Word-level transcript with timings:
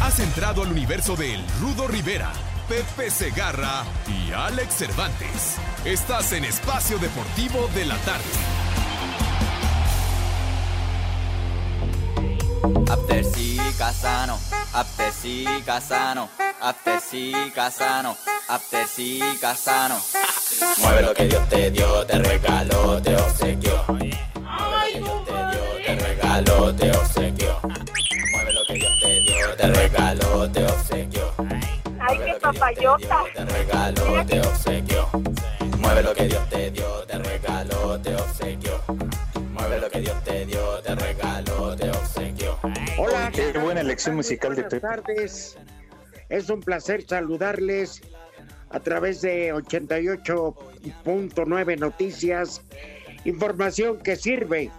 Has 0.00 0.18
entrado 0.18 0.62
al 0.62 0.72
universo 0.72 1.14
de 1.14 1.34
El 1.34 1.44
Rudo 1.60 1.86
Rivera, 1.86 2.32
Pepe 2.68 3.10
Segarra 3.10 3.84
y 4.08 4.32
Alex 4.32 4.74
Cervantes. 4.74 5.56
Estás 5.84 6.32
en 6.32 6.44
Espacio 6.44 6.98
Deportivo 6.98 7.68
de 7.74 7.84
la 7.84 7.96
Tarde. 7.98 8.24
After 12.90 13.24
sí, 13.24 13.58
Casano, 13.76 14.38
After 14.72 15.12
sí, 15.12 15.44
Casano, 15.66 16.28
After 16.60 17.00
sí, 17.00 17.32
Casano, 17.54 18.16
After 18.48 18.86
sí, 18.88 19.20
Casano. 19.40 20.00
Mueve 20.78 21.02
lo 21.02 21.14
que 21.14 21.28
Dios 21.28 21.48
te 21.48 21.70
dio, 21.70 22.06
te 22.06 22.18
regaló, 22.18 23.00
te 23.02 23.16
obsequió. 23.16 23.84
Te 29.56 29.70
dio, 29.72 30.50
te 30.50 30.64
obsequió. 30.64 31.32
Ay, 32.00 32.18
qué 32.24 32.34
papayota. 32.40 33.18
Te 33.34 33.44
regaló, 33.44 34.24
te 34.26 34.40
obsequió. 34.40 35.08
Mueve 35.78 36.02
lo 36.02 36.14
que 36.14 36.28
Dios 36.28 36.48
te 36.48 36.70
dio, 36.70 37.02
te 37.06 37.18
regaló, 37.18 38.00
te 38.00 38.14
obsequió. 38.14 38.80
Mueve 39.52 39.80
lo 39.80 39.90
que 39.90 40.00
Dios 40.00 40.24
te 40.24 40.46
dio, 40.46 40.80
te 40.82 40.94
regaló, 40.94 41.76
te 41.76 41.90
obsequió. 41.90 42.58
Hola, 42.98 43.30
Qué 43.32 43.52
buena 43.58 43.80
elección 43.80 44.16
musical 44.16 44.54
de 44.54 44.62
buenas 44.62 44.80
Pepe. 44.80 44.86
tardes. 44.86 45.56
Es 46.28 46.48
un 46.48 46.60
placer 46.60 47.04
saludarles 47.06 48.00
a 48.70 48.78
través 48.80 49.20
de 49.20 49.52
88.9 49.52 51.78
Noticias. 51.78 52.62
Información 53.24 53.98
que 53.98 54.16
sirve. 54.16 54.70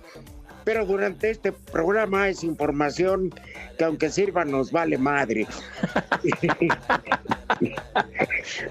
Pero 0.63 0.85
durante 0.85 1.29
este 1.29 1.51
programa 1.51 2.29
es 2.29 2.43
información 2.43 3.33
que 3.77 3.83
aunque 3.83 4.09
sirva 4.09 4.45
nos 4.45 4.71
vale 4.71 4.97
madre. 4.97 5.47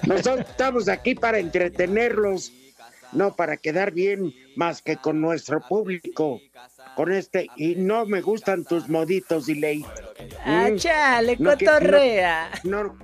Nosotros 0.06 0.46
estamos 0.48 0.88
aquí 0.88 1.14
para 1.14 1.38
entretenerlos, 1.38 2.52
no 3.12 3.34
para 3.34 3.56
quedar 3.56 3.92
bien 3.92 4.33
más 4.56 4.83
que 4.83 4.96
con 4.96 5.20
nuestro 5.20 5.61
público. 5.61 6.41
Con 6.96 7.12
este, 7.12 7.46
y 7.56 7.77
no 7.77 8.05
me 8.06 8.20
gustan 8.20 8.64
tus 8.64 8.88
moditos, 8.88 9.46
Diley. 9.46 9.84
Ah, 10.44 10.68
Mm. 10.70 10.77
chale, 10.77 11.36
No 11.38 11.56
que- 11.56 11.64
cotorrea. 11.66 12.50
No, 12.64 12.96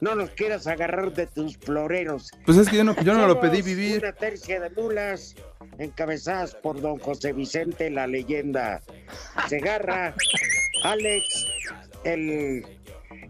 no 0.00 0.14
nos 0.16 0.30
quieras 0.30 0.66
agarrar 0.66 1.12
de 1.12 1.26
tus 1.26 1.56
floreros. 1.56 2.30
Pues 2.44 2.58
es 2.58 2.68
que 2.68 2.76
yo 2.76 2.84
no, 2.84 2.94
yo 3.02 3.14
no 3.14 3.26
lo 3.26 3.40
pedí 3.40 3.62
vivir. 3.62 3.98
Una 3.98 4.12
tercia 4.12 4.60
de 4.60 4.70
mulas 4.70 5.34
encabezadas 5.78 6.54
por 6.54 6.80
don 6.80 6.98
José 6.98 7.32
Vicente, 7.32 7.90
la 7.90 8.06
leyenda. 8.06 8.80
Segarra, 9.48 10.14
Alex, 10.84 11.46
el, 12.04 12.66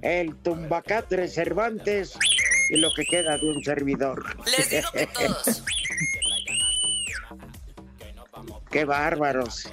el 0.02 0.36
Tumbacatre 0.36 1.28
Cervantes 1.28 2.18
y 2.70 2.76
lo 2.76 2.90
que 2.94 3.04
queda 3.04 3.36
de 3.38 3.50
un 3.50 3.62
servidor. 3.62 4.24
Les 4.56 4.70
digo 4.70 4.88
que 4.92 5.06
todos. 5.06 5.64
¡Qué 8.70 8.84
bárbaros! 8.84 9.70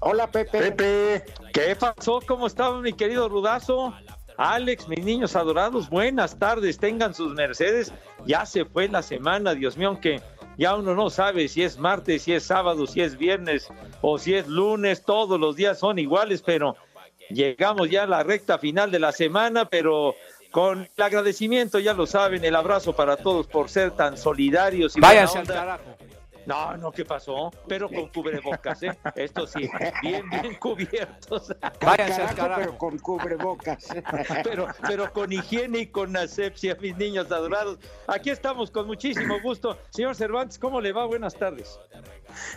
Hola, 0.00 0.30
Pepe. 0.30 0.70
Pepe, 0.70 1.24
¿qué 1.52 1.76
pasó? 1.76 2.20
¿Cómo 2.26 2.46
estaba 2.46 2.80
mi 2.80 2.92
querido 2.92 3.28
Rudazo? 3.28 3.94
Alex, 4.38 4.86
mis 4.88 5.02
niños 5.02 5.34
adorados, 5.34 5.88
buenas 5.88 6.38
tardes, 6.38 6.78
tengan 6.78 7.14
sus 7.14 7.34
mercedes. 7.34 7.92
Ya 8.26 8.44
se 8.44 8.64
fue 8.64 8.88
la 8.88 9.02
semana, 9.02 9.54
Dios 9.54 9.76
mío, 9.76 9.88
aunque 9.88 10.20
ya 10.58 10.74
uno 10.74 10.94
no 10.94 11.10
sabe 11.10 11.48
si 11.48 11.62
es 11.62 11.78
martes, 11.78 12.22
si 12.22 12.32
es 12.32 12.44
sábado, 12.44 12.86
si 12.86 13.00
es 13.00 13.16
viernes 13.16 13.68
o 14.00 14.18
si 14.18 14.34
es 14.34 14.46
lunes, 14.48 15.04
todos 15.04 15.38
los 15.38 15.56
días 15.56 15.78
son 15.78 15.98
iguales, 15.98 16.42
pero 16.42 16.76
llegamos 17.30 17.90
ya 17.90 18.04
a 18.04 18.06
la 18.06 18.22
recta 18.22 18.58
final 18.58 18.90
de 18.90 18.98
la 18.98 19.12
semana, 19.12 19.66
pero 19.66 20.14
con 20.50 20.88
el 20.96 21.02
agradecimiento, 21.02 21.78
ya 21.78 21.92
lo 21.92 22.06
saben, 22.06 22.44
el 22.44 22.56
abrazo 22.56 22.94
para 22.94 23.16
todos 23.16 23.46
por 23.46 23.68
ser 23.68 23.90
tan 23.90 24.16
solidarios 24.16 24.96
y 24.96 25.00
Váyanse 25.00 25.38
al 25.38 25.46
carajo. 25.46 25.96
No, 26.46 26.76
no, 26.76 26.92
¿qué 26.92 27.04
pasó? 27.04 27.50
Pero 27.66 27.88
con 27.88 28.08
cubrebocas, 28.08 28.82
¿eh? 28.84 28.96
Esto 29.16 29.46
sí, 29.46 29.68
bien, 30.00 30.28
bien 30.30 30.54
cubiertos. 30.54 31.54
Váyanse 31.80 32.22
al 32.22 32.34
Carajo, 32.36 32.60
pero 32.60 32.78
con 32.78 32.98
cubrebocas. 32.98 33.88
Pero, 34.44 34.68
pero 34.86 35.12
con 35.12 35.32
higiene 35.32 35.80
y 35.80 35.86
con 35.88 36.16
asepsia, 36.16 36.76
mis 36.80 36.96
niños 36.96 37.30
adorados. 37.32 37.78
Aquí 38.06 38.30
estamos 38.30 38.70
con 38.70 38.86
muchísimo 38.86 39.40
gusto. 39.42 39.76
Señor 39.90 40.14
Cervantes, 40.14 40.58
¿cómo 40.58 40.80
le 40.80 40.92
va? 40.92 41.04
Buenas 41.04 41.34
tardes. 41.34 41.80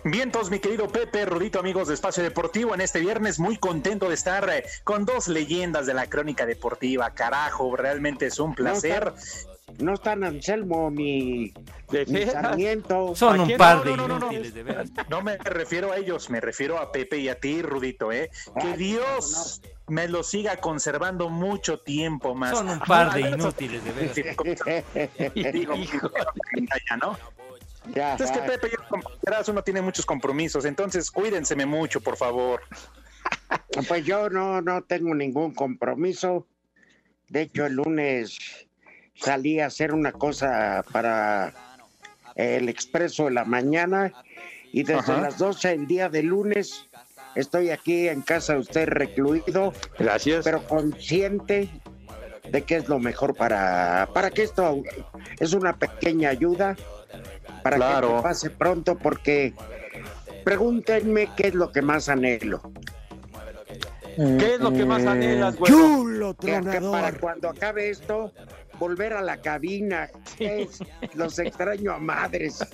Vientos, 0.03 0.49
mi 0.49 0.59
querido 0.59 0.87
Pepe, 0.87 1.25
Rudito, 1.25 1.59
amigos 1.59 1.87
de 1.87 1.93
Espacio 1.93 2.21
Deportivo, 2.21 2.73
en 2.73 2.81
este 2.81 2.99
viernes 2.99 3.39
muy 3.39 3.57
contento 3.57 4.07
de 4.07 4.15
estar 4.15 4.49
eh, 4.49 4.65
con 4.83 5.05
dos 5.05 5.27
leyendas 5.27 5.85
de 5.85 5.93
la 5.93 6.07
crónica 6.07 6.45
deportiva. 6.45 7.11
Carajo, 7.11 7.75
realmente 7.75 8.27
es 8.27 8.39
un 8.39 8.53
placer. 8.53 9.13
No 9.79 9.93
están 9.93 10.23
Anselmo 10.23 10.91
ni, 10.91 11.53
ni. 12.07 12.25
Sarmiento. 12.25 13.15
Son 13.15 13.39
¿A 13.39 13.43
un 13.43 13.57
par 13.57 13.77
No, 13.77 13.83
de 13.83 13.97
no, 13.97 14.07
no, 14.07 14.07
no, 14.07 14.19
no. 14.19 14.25
inútiles, 14.31 14.53
de 14.53 14.63
veras. 14.63 14.91
No 15.09 15.21
me 15.21 15.37
refiero 15.37 15.91
a 15.91 15.97
ellos, 15.97 16.29
me 16.29 16.41
refiero 16.41 16.77
a 16.79 16.91
Pepe 16.91 17.17
y 17.17 17.29
a 17.29 17.39
ti, 17.39 17.61
Rudito, 17.61 18.11
¿eh? 18.11 18.29
Que 18.59 18.75
Dios 18.77 19.61
me 19.87 20.07
lo 20.07 20.23
siga 20.23 20.57
conservando 20.57 21.29
mucho 21.29 21.79
tiempo 21.79 22.35
más. 22.35 22.51
Son 22.57 22.69
un 22.69 22.79
par 22.79 23.13
de 23.13 23.21
inútiles, 23.29 23.83
de 23.83 23.91
veras. 23.91 24.17
Hijo. 25.77 26.11
ya, 26.89 26.97
¿no? 26.97 27.17
Ya, 27.95 28.15
Es 28.15 28.31
que. 28.31 28.39
Pepe, 28.39 28.69
uno 29.47 29.63
tiene 29.63 29.81
muchos 29.81 30.05
compromisos, 30.05 30.65
entonces 30.65 31.09
cuídenseme 31.09 31.65
mucho, 31.65 32.01
por 32.01 32.17
favor. 32.17 32.61
Pues 33.87 34.05
yo 34.05 34.29
no, 34.29 34.61
no 34.61 34.83
tengo 34.83 35.15
ningún 35.15 35.53
compromiso. 35.53 36.47
De 37.29 37.41
hecho, 37.43 37.65
el 37.65 37.73
lunes 37.73 38.37
salí 39.21 39.59
a 39.59 39.67
hacer 39.67 39.93
una 39.93 40.11
cosa 40.11 40.83
para 40.91 41.53
el 42.35 42.69
expreso 42.69 43.25
de 43.25 43.31
la 43.31 43.45
mañana 43.45 44.11
y 44.71 44.83
desde 44.83 45.13
Ajá. 45.13 45.21
las 45.21 45.37
12 45.37 45.71
el 45.73 45.87
día 45.87 46.09
de 46.09 46.23
lunes 46.23 46.85
estoy 47.35 47.69
aquí 47.69 48.07
en 48.07 48.21
casa 48.21 48.53
de 48.53 48.59
usted 48.59 48.87
recluido, 48.87 49.73
Gracias. 49.97 50.43
pero 50.43 50.65
consciente 50.67 51.69
de 52.49 52.61
que 52.63 52.77
es 52.77 52.87
lo 52.87 52.99
mejor 52.99 53.35
para, 53.35 54.09
para 54.13 54.31
que 54.31 54.43
esto 54.43 54.81
es 55.39 55.53
una 55.53 55.77
pequeña 55.77 56.29
ayuda 56.29 56.75
para 57.63 57.75
que 57.75 57.81
Claro. 57.81 58.07
esto 58.09 58.23
pase 58.23 58.49
pronto 58.49 58.97
porque 58.97 59.53
pregúntenme 60.43 61.29
qué 61.35 61.47
es 61.49 61.53
lo 61.53 61.71
que 61.71 61.81
más 61.81 62.09
anhelo. 62.09 62.61
¿Qué 64.15 64.55
es 64.55 64.59
lo 64.59 64.73
que 64.73 64.83
más 64.85 65.05
anhelas, 65.05 65.55
güey? 65.55 65.71
Chulo 65.71 66.35
que, 66.35 66.59
que 66.71 66.81
para 66.81 67.13
cuando 67.13 67.49
acabe 67.49 67.89
esto, 67.89 68.33
volver 68.79 69.13
a 69.13 69.21
la 69.21 69.41
cabina. 69.41 70.09
Es- 70.39 70.79
los 71.13 71.37
extraño 71.39 71.93
a 71.93 71.99
madres. 71.99 72.65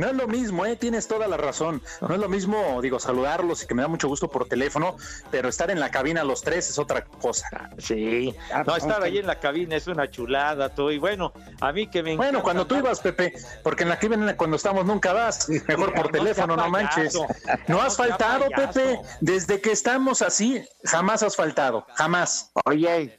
No 0.00 0.06
es 0.06 0.14
lo 0.14 0.28
mismo, 0.28 0.64
¿eh? 0.64 0.76
tienes 0.76 1.08
toda 1.08 1.26
la 1.26 1.36
razón. 1.36 1.82
No 2.00 2.14
es 2.14 2.20
lo 2.20 2.28
mismo, 2.28 2.80
digo, 2.80 2.98
saludarlos 3.00 3.62
y 3.64 3.66
que 3.66 3.74
me 3.74 3.82
da 3.82 3.88
mucho 3.88 4.08
gusto 4.08 4.30
por 4.30 4.46
teléfono, 4.48 4.96
pero 5.30 5.48
estar 5.48 5.70
en 5.70 5.80
la 5.80 5.90
cabina 5.90 6.22
los 6.24 6.42
tres 6.42 6.70
es 6.70 6.78
otra 6.78 7.04
cosa. 7.04 7.70
Sí. 7.78 8.34
No, 8.66 8.76
estar 8.76 9.02
ahí 9.02 9.18
en 9.18 9.26
la 9.26 9.40
cabina 9.40 9.76
es 9.76 9.88
una 9.88 10.08
chulada, 10.08 10.68
tú. 10.74 10.90
Y 10.90 10.98
bueno, 10.98 11.32
a 11.60 11.72
mí 11.72 11.88
que 11.88 12.02
me 12.02 12.16
Bueno, 12.16 12.42
cuando 12.42 12.66
tú 12.66 12.76
ibas, 12.76 13.00
Pepe, 13.00 13.34
porque 13.62 13.82
en 13.82 13.88
la 13.90 13.98
cabina 13.98 14.36
cuando 14.36 14.56
estamos 14.56 14.86
nunca 14.86 15.12
vas, 15.12 15.48
mejor 15.66 15.92
por 15.92 16.06
No 16.06 16.12
teléfono, 16.12 16.56
no 16.56 16.68
manches. 16.70 17.18
No 17.66 17.82
has 17.82 17.96
faltado. 17.96 18.46
Pepe. 18.54 19.00
Desde 19.20 19.60
que 19.60 19.72
estamos 19.72 20.22
así, 20.22 20.64
jamás 20.84 21.22
has 21.22 21.36
faltado, 21.36 21.84
jamás. 21.94 22.52
Oye, 22.64 23.18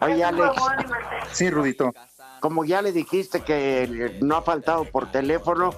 oye, 0.00 0.24
Alex, 0.24 0.50
Sí, 1.32 1.50
Rudito. 1.50 1.92
como 2.40 2.64
ya 2.64 2.82
le 2.82 2.92
dijiste 2.92 3.40
que 3.42 4.16
no 4.20 4.36
ha 4.36 4.42
faltado 4.42 4.84
por 4.84 5.10
teléfono, 5.10 5.74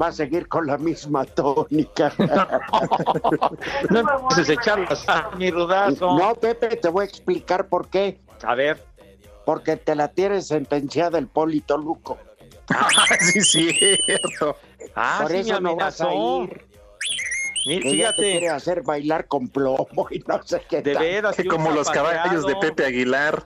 va 0.00 0.08
a 0.08 0.12
seguir 0.12 0.48
con 0.48 0.66
la 0.66 0.78
misma 0.78 1.24
tónica. 1.24 2.12
No 3.90 4.00
empieces 4.00 4.48
a 4.50 4.52
echarlas 4.52 5.08
a 5.08 5.30
mi 5.36 5.50
rudazo. 5.50 6.16
No, 6.18 6.34
Pepe, 6.34 6.76
te 6.76 6.88
voy 6.88 7.02
a 7.02 7.08
explicar 7.08 7.68
por 7.68 7.88
qué. 7.88 8.20
A 8.44 8.54
ver. 8.54 8.82
Porque 9.44 9.76
te 9.76 9.94
la 9.94 10.08
tiene 10.08 10.42
sentenciada 10.42 11.18
el 11.18 11.26
Polito 11.26 11.76
Luco. 11.76 12.18
sí, 13.20 13.42
cierto. 13.72 14.56
Ah, 14.94 15.18
por 15.22 15.30
sí, 15.32 15.38
eso 15.38 15.60
me 15.60 15.70
no 15.70 15.76
vas 15.76 16.00
a 16.00 16.12
ir. 16.14 16.66
Mira, 17.66 17.82
Que 17.82 17.96
ya 17.96 18.12
te 18.12 18.22
quiere 18.22 18.48
hacer 18.48 18.82
bailar 18.82 19.26
con 19.26 19.48
plomo 19.48 20.06
y 20.10 20.20
no 20.26 20.42
sé 20.42 20.62
qué 20.68 20.82
de 20.82 20.94
veras. 20.94 21.36
Que 21.36 21.44
como 21.44 21.70
los 21.70 21.90
caballos 21.90 22.46
de. 22.46 22.56
Pepe 22.56 22.86
Aguilar. 22.86 23.44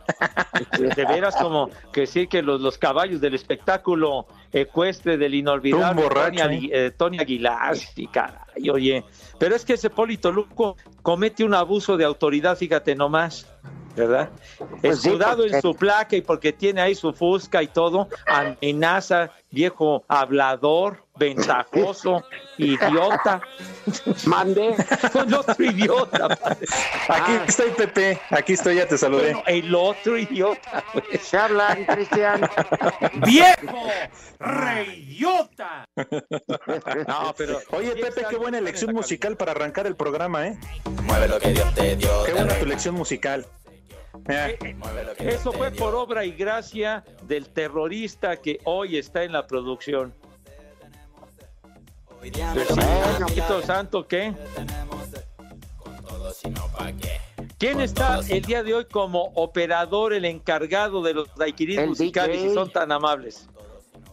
De 0.79 1.05
veras, 1.05 1.37
como 1.37 1.71
que 1.93 2.07
sí, 2.07 2.27
que 2.27 2.43
los, 2.43 2.61
los 2.61 2.79
caballos 2.79 3.21
del 3.21 3.35
espectáculo 3.35 4.27
ecuestre 4.53 5.17
del 5.17 5.35
inolvidable 5.35 6.09
Tony, 6.09 6.71
eh, 6.73 6.91
Tony 6.97 7.19
Aguilar. 7.19 7.77
Sí, 7.77 8.07
caray, 8.07 8.71
oye. 8.71 9.05
Pero 9.39 9.57
es 9.57 9.65
que 9.65 9.75
ese 9.75 9.91
Polito 9.91 10.31
Luco 10.33 10.77
comete 11.03 11.45
un 11.45 11.55
abuso 11.55 11.97
de 11.97 12.05
autoridad, 12.05 12.57
fíjate 12.57 12.95
nomás. 12.95 13.47
¿Verdad? 13.97 14.29
Pues 14.81 15.01
sí, 15.03 15.09
Escudado 15.09 15.43
porque- 15.43 15.55
en 15.55 15.63
su 15.63 15.75
placa 15.77 16.17
y 16.17 16.21
porque 16.21 16.53
tiene 16.53 16.81
ahí 16.81 16.97
su 16.97 17.13
fusca 17.13 17.63
y 17.63 17.69
todo, 17.69 18.09
amenaza, 18.27 19.31
viejo 19.53 20.05
hablador, 20.09 21.04
ventajoso, 21.17 22.25
idiota. 22.59 23.41
Mande. 24.27 24.75
El 25.15 25.35
otro 25.35 25.65
idiota. 25.65 26.29
padre. 26.29 26.67
Aquí 27.09 27.33
Ah. 27.33 27.45
estoy, 27.47 27.71
Pepe. 27.71 28.21
Aquí 28.31 28.53
estoy, 28.55 28.77
ya 28.77 28.87
te 28.89 28.99
saludé. 28.99 29.33
Bueno, 29.35 29.43
el 29.47 29.75
otro 29.75 30.17
idiota. 30.19 30.83
pues. 30.93 31.05
Se 31.23 31.37
hablan, 31.37 31.85
Cristian. 31.85 32.49
¡Viejo! 33.27 33.87
¡Reyota! 34.41 35.87
No, 37.07 37.35
pero. 37.37 37.61
Oye, 37.71 37.95
Pepe, 37.97 38.25
qué 38.29 38.37
buena 38.37 38.59
en 38.59 38.65
elección 38.65 38.95
musical 38.95 39.37
para 39.37 39.53
arrancar 39.53 39.87
el 39.87 39.97
programa, 39.97 40.47
¿eh? 40.47 40.59
Mueve 41.03 41.29
lo 41.29 41.39
que 41.39 41.53
Dios 41.53 41.75
te 41.75 41.97
dio. 41.97 42.25
Qué 42.25 42.33
buena 42.33 42.55
tu 42.59 42.65
elección 42.65 42.95
musical. 42.95 43.47
Que 44.27 44.57
Dios 45.19 45.35
Eso 45.35 45.53
fue 45.53 45.71
por 45.73 45.95
obra 45.95 46.25
y 46.25 46.33
gracia 46.33 47.05
del 47.23 47.49
terrorista 47.49 48.37
que 48.37 48.59
hoy 48.65 48.97
está 48.97 49.25
en 49.25 49.33
la 49.33 49.47
producción. 49.47 50.15
Santo, 53.65 54.07
¿qué? 54.07 54.35
¿Quién 57.59 57.81
está 57.81 58.21
el 58.29 58.43
día 58.43 58.63
de 58.63 58.75
hoy 58.75 58.85
como 58.87 59.33
operador, 59.35 60.13
el 60.13 60.25
encargado 60.25 61.03
de 61.03 61.15
los 61.15 61.35
daiquiris 61.37 61.79
El 61.79 61.89
musicales, 61.91 62.37
DJ. 62.37 62.49
si 62.49 62.55
son 62.55 62.71
tan 62.71 62.93
amables? 62.93 63.49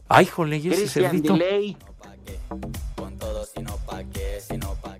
Ay, 0.08 0.26
jole, 0.26 0.58
¿y 0.58 0.70
ese 0.70 0.88
cerdito? 0.88 1.38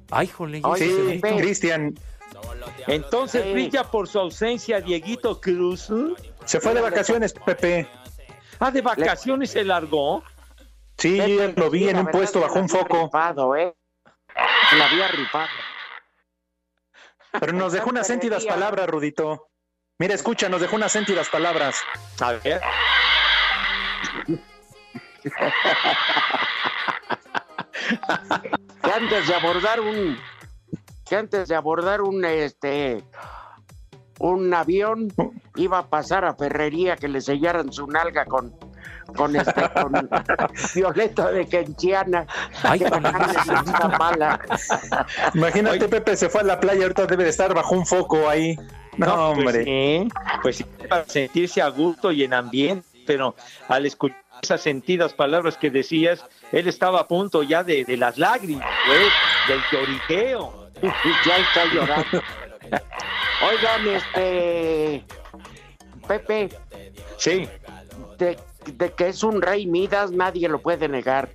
Ay, 0.10 0.28
jole, 0.28 0.60
¿y 0.60 0.82
ese. 0.84 1.22
Cristian, 1.38 1.96
Entonces 2.88 3.44
Sí. 3.44 3.52
brilla 3.54 3.84
por 3.84 4.08
su 4.08 4.20
ausencia 4.20 4.82
Dieguito 4.82 5.40
Cruz. 5.40 5.90
se 6.46 6.60
fue 6.60 6.74
de 6.74 6.82
vacaciones, 6.82 7.34
Pepe. 7.34 7.88
Ah, 8.60 8.72
de 8.72 8.82
vacaciones 8.82 9.52
se 9.52 9.64
largó. 9.64 10.24
Sí, 11.02 11.18
ya 11.18 11.48
lo 11.56 11.72
vi 11.72 11.90
en 11.90 11.98
un 11.98 12.06
puesto 12.06 12.40
bajo 12.42 12.60
un 12.60 12.66
había 12.66 12.78
foco, 12.78 13.06
Rifado, 13.06 13.56
¿eh? 13.56 13.76
La 14.78 14.86
había 14.86 15.08
rifado. 15.08 15.50
pero 17.40 17.54
nos 17.54 17.74
dejó 17.74 17.90
unas 17.90 18.06
sentidas 18.14 18.46
palabras, 18.46 18.88
Rudito. 18.88 19.48
Mira, 19.98 20.14
escucha, 20.14 20.48
nos 20.48 20.62
dejó 20.62 20.76
unas 20.76 20.92
sentidas 20.92 21.28
palabras. 21.30 21.82
A 22.20 22.34
ver. 22.34 22.62
que 28.84 28.92
antes 28.92 29.28
de 29.28 29.34
abordar 29.34 29.80
un 29.80 30.20
que 31.08 31.16
antes 31.16 31.48
de 31.48 31.56
abordar 31.56 32.02
un 32.02 32.24
este 32.26 33.04
un 34.20 34.54
avión 34.54 35.08
iba 35.56 35.80
a 35.80 35.90
pasar 35.90 36.26
a 36.26 36.36
Ferrería 36.36 36.96
que 36.96 37.08
le 37.08 37.22
sellaran 37.22 37.72
su 37.72 37.88
nalga 37.88 38.26
con 38.26 38.56
con 39.16 39.36
este 39.36 39.70
con 39.70 40.10
Violeta 40.76 41.32
de 41.32 41.46
Kenciana 41.48 42.26
Ay, 42.64 42.80
que 42.80 42.90
mala 42.90 44.40
Imagínate, 45.34 45.88
Pepe 45.88 46.16
se 46.16 46.30
fue 46.30 46.42
a 46.42 46.44
la 46.44 46.60
playa, 46.60 46.84
ahorita 46.84 47.06
debe 47.06 47.24
de 47.24 47.30
estar 47.30 47.54
bajo 47.54 47.76
un 47.76 47.86
foco 47.86 48.30
ahí. 48.30 48.56
No, 48.98 49.34
pues 49.34 49.48
hombre. 49.48 49.64
sí, 49.64 50.08
pues 50.42 50.56
sí, 50.58 50.66
para 50.88 51.06
sentirse 51.06 51.62
a 51.62 51.70
gusto 51.70 52.12
y 52.12 52.24
en 52.24 52.34
ambiente, 52.34 52.86
pero 53.06 53.36
al 53.68 53.86
escuchar 53.86 54.22
esas 54.42 54.62
sentidas 54.62 55.14
palabras 55.14 55.58
que 55.58 55.70
decías, 55.70 56.26
él 56.52 56.68
estaba 56.68 57.02
a 57.02 57.08
punto 57.08 57.44
ya 57.44 57.64
de, 57.64 57.86
de 57.86 57.98
las 57.98 58.18
lágrimas, 58.18 58.68
güey, 58.88 59.08
del 59.48 59.62
lloriqueo. 59.72 60.70
ya 61.26 61.38
está 61.38 61.66
llorando 61.74 62.22
oigan 63.42 63.88
este 63.88 65.04
Pepe 66.08 66.50
Sí, 67.18 67.48
de, 68.18 68.38
de 68.66 68.92
que 68.94 69.10
es 69.10 69.24
un 69.24 69.42
rey 69.42 69.66
Midas, 69.66 70.12
nadie 70.12 70.48
lo 70.48 70.62
puede 70.62 70.88
negar. 70.88 71.30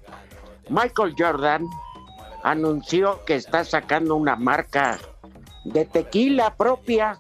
Michael 0.69 1.15
Jordan 1.17 1.67
anunció 2.43 3.25
que 3.25 3.35
está 3.35 3.65
sacando 3.65 4.15
una 4.15 4.37
marca 4.37 4.99
de 5.65 5.85
tequila 5.85 6.55
propia, 6.55 7.19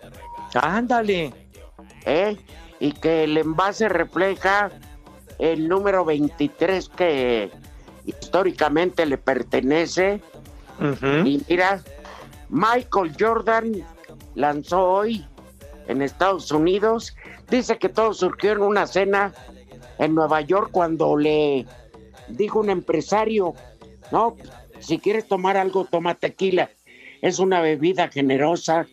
ándale. 0.55 1.35
¿eh? 2.05 2.37
Y 2.79 2.93
que 2.93 3.25
el 3.25 3.37
envase 3.37 3.88
refleja 3.88 4.70
el 5.38 5.69
número 5.69 6.05
23 6.05 6.88
que 6.91 7.50
históricamente 8.05 9.06
le 9.06 9.19
pertenece. 9.19 10.20
Y 11.25 11.43
mira, 11.49 11.82
Michael 12.49 13.17
Jordan 13.19 13.85
lanzó 14.35 14.82
hoy 14.85 15.26
en 15.88 16.02
Estados 16.02 16.52
Unidos. 16.52 17.17
Dice 17.50 17.79
que 17.79 17.88
todo 17.88 18.12
surgió 18.12 18.52
en 18.52 18.62
una 18.62 18.87
cena 18.87 19.32
en 19.99 20.15
Nueva 20.15 20.41
York 20.41 20.71
cuando 20.73 21.17
le 21.17 21.67
dijo 22.29 22.61
un 22.61 22.71
empresario, 22.71 23.55
no, 24.11 24.37
si 24.81 24.99
quieres 24.99 25.27
tomar 25.27 25.57
algo, 25.57 25.85
toma 25.85 26.15
tequila. 26.15 26.71
Es 27.23 27.39
una 27.39 27.61
bebida 27.61 28.09
generosa 28.09 28.87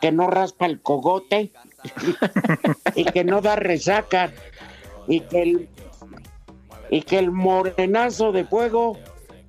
que 0.00 0.12
no 0.12 0.28
raspa 0.28 0.66
el 0.66 0.80
cogote 0.80 1.50
y 2.94 3.04
que 3.04 3.24
no 3.24 3.40
da 3.40 3.56
resaca 3.56 4.32
y 5.08 5.20
que 5.20 5.42
el, 5.42 5.68
y 6.90 7.02
que 7.02 7.18
el 7.18 7.30
morenazo 7.30 8.32
de 8.32 8.44
fuego 8.44 8.98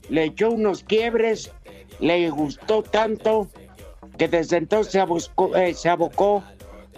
le 0.10 0.26
echó 0.26 0.52
unos 0.52 0.84
quiebres, 0.84 1.52
le 2.00 2.30
gustó 2.30 2.84
tanto 2.84 3.50
que 4.18 4.28
desde 4.28 4.58
entonces 4.58 4.94
se 4.94 5.60
eh, 5.60 5.74
se 5.74 5.90
abocó 5.90 6.44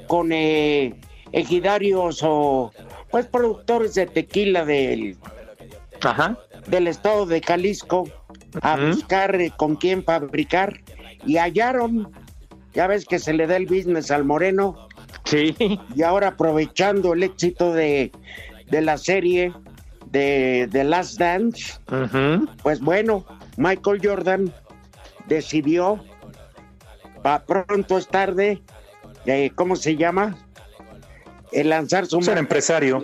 con 0.08 0.32
eh, 0.32 0.94
ejidarios 1.32 2.22
o 2.24 2.72
pues 3.12 3.25
productores 3.27 3.94
de 3.95 4.06
tequila 4.06 4.65
del, 4.65 5.18
Ajá. 6.01 6.38
del 6.68 6.88
estado 6.88 7.25
de 7.25 7.42
Jalisco 7.42 8.06
a 8.62 8.77
buscar 8.77 9.36
eh, 9.36 9.51
con 9.56 9.75
quién 9.75 10.04
fabricar 10.04 10.81
y 11.25 11.38
hallaron, 11.38 12.12
ya 12.74 12.88
ves 12.88 13.06
que 13.06 13.19
se 13.19 13.33
le 13.33 13.48
da 13.48 13.56
el 13.57 13.65
business 13.65 14.12
al 14.12 14.24
moreno 14.24 14.88
Sí. 15.25 15.55
y 15.96 16.03
ahora 16.03 16.29
aprovechando 16.29 17.13
el 17.13 17.24
éxito 17.24 17.74
de, 17.74 18.12
de 18.70 18.82
la 18.82 18.98
serie 18.98 19.53
de 20.05 20.70
The 20.72 20.86
Last 20.86 21.20
Dance, 21.20 21.74
pues 22.63 22.79
bueno, 22.79 23.25
Michael 23.58 24.00
Jordan 24.01 24.53
decidió, 25.27 26.00
para 27.24 27.43
pronto 27.46 27.98
es 27.98 28.08
tarde, 28.08 28.62
eh, 29.25 29.51
¿cómo 29.55 29.75
se 29.75 29.98
llama? 29.98 30.38
El 31.51 31.70
lanzar 31.70 32.06
su 32.06 32.22
Ser 32.22 32.38
empresario. 32.38 33.01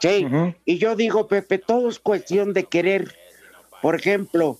Sí, 0.00 0.26
y 0.64 0.78
yo 0.78 0.94
digo, 0.94 1.26
Pepe, 1.26 1.58
todo 1.58 1.88
es 1.88 1.98
cuestión 1.98 2.52
de 2.52 2.64
querer. 2.64 3.14
Por 3.82 3.96
ejemplo, 3.96 4.58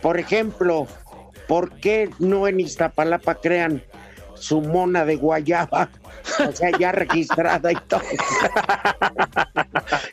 por 0.00 0.18
ejemplo, 0.18 0.86
¿por 1.46 1.78
qué 1.78 2.10
no 2.18 2.48
en 2.48 2.60
Iztapalapa 2.60 3.36
crean 3.36 3.82
su 4.34 4.60
mona 4.60 5.04
de 5.04 5.16
guayaba? 5.16 5.88
O 6.46 6.52
sea, 6.52 6.70
ya 6.78 6.92
registrada 6.92 7.70
y 7.70 7.76
todo. 7.86 8.02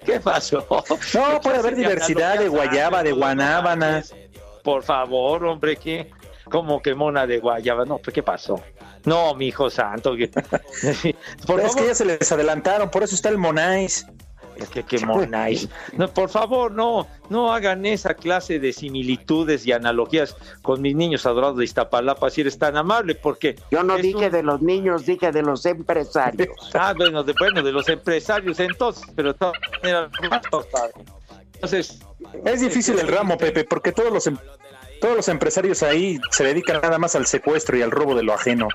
¿Qué 0.05 0.19
pasó? 0.19 0.65
No, 1.13 1.41
puede 1.41 1.57
haber 1.57 1.75
¿Qué 1.75 1.81
diversidad 1.81 2.37
de 2.37 2.47
guayaba, 2.47 3.03
de 3.03 3.11
guanábana. 3.11 4.03
Por 4.63 4.83
favor, 4.83 5.45
hombre, 5.45 5.75
¿qué? 5.75 6.11
¿Cómo 6.45 6.81
que 6.81 6.93
mona 6.93 7.25
de 7.25 7.39
guayaba? 7.39 7.85
No, 7.85 7.97
pues, 7.97 8.13
¿qué 8.13 8.23
pasó? 8.23 8.61
No, 9.05 9.33
mi 9.35 9.47
hijo 9.47 9.69
santo. 9.69 10.15
que- 10.15 10.27
Por 11.47 11.59
es 11.59 11.67
favor, 11.67 11.75
que 11.75 11.85
ya 11.87 11.95
se 11.95 12.05
les 12.05 12.31
adelantaron, 12.31 12.89
por 12.91 13.03
eso 13.03 13.15
está 13.15 13.29
el 13.29 13.37
Monais. 13.37 14.05
Es 14.57 14.67
que 14.67 14.83
qué 14.83 14.99
monáis. 15.05 15.69
No, 15.93 16.09
por 16.13 16.29
favor, 16.29 16.69
no, 16.73 17.07
no 17.29 17.53
hagan 17.53 17.85
esa 17.85 18.13
clase 18.13 18.59
de 18.59 18.73
similitudes 18.73 19.65
y 19.65 19.71
analogías 19.71 20.35
con 20.61 20.81
mis 20.81 20.97
niños 20.97 21.25
adorados 21.25 21.55
de 21.59 21.63
Iztapalapa, 21.63 22.29
si 22.29 22.41
eres 22.41 22.59
tan 22.59 22.75
amable, 22.75 23.15
porque 23.15 23.55
Yo 23.71 23.83
no 23.83 23.95
dije 23.97 24.25
un- 24.25 24.31
de 24.33 24.43
los 24.43 24.61
niños, 24.61 25.05
dije 25.05 25.31
de 25.31 25.43
los 25.43 25.65
empresarios. 25.65 26.49
Ah, 26.73 26.93
bueno, 26.93 27.23
de, 27.23 27.33
bueno, 27.39 27.63
de 27.63 27.71
los 27.71 27.87
empresarios 27.87 28.59
entonces, 28.59 29.05
pero 29.15 29.33
todas 29.33 29.53
maneras, 29.81 30.09
entonces, 30.21 31.99
Es 32.43 32.59
difícil 32.61 32.99
el 32.99 33.07
ramo, 33.07 33.37
Pepe, 33.37 33.63
porque 33.63 33.93
todos 33.93 34.11
los 34.11 34.27
em- 34.27 34.37
todos 34.99 35.15
los 35.15 35.27
empresarios 35.27 35.83
ahí 35.83 36.19
se 36.31 36.43
dedican 36.43 36.81
nada 36.81 36.97
más 36.97 37.15
al 37.15 37.25
secuestro 37.25 37.77
y 37.77 37.81
al 37.81 37.91
robo 37.91 38.15
de 38.15 38.23
lo 38.23 38.33
ajeno. 38.33 38.67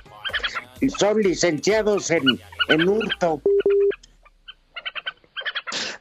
Y 0.81 0.91
son 0.91 1.21
licenciados 1.21 2.11
en, 2.11 2.23
en 2.69 2.89
hurto. 2.89 3.41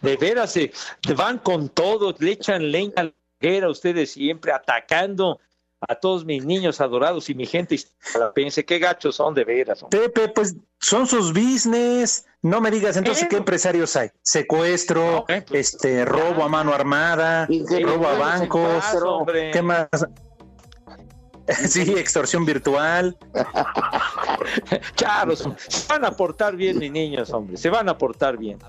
de 0.01 0.18
veras, 0.18 0.51
se 0.51 0.72
van 1.15 1.39
con 1.39 1.70
todo, 1.70 2.13
le 2.20 2.32
echan 2.32 2.72
leña 2.72 2.94
al 2.98 3.15
era 3.44 3.70
ustedes 3.70 4.12
siempre 4.12 4.51
atacando 4.51 5.39
a 5.87 5.95
todos 5.95 6.25
mis 6.25 6.45
niños 6.45 6.79
adorados 6.81 7.29
y 7.29 7.35
mi 7.35 7.45
gente 7.45 7.79
pense 8.35 8.65
qué 8.65 8.79
gachos 8.79 9.15
son 9.15 9.33
de 9.33 9.43
veras. 9.43 9.83
hombre. 9.83 9.99
Pepe, 10.09 10.29
pues 10.29 10.55
son 10.79 11.07
sus 11.07 11.33
business. 11.33 12.25
No 12.41 12.59
me 12.61 12.69
digas 12.71 12.97
entonces 12.97 13.23
Eh. 13.23 13.27
qué 13.29 13.37
empresarios 13.37 13.95
hay. 13.95 14.09
Secuestro, 14.21 15.25
No, 15.27 15.33
eh, 15.35 15.43
pues, 15.47 15.73
este, 15.73 16.03
robo 16.05 16.43
a 16.43 16.49
mano 16.49 16.73
armada, 16.73 17.47
robo 17.81 18.07
a 18.07 18.17
bancos. 18.17 18.83
¿Qué 19.51 19.61
más? 19.61 19.87
Sí, 21.67 21.81
extorsión 21.97 22.45
virtual. 22.45 23.17
Charos, 24.95 25.43
se 25.57 25.87
van 25.89 26.05
a 26.05 26.11
portar 26.11 26.55
bien 26.55 26.77
mis 26.79 26.89
niños, 26.89 27.31
hombre, 27.33 27.57
se 27.57 27.69
van 27.69 27.89
a 27.89 27.97
portar 27.97 28.37
bien. 28.37 28.59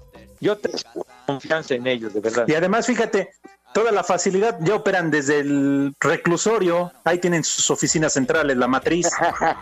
Yo 0.41 0.57
tengo 0.59 1.07
confianza 1.27 1.75
en 1.75 1.87
ellos, 1.87 2.13
de 2.13 2.21
verdad. 2.21 2.45
Y 2.49 2.55
además, 2.55 2.87
fíjate, 2.87 3.31
toda 3.75 3.91
la 3.93 4.05
facilidad 4.05 4.57
ya 4.61 4.77
operan 4.77 5.11
desde 5.11 5.41
el 5.41 5.95
reclusorio. 6.01 6.93
Ahí 7.05 7.19
tienen 7.19 7.45
sus 7.45 7.71
oficinas 7.71 8.13
centrales, 8.15 8.57
la 8.57 8.69
matriz. 8.69 9.11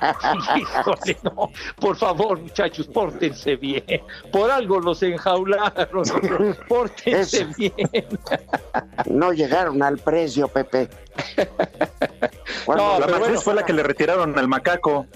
Híjole, 0.56 1.16
no, 1.24 1.50
por 1.80 1.96
favor, 1.96 2.38
muchachos, 2.38 2.86
pórtense 2.86 3.56
bien. 3.56 4.02
Por 4.30 4.50
algo 4.50 4.78
los 4.80 5.02
enjaularon. 5.02 6.04
Pórtense 6.68 7.38
Eso. 7.40 7.46
bien. 7.56 7.74
No 9.06 9.32
llegaron 9.32 9.82
al 9.82 9.98
precio, 9.98 10.46
Pepe. 10.46 10.88
Cuando 12.66 12.84
No, 12.84 13.00
la 13.00 13.06
matriz 13.06 13.20
bueno. 13.26 13.40
fue 13.40 13.54
la 13.54 13.64
que 13.64 13.72
le 13.72 13.82
retiraron 13.82 14.38
al 14.38 14.46
macaco. 14.46 15.06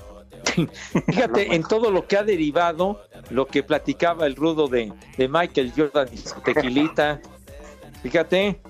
Fíjate 1.07 1.55
en 1.55 1.63
todo 1.65 1.91
lo 1.91 2.07
que 2.07 2.17
ha 2.17 2.23
derivado, 2.23 3.03
lo 3.31 3.47
que 3.47 3.63
platicaba 3.63 4.27
el 4.27 4.37
rudo 4.37 4.69
de, 4.69 4.93
de 5.19 5.29
Michael 5.29 5.73
Jordan 5.77 6.09
y 6.13 6.17
su 6.17 6.41
tequilita. 6.41 7.21
Fíjate. 8.03 8.61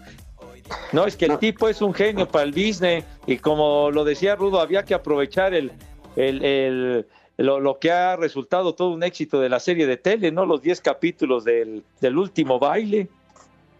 No, 0.92 1.06
es 1.06 1.16
que 1.16 1.26
el 1.26 1.38
tipo 1.38 1.68
es 1.68 1.80
un 1.82 1.92
genio 1.94 2.26
para 2.28 2.44
el 2.44 2.52
business 2.52 3.04
y 3.26 3.38
como 3.38 3.90
lo 3.90 4.04
decía 4.04 4.37
Rudo, 4.37 4.61
había 4.61 4.85
que 4.85 4.94
aprovechar 4.94 5.54
el, 5.54 5.73
el, 6.16 6.44
el- 6.44 7.06
lo, 7.38 7.61
lo 7.61 7.78
que 7.78 7.90
ha 7.92 8.16
resultado 8.16 8.75
todo 8.75 8.90
un 8.92 9.02
éxito 9.02 9.40
de 9.40 9.50
la 9.50 9.61
serie 9.61 9.87
de 9.87 9.99
tele, 9.99 10.32
¿no? 10.32 10.46
Los 10.46 10.62
10 10.62 10.80
capítulos 10.80 11.44
del, 11.44 11.85
del 12.00 12.16
último 12.16 12.58
baile. 12.58 13.08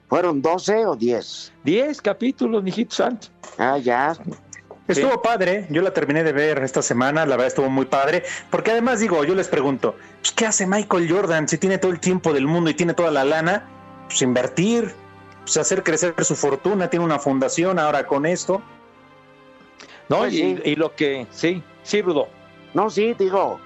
¿Fueron 0.09 0.43
12 0.43 0.85
o 0.87 0.95
10? 0.95 1.53
10 1.65 2.03
capítulos, 2.03 2.63
mijito 2.63 2.95
santo. 2.95 3.29
Ah, 3.57 3.79
ya. 3.79 4.15
Estuvo 4.87 5.21
padre, 5.23 5.67
yo 5.71 5.81
la 5.83 5.93
terminé 5.93 6.23
de 6.23 6.33
ver 6.33 6.59
esta 6.63 6.81
semana, 6.83 7.25
la 7.27 7.31
verdad 7.37 7.47
estuvo 7.49 7.69
muy 7.71 7.87
padre, 7.87 8.23
porque 8.51 8.71
además 8.71 9.01
digo, 9.01 9.25
yo 9.25 9.35
les 9.35 9.49
pregunto, 9.49 9.97
pues, 10.21 10.33
¿qué 10.33 10.47
hace 10.47 10.67
Michael 10.67 11.11
Jordan 11.11 11.49
si 11.49 11.59
tiene 11.59 11.79
todo 11.79 11.91
el 11.91 11.99
tiempo 11.99 12.33
del 12.33 12.47
mundo 12.47 12.71
y 12.71 12.75
tiene 12.75 12.95
toda 12.95 13.11
la 13.11 13.25
lana? 13.25 13.65
Pues 14.07 14.23
invertir, 14.23 14.95
pues 15.47 15.59
hacer 15.59 15.85
crecer 15.85 16.13
su 16.25 16.35
fortuna, 16.35 16.91
tiene 16.91 17.05
una 17.05 17.21
fundación 17.21 17.79
ahora 17.79 18.05
con 18.05 18.27
esto. 18.27 18.61
¿No? 20.09 20.19
Pues 20.19 20.35
y, 20.35 20.39
sí. 20.39 20.63
y 20.65 20.75
lo 20.75 20.93
que, 20.97 21.29
sí, 21.31 21.63
sí, 21.85 22.03
Rudo. 22.03 22.27
No, 22.75 22.91
sí, 22.91 23.15
digo, 23.17 23.61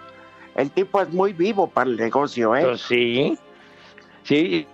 el 0.56 0.70
tipo 0.70 1.00
es 1.00 1.08
muy 1.08 1.32
vivo 1.32 1.68
para 1.70 1.88
el 1.88 1.96
negocio, 1.96 2.54
¿eh? 2.54 2.64
Pues 2.64 2.82
sí, 2.82 3.38
sí. 4.24 4.66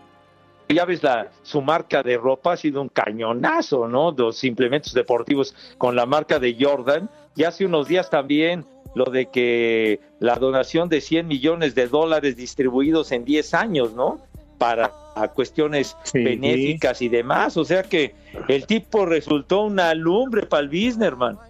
Ya 0.69 0.85
ves, 0.85 1.05
la, 1.05 1.31
su 1.45 1.63
marca 1.63 2.03
de 2.03 2.19
ropa 2.19 2.55
ha 2.55 2.57
sido 2.57 2.83
un 2.83 2.89
cañonazo, 2.89 3.87
¿no? 3.87 4.11
Los 4.11 4.43
implementos 4.43 4.93
deportivos 4.93 5.55
con 5.79 5.95
la 5.95 6.07
marca 6.07 6.41
de 6.41 6.57
Jordan. 6.59 7.09
Y 7.37 7.45
hace 7.45 7.65
unos 7.65 7.87
días 7.87 8.11
también 8.11 8.67
lo 8.97 9.05
de 9.05 9.27
que 9.27 10.01
la 10.19 10.35
donación 10.35 10.89
de 10.89 11.01
100 11.01 11.29
millones 11.29 11.77
de 11.77 11.87
dólares 11.87 12.35
distribuidos 12.35 13.13
en 13.13 13.25
10 13.25 13.55
años, 13.55 13.93
¿no? 13.93 14.19
Para 14.59 15.06
a 15.17 15.29
cuestiones 15.29 15.97
Sí. 16.05 16.23
benéficas 16.23 17.01
y 17.03 17.09
demás. 17.09 17.57
O 17.57 17.65
sea 17.65 17.83
que 17.83 18.15
el 18.49 18.67
tipo 18.67 19.07
resultó 19.07 19.63
una 19.63 19.95
lumbre 19.95 20.47
para 20.47 20.63
el 20.63 20.69
business, 20.69 21.09
hermano. 21.09 21.41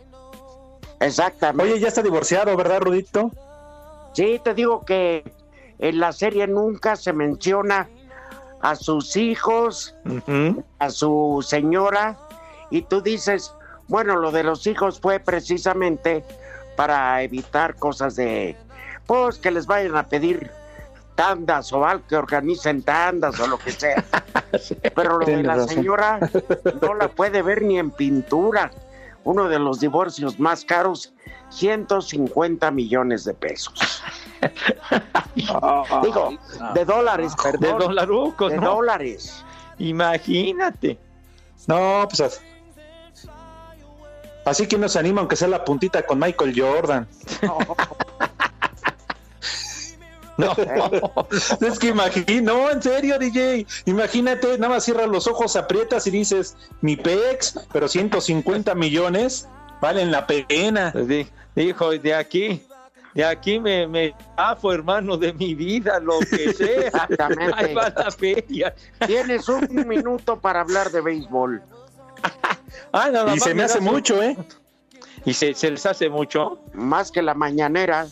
Exactamente. 1.00 1.73
Oye, 1.73 1.80
ya 1.80 1.88
está 1.88 2.02
divorciado, 2.02 2.56
¿verdad, 2.56 2.80
Rudito? 2.80 3.30
Sí, 4.12 4.40
te 4.42 4.54
digo 4.54 4.85
que 4.85 5.25
en 5.78 6.00
la 6.00 6.12
serie 6.12 6.46
nunca 6.46 6.96
se 6.96 7.12
menciona 7.12 7.88
a 8.62 8.76
sus 8.76 9.16
hijos, 9.16 9.94
a 10.78 10.90
su 10.90 11.44
señora, 11.46 12.16
y 12.70 12.82
tú 12.82 13.02
dices, 13.02 13.52
bueno, 13.88 14.16
lo 14.16 14.30
de 14.30 14.44
los 14.44 14.66
hijos 14.66 15.00
fue 15.00 15.20
precisamente 15.20 16.25
para 16.76 17.23
evitar 17.23 17.75
cosas 17.75 18.16
de, 18.16 18.56
pues 19.06 19.38
que 19.38 19.50
les 19.50 19.66
vayan 19.66 19.96
a 19.96 20.06
pedir 20.06 20.50
tandas 21.16 21.73
o 21.73 21.85
algo, 21.85 22.06
que 22.06 22.14
organicen 22.16 22.82
tandas 22.82 23.40
o 23.40 23.46
lo 23.49 23.58
que 23.58 23.73
sea. 23.73 24.04
Pero 24.94 25.18
lo 25.18 25.26
de 25.26 25.42
la 25.42 25.54
razón. 25.56 25.68
señora 25.70 26.20
no 26.82 26.94
la 26.94 27.08
puede 27.08 27.42
ver 27.42 27.62
ni 27.62 27.78
en 27.78 27.90
pintura. 27.90 28.70
Uno 29.25 29.49
de 29.49 29.58
los 29.58 29.80
divorcios 29.80 30.38
más 30.38 30.64
caros, 30.64 31.12
150 31.50 32.70
millones 32.70 33.25
de 33.25 33.35
pesos. 33.35 34.02
Digo, 35.35 36.38
de 36.75 36.85
dólares, 36.85 37.32
De 37.37 37.42
perdón. 37.58 37.78
dolarucos, 37.80 38.52
de 38.52 38.58
¿no? 38.58 38.75
dólares. 38.76 39.44
Imagínate. 39.78 40.99
No, 41.66 42.06
pues 42.08 42.20
as- 42.20 42.40
así 44.44 44.68
que 44.68 44.78
nos 44.78 44.94
anima 44.94 45.20
aunque 45.23 45.35
sea 45.37 45.49
la 45.49 45.64
puntita 45.64 46.02
con 46.06 46.18
Michael 46.20 46.54
Jordan. 46.58 47.08
No. 50.38 50.55
Es 51.66 51.78
que 51.78 51.88
imagino, 51.88 52.55
no, 52.55 52.71
en 52.71 52.83
serio, 52.83 53.19
DJ. 53.19 53.66
Imagínate, 53.87 54.59
nada 54.59 54.75
más 54.75 54.85
cierras 54.85 55.09
los 55.09 55.26
ojos, 55.26 55.57
aprietas 55.57 56.07
y 56.07 56.11
dices, 56.11 56.57
mi 56.81 56.97
pex, 56.97 57.59
pero 57.73 57.88
150 57.88 58.75
millones 58.75 59.49
valen 59.81 60.11
la 60.11 60.26
pena. 60.26 60.90
Pues 60.93 61.09
di- 61.09 61.26
Dijo, 61.55 61.90
de 61.90 62.14
aquí, 62.14 62.62
de 63.14 63.25
aquí 63.25 63.59
me, 63.59 63.87
me 63.87 64.14
afo, 64.37 64.73
hermano, 64.75 65.16
de 65.16 65.33
mi 65.33 65.55
vida, 65.55 65.99
lo 66.00 66.19
que 66.21 66.52
sea. 66.55 66.88
Exactamente. 66.88 67.55
Ahí 67.57 67.75
va 67.75 67.88
la 67.97 68.11
feria. 68.11 68.75
Tienes 69.07 69.49
un 69.49 69.66
minuto 69.88 70.38
para 70.38 70.61
hablar 70.61 70.90
de 70.90 71.00
béisbol. 71.00 71.62
Ah, 72.93 73.11
nada 73.11 73.26
Y 73.33 73.37
más 73.37 73.43
se 73.43 73.55
me 73.55 73.62
hace 73.62 73.81
mucho, 73.81 74.23
¿eh? 74.23 74.37
¿Y 75.26 75.35
se, 75.35 75.52
se 75.54 75.71
les 75.71 75.85
hace 75.85 76.09
mucho? 76.09 76.59
Más 76.73 77.11
que 77.11 77.21
la 77.21 77.35
mañanera. 77.35 78.06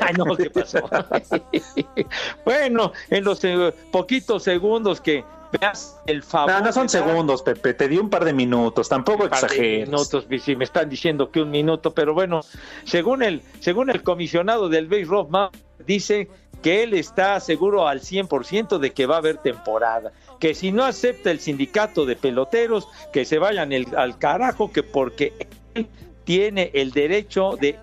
Ay, 0.00 0.14
no, 0.18 0.36
¿qué 0.36 0.50
pasó? 0.50 0.80
bueno, 2.44 2.92
en 3.08 3.24
los 3.24 3.42
eh, 3.44 3.72
poquitos 3.90 4.42
segundos 4.42 5.00
que 5.00 5.24
veas 5.60 5.96
el 6.06 6.22
favor. 6.22 6.50
No, 6.50 6.60
no 6.60 6.72
son 6.72 6.88
segundos, 6.88 7.42
Pepe, 7.42 7.72
te 7.74 7.88
di 7.88 7.98
un 7.98 8.10
par 8.10 8.24
de 8.24 8.32
minutos, 8.32 8.88
tampoco 8.88 9.24
un 9.24 9.30
par 9.30 9.48
de 9.48 9.84
minutos, 9.86 10.26
y 10.28 10.38
si 10.40 10.56
me 10.56 10.64
están 10.64 10.88
diciendo 10.90 11.30
que 11.30 11.40
un 11.40 11.50
minuto, 11.50 11.92
pero 11.94 12.14
bueno, 12.14 12.40
según 12.84 13.22
el, 13.22 13.42
según 13.60 13.88
el 13.90 14.02
comisionado 14.02 14.68
del 14.68 14.88
Base 14.88 15.04
Rob 15.04 15.30
Ma, 15.30 15.50
dice 15.86 16.28
que 16.62 16.82
él 16.82 16.94
está 16.94 17.38
seguro 17.38 17.86
al 17.86 18.00
100% 18.00 18.78
de 18.78 18.92
que 18.92 19.06
va 19.06 19.14
a 19.16 19.18
haber 19.18 19.38
temporada, 19.38 20.10
que 20.40 20.54
si 20.54 20.72
no 20.72 20.84
acepta 20.84 21.30
el 21.30 21.38
sindicato 21.38 22.04
de 22.06 22.16
peloteros, 22.16 22.88
que 23.12 23.24
se 23.24 23.38
vayan 23.38 23.72
el- 23.72 23.94
al 23.96 24.18
carajo, 24.18 24.72
que 24.72 24.82
porque 24.82 25.32
él 25.74 25.86
tiene 26.26 26.70
el 26.74 26.90
derecho 26.90 27.56
de 27.58 27.78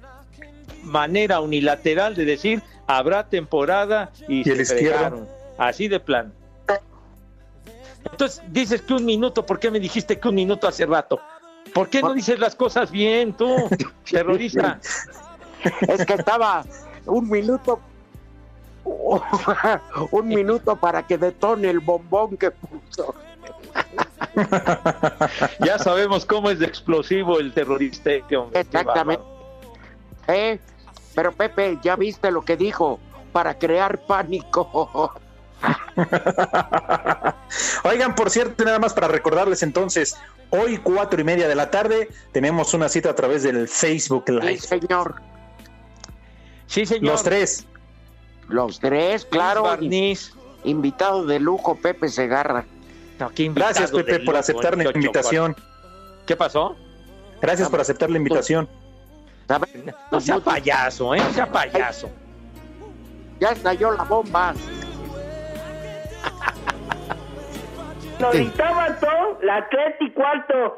manera 0.83 1.39
unilateral 1.39 2.13
de 2.13 2.25
decir 2.25 2.61
habrá 2.85 3.27
temporada 3.27 4.11
y, 4.27 4.47
¿Y 4.47 4.51
el 4.51 4.65
se 4.65 4.75
fregaron. 4.75 5.27
así 5.57 5.87
de 5.87 5.99
plan. 5.99 6.31
Entonces 8.11 8.43
dices 8.49 8.81
que 8.81 8.93
un 8.93 9.05
minuto, 9.05 9.45
¿por 9.45 9.59
qué 9.59 9.71
me 9.71 9.79
dijiste 9.79 10.19
que 10.19 10.27
un 10.27 10.35
minuto 10.35 10.67
hace 10.67 10.85
rato? 10.85 11.19
¿Por 11.73 11.89
qué 11.89 12.01
no 12.01 12.13
dices 12.13 12.37
las 12.37 12.53
cosas 12.53 12.91
bien 12.91 13.33
tú, 13.33 13.55
terrorista? 14.11 14.79
Es 15.87 16.05
que 16.05 16.13
estaba 16.13 16.65
un 17.05 17.29
minuto. 17.29 17.79
un 20.11 20.27
minuto 20.27 20.75
para 20.75 21.07
que 21.07 21.17
detone 21.17 21.69
el 21.69 21.79
bombón 21.79 22.35
que 22.35 22.51
puso. 22.51 23.15
Ya 25.65 25.77
sabemos 25.79 26.25
cómo 26.25 26.49
es 26.49 26.59
de 26.59 26.65
explosivo 26.65 27.39
el 27.39 27.53
terrorista. 27.53 28.11
este 28.11 28.35
hombre. 28.37 28.59
Exactamente. 28.61 29.23
¿Eh? 30.27 30.59
Pero 31.15 31.31
Pepe, 31.31 31.77
ya 31.83 31.95
viste 31.95 32.31
lo 32.31 32.41
que 32.43 32.57
dijo 32.57 32.99
para 33.31 33.57
crear 33.57 33.99
pánico. 34.05 35.13
Oigan, 37.83 38.15
por 38.15 38.29
cierto, 38.29 38.63
nada 38.65 38.79
más 38.79 38.93
para 38.93 39.07
recordarles 39.07 39.63
entonces, 39.63 40.15
hoy 40.49 40.77
cuatro 40.77 41.19
y 41.21 41.23
media 41.23 41.47
de 41.47 41.55
la 41.55 41.69
tarde 41.71 42.09
tenemos 42.31 42.73
una 42.73 42.89
cita 42.89 43.11
a 43.11 43.15
través 43.15 43.43
del 43.43 43.67
Facebook 43.67 44.23
Sí, 44.27 44.33
Live. 44.33 44.57
señor. 44.59 45.21
Sí, 46.67 46.85
señor. 46.85 47.11
Los 47.13 47.23
tres. 47.23 47.65
Los 48.47 48.79
tres, 48.79 49.25
claro. 49.25 49.63
Barniz. 49.63 50.33
Invitado 50.65 51.25
de 51.25 51.39
lujo, 51.39 51.75
Pepe 51.75 52.07
Segarra. 52.07 52.65
No, 53.19 53.29
qué 53.29 53.43
invitado 53.43 53.73
Gracias, 53.73 53.91
Pepe, 53.91 54.19
por 54.19 54.35
aceptar 54.35 54.77
la 54.77 54.85
invitación. 54.85 55.55
¿Qué 56.25 56.35
pasó? 56.35 56.75
Gracias 57.41 57.69
por 57.69 57.81
aceptar 57.81 58.09
la 58.09 58.17
invitación. 58.17 58.67
No 60.11 60.21
sea 60.21 60.39
payaso, 60.39 61.13
¿eh? 61.13 61.19
No 61.19 61.33
sea 61.33 61.45
payaso. 61.51 62.09
Ya 63.39 63.49
estalló 63.49 63.91
la 63.91 64.03
bomba. 64.03 64.53
Lo 68.19 68.31
dictaban 68.31 68.99
todo, 68.99 69.39
las 69.41 69.69
tres 69.69 69.95
y 69.99 70.11
cuarto. 70.11 70.77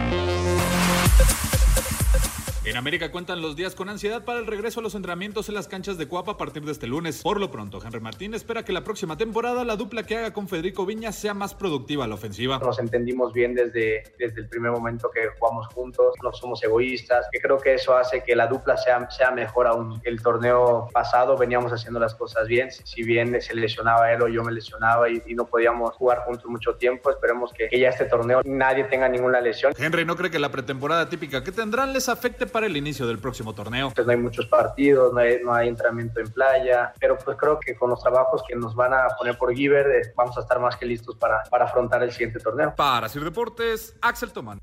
En 2.71 2.77
América 2.77 3.11
cuentan 3.11 3.41
los 3.41 3.57
días 3.57 3.75
con 3.75 3.89
ansiedad 3.89 4.23
para 4.23 4.39
el 4.39 4.47
regreso 4.47 4.79
a 4.79 4.83
los 4.83 4.95
entrenamientos 4.95 5.49
en 5.49 5.55
las 5.55 5.67
canchas 5.67 5.97
de 5.97 6.07
Cuapa 6.07 6.31
a 6.31 6.37
partir 6.37 6.63
de 6.63 6.71
este 6.71 6.87
lunes. 6.87 7.21
Por 7.21 7.37
lo 7.37 7.51
pronto, 7.51 7.81
Henry 7.83 7.99
Martín 7.99 8.33
espera 8.33 8.63
que 8.63 8.71
la 8.71 8.85
próxima 8.85 9.17
temporada 9.17 9.65
la 9.65 9.75
dupla 9.75 10.03
que 10.03 10.15
haga 10.15 10.31
con 10.31 10.47
Federico 10.47 10.85
Viñas 10.85 11.17
sea 11.17 11.33
más 11.33 11.53
productiva 11.53 12.05
a 12.05 12.07
la 12.07 12.15
ofensiva. 12.15 12.59
Nos 12.59 12.79
entendimos 12.79 13.33
bien 13.33 13.55
desde, 13.55 14.03
desde 14.17 14.39
el 14.39 14.47
primer 14.47 14.71
momento 14.71 15.11
que 15.13 15.27
jugamos 15.37 15.67
juntos, 15.73 16.15
no 16.23 16.31
somos 16.31 16.63
egoístas, 16.63 17.25
que 17.29 17.41
creo 17.41 17.57
que 17.57 17.73
eso 17.73 17.93
hace 17.93 18.23
que 18.23 18.37
la 18.37 18.47
dupla 18.47 18.77
sea, 18.77 19.11
sea 19.11 19.31
mejor 19.31 19.67
aún. 19.67 19.99
El 20.05 20.21
torneo 20.21 20.87
pasado 20.93 21.37
veníamos 21.37 21.73
haciendo 21.73 21.99
las 21.99 22.15
cosas 22.15 22.47
bien, 22.47 22.71
si 22.71 23.03
bien 23.03 23.41
se 23.41 23.53
lesionaba 23.53 24.13
él 24.13 24.21
o 24.21 24.29
yo 24.29 24.45
me 24.45 24.53
lesionaba 24.53 25.09
y, 25.09 25.21
y 25.27 25.35
no 25.35 25.45
podíamos 25.45 25.93
jugar 25.97 26.19
juntos 26.19 26.45
mucho 26.45 26.75
tiempo, 26.75 27.09
esperemos 27.09 27.51
que, 27.51 27.67
que 27.67 27.77
ya 27.77 27.89
este 27.89 28.05
torneo 28.05 28.39
nadie 28.45 28.85
tenga 28.85 29.09
ninguna 29.09 29.41
lesión. 29.41 29.73
Henry 29.77 30.05
no 30.05 30.15
cree 30.15 30.31
que 30.31 30.39
la 30.39 30.51
pretemporada 30.51 31.09
típica 31.09 31.43
que 31.43 31.51
tendrán 31.51 31.91
les 31.91 32.07
afecte 32.07 32.45
para 32.45 32.60
el 32.63 32.77
inicio 32.77 33.07
del 33.07 33.19
próximo 33.19 33.53
torneo. 33.53 33.91
Pues 33.93 34.05
no 34.05 34.11
hay 34.11 34.19
muchos 34.19 34.45
partidos, 34.47 35.13
no 35.13 35.19
hay, 35.19 35.39
no 35.43 35.53
hay 35.53 35.67
entrenamiento 35.67 36.19
en 36.19 36.31
playa, 36.31 36.93
pero 36.99 37.17
pues 37.17 37.37
creo 37.37 37.59
que 37.59 37.75
con 37.75 37.89
los 37.89 38.01
trabajos 38.01 38.43
que 38.47 38.55
nos 38.55 38.75
van 38.75 38.93
a 38.93 39.07
poner 39.17 39.37
por 39.37 39.53
Giver 39.53 39.87
eh, 39.87 40.13
vamos 40.15 40.37
a 40.37 40.41
estar 40.41 40.59
más 40.59 40.75
que 40.75 40.85
listos 40.85 41.15
para, 41.15 41.43
para 41.49 41.65
afrontar 41.65 42.03
el 42.03 42.11
siguiente 42.11 42.39
torneo. 42.39 42.73
Para 42.75 43.09
Sir 43.09 43.23
Deportes, 43.23 43.95
Axel 44.01 44.31
Tomán. 44.31 44.61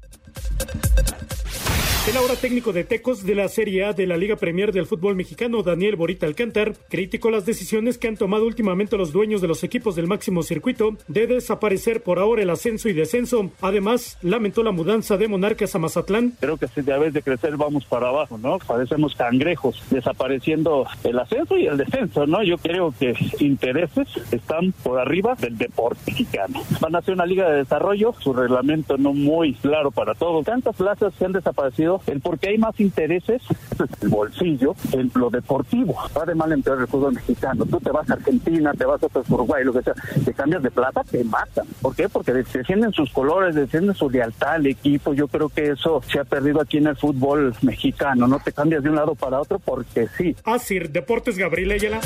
El 2.09 2.17
ahora 2.17 2.37
técnico 2.37 2.73
de 2.73 2.85
Tecos 2.85 3.23
de 3.27 3.35
la 3.35 3.49
Serie 3.49 3.85
A 3.85 3.93
de 3.93 4.07
la 4.07 4.17
Liga 4.17 4.37
Premier 4.37 4.73
del 4.73 4.87
fútbol 4.87 5.15
mexicano, 5.15 5.62
Daniel 5.62 5.97
Borita 5.97 6.25
Alcántar, 6.25 6.73
criticó 6.88 7.31
las 7.31 7.45
decisiones 7.45 7.99
que 7.99 8.09
han 8.09 8.17
tomado 8.17 8.47
últimamente 8.47 8.97
los 8.97 9.12
dueños 9.12 9.43
de 9.43 9.49
los 9.49 9.62
equipos 9.62 9.95
del 9.95 10.07
máximo 10.07 10.43
circuito 10.43 10.97
de 11.07 11.27
desaparecer 11.27 12.03
por 12.03 12.19
ahora 12.19 12.41
el 12.41 12.49
ascenso 12.49 12.88
y 12.88 12.95
descenso. 12.95 13.50
Además, 13.61 14.17
lamentó 14.23 14.62
la 14.62 14.73
mudanza 14.73 15.19
de 15.19 15.29
Monarcas 15.29 15.75
a 15.75 15.79
Mazatlán. 15.79 16.33
Creo 16.41 16.57
que 16.57 16.67
si 16.69 16.91
a 16.91 16.97
vez 16.97 17.12
de 17.12 17.21
crecer 17.21 17.59
vamos 17.59 17.85
para 17.85 18.09
abajo, 18.09 18.38
¿no? 18.38 18.57
Parecemos 18.67 19.15
cangrejos, 19.15 19.83
desapareciendo 19.91 20.87
el 21.05 21.19
ascenso 21.19 21.59
y 21.59 21.67
el 21.67 21.77
descenso, 21.77 22.27
¿no? 22.27 22.43
Yo 22.43 22.57
creo 22.57 22.95
que 22.99 23.12
intereses 23.38 24.09
están 24.33 24.73
por 24.83 24.99
arriba 24.99 25.35
del 25.35 25.59
deporte 25.59 26.00
mexicano. 26.07 26.62
Van 26.81 26.97
a 26.97 27.03
ser 27.03 27.12
una 27.12 27.27
liga 27.27 27.50
de 27.50 27.59
desarrollo, 27.59 28.15
su 28.19 28.33
reglamento 28.33 28.97
no 28.97 29.12
muy 29.12 29.53
claro 29.53 29.91
para 29.91 30.15
todos. 30.15 30.47
Tantas 30.47 30.75
plazas 30.75 31.12
se 31.19 31.27
han 31.27 31.33
desaparecido 31.33 31.98
el 32.07 32.21
por 32.21 32.38
qué 32.38 32.50
hay 32.50 32.59
más 32.59 32.78
intereses 32.81 33.43
es 33.73 34.02
el 34.02 34.09
bolsillo 34.09 34.75
en 34.93 35.11
lo 35.14 35.31
deportivo. 35.31 35.97
Va 36.17 36.25
de 36.25 36.35
mal 36.35 36.52
en 36.52 36.62
peor 36.62 36.81
el 36.81 36.87
fútbol 36.87 37.14
mexicano. 37.14 37.64
Tú 37.67 37.81
te 37.81 37.90
vas 37.90 38.09
a 38.11 38.14
Argentina, 38.14 38.73
te 38.73 38.85
vas 38.85 39.02
a 39.02 39.09
Uruguay, 39.28 39.64
lo 39.64 39.73
que 39.73 39.83
sea, 39.83 39.95
te 40.25 40.33
cambias 40.33 40.62
de 40.62 40.71
plata, 40.71 41.02
te 41.05 41.23
matan. 41.25 41.67
¿Por 41.81 41.95
qué? 41.95 42.09
Porque 42.09 42.33
defienden 42.33 42.93
sus 42.93 43.11
colores, 43.12 43.55
defienden 43.55 43.95
su 43.95 44.11
lealtad 44.11 44.55
al 44.55 44.67
equipo. 44.67 45.14
Yo 45.14 45.28
creo 45.28 45.49
que 45.49 45.71
eso 45.71 46.02
se 46.11 46.21
ha 46.21 46.25
perdido 46.25 46.61
aquí 46.61 46.78
en 46.78 46.88
el 46.88 46.97
fútbol 46.97 47.55
mexicano. 47.62 48.26
No 48.26 48.38
te 48.40 48.52
cambias 48.52 48.83
de 48.83 48.90
un 48.90 48.97
lado 48.97 49.14
para 49.14 49.40
otro 49.40 49.59
porque 49.59 50.09
sí. 50.17 50.35
Asir 50.45 50.90
Deportes 50.90 51.37
Gabriel 51.37 51.73
Ayala. 51.73 52.00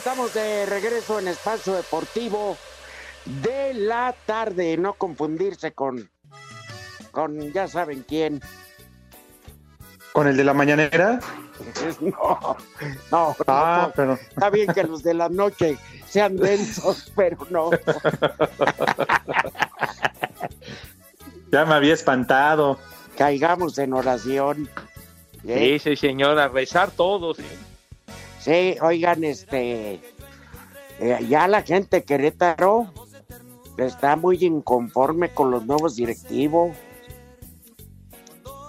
Estamos 0.00 0.32
de 0.32 0.64
regreso 0.64 1.18
en 1.18 1.28
Espacio 1.28 1.74
Deportivo 1.74 2.56
de 3.26 3.74
la 3.74 4.14
tarde, 4.24 4.78
no 4.78 4.94
confundirse 4.94 5.72
con, 5.72 6.08
con 7.10 7.52
ya 7.52 7.68
saben 7.68 8.02
quién. 8.08 8.40
¿Con 10.14 10.26
el 10.26 10.38
de 10.38 10.44
la 10.44 10.54
mañanera? 10.54 11.20
No, 12.00 12.56
no, 13.12 13.36
Ah, 13.46 13.88
no, 13.88 13.92
pero- 13.94 14.14
está 14.14 14.48
bien 14.48 14.72
que 14.72 14.84
los 14.84 15.02
de 15.02 15.12
la 15.12 15.28
noche 15.28 15.76
sean 16.08 16.38
densos, 16.38 17.12
pero 17.16 17.36
no. 17.50 17.68
Ya 21.52 21.66
me 21.66 21.74
había 21.74 21.92
espantado. 21.92 22.78
Caigamos 23.18 23.76
en 23.76 23.92
oración. 23.92 24.70
Sí, 25.44 25.78
sí, 25.78 25.96
señor, 25.96 26.38
a 26.38 26.48
rezar 26.48 26.90
todos. 26.92 27.38
¿eh? 27.40 27.44
Sí, 28.40 28.76
oigan, 28.80 29.22
este, 29.22 30.00
eh, 30.98 31.26
ya 31.28 31.46
la 31.46 31.62
gente 31.62 31.98
de 31.98 32.04
Querétaro 32.04 32.92
está 33.76 34.16
muy 34.16 34.42
inconforme 34.44 35.30
con 35.30 35.50
los 35.50 35.66
nuevos 35.66 35.96
directivos. 35.96 36.74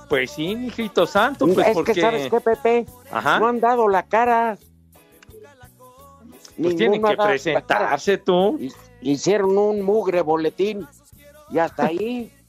Pues 0.09 0.31
sí, 0.31 0.57
mijito 0.57 1.07
santo, 1.07 1.47
pues 1.47 1.67
es 1.67 1.73
porque... 1.73 1.93
que, 1.93 2.01
¿sabes 2.01 2.29
qué, 2.29 2.41
Pepe? 2.41 2.85
Ajá. 3.09 3.39
No 3.39 3.47
han 3.47 3.61
dado 3.61 3.87
la 3.87 4.03
cara. 4.03 4.57
Pues 6.61 6.75
tienen 6.75 7.01
que 7.01 7.15
presentarse 7.15 8.17
tú. 8.17 8.59
Hicieron 9.01 9.57
un 9.57 9.81
mugre 9.81 10.19
boletín 10.21 10.85
y 11.49 11.59
hasta 11.59 11.85
ahí. 11.85 12.29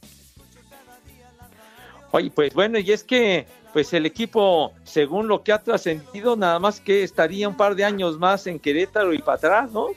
Oye, 2.11 2.31
pues 2.31 2.53
bueno, 2.53 2.81
y 2.81 2.91
es 2.91 3.05
que 3.05 3.47
pues 3.73 3.93
el 3.95 4.07
equipo, 4.07 4.73
según 4.85 5.29
lo 5.29 5.43
que 5.43 5.53
ha 5.53 5.59
trascendido, 5.59 6.37
nada 6.37 6.59
más 6.59 6.81
que 6.81 7.03
estaría 7.03 7.49
un 7.49 7.57
par 7.57 7.75
de 7.75 7.85
años 7.85 8.19
más 8.19 8.47
en 8.47 8.59
Querétaro 8.59 9.13
y 9.15 9.19
para 9.19 9.37
atrás, 9.37 9.73
¿no? 9.73 9.89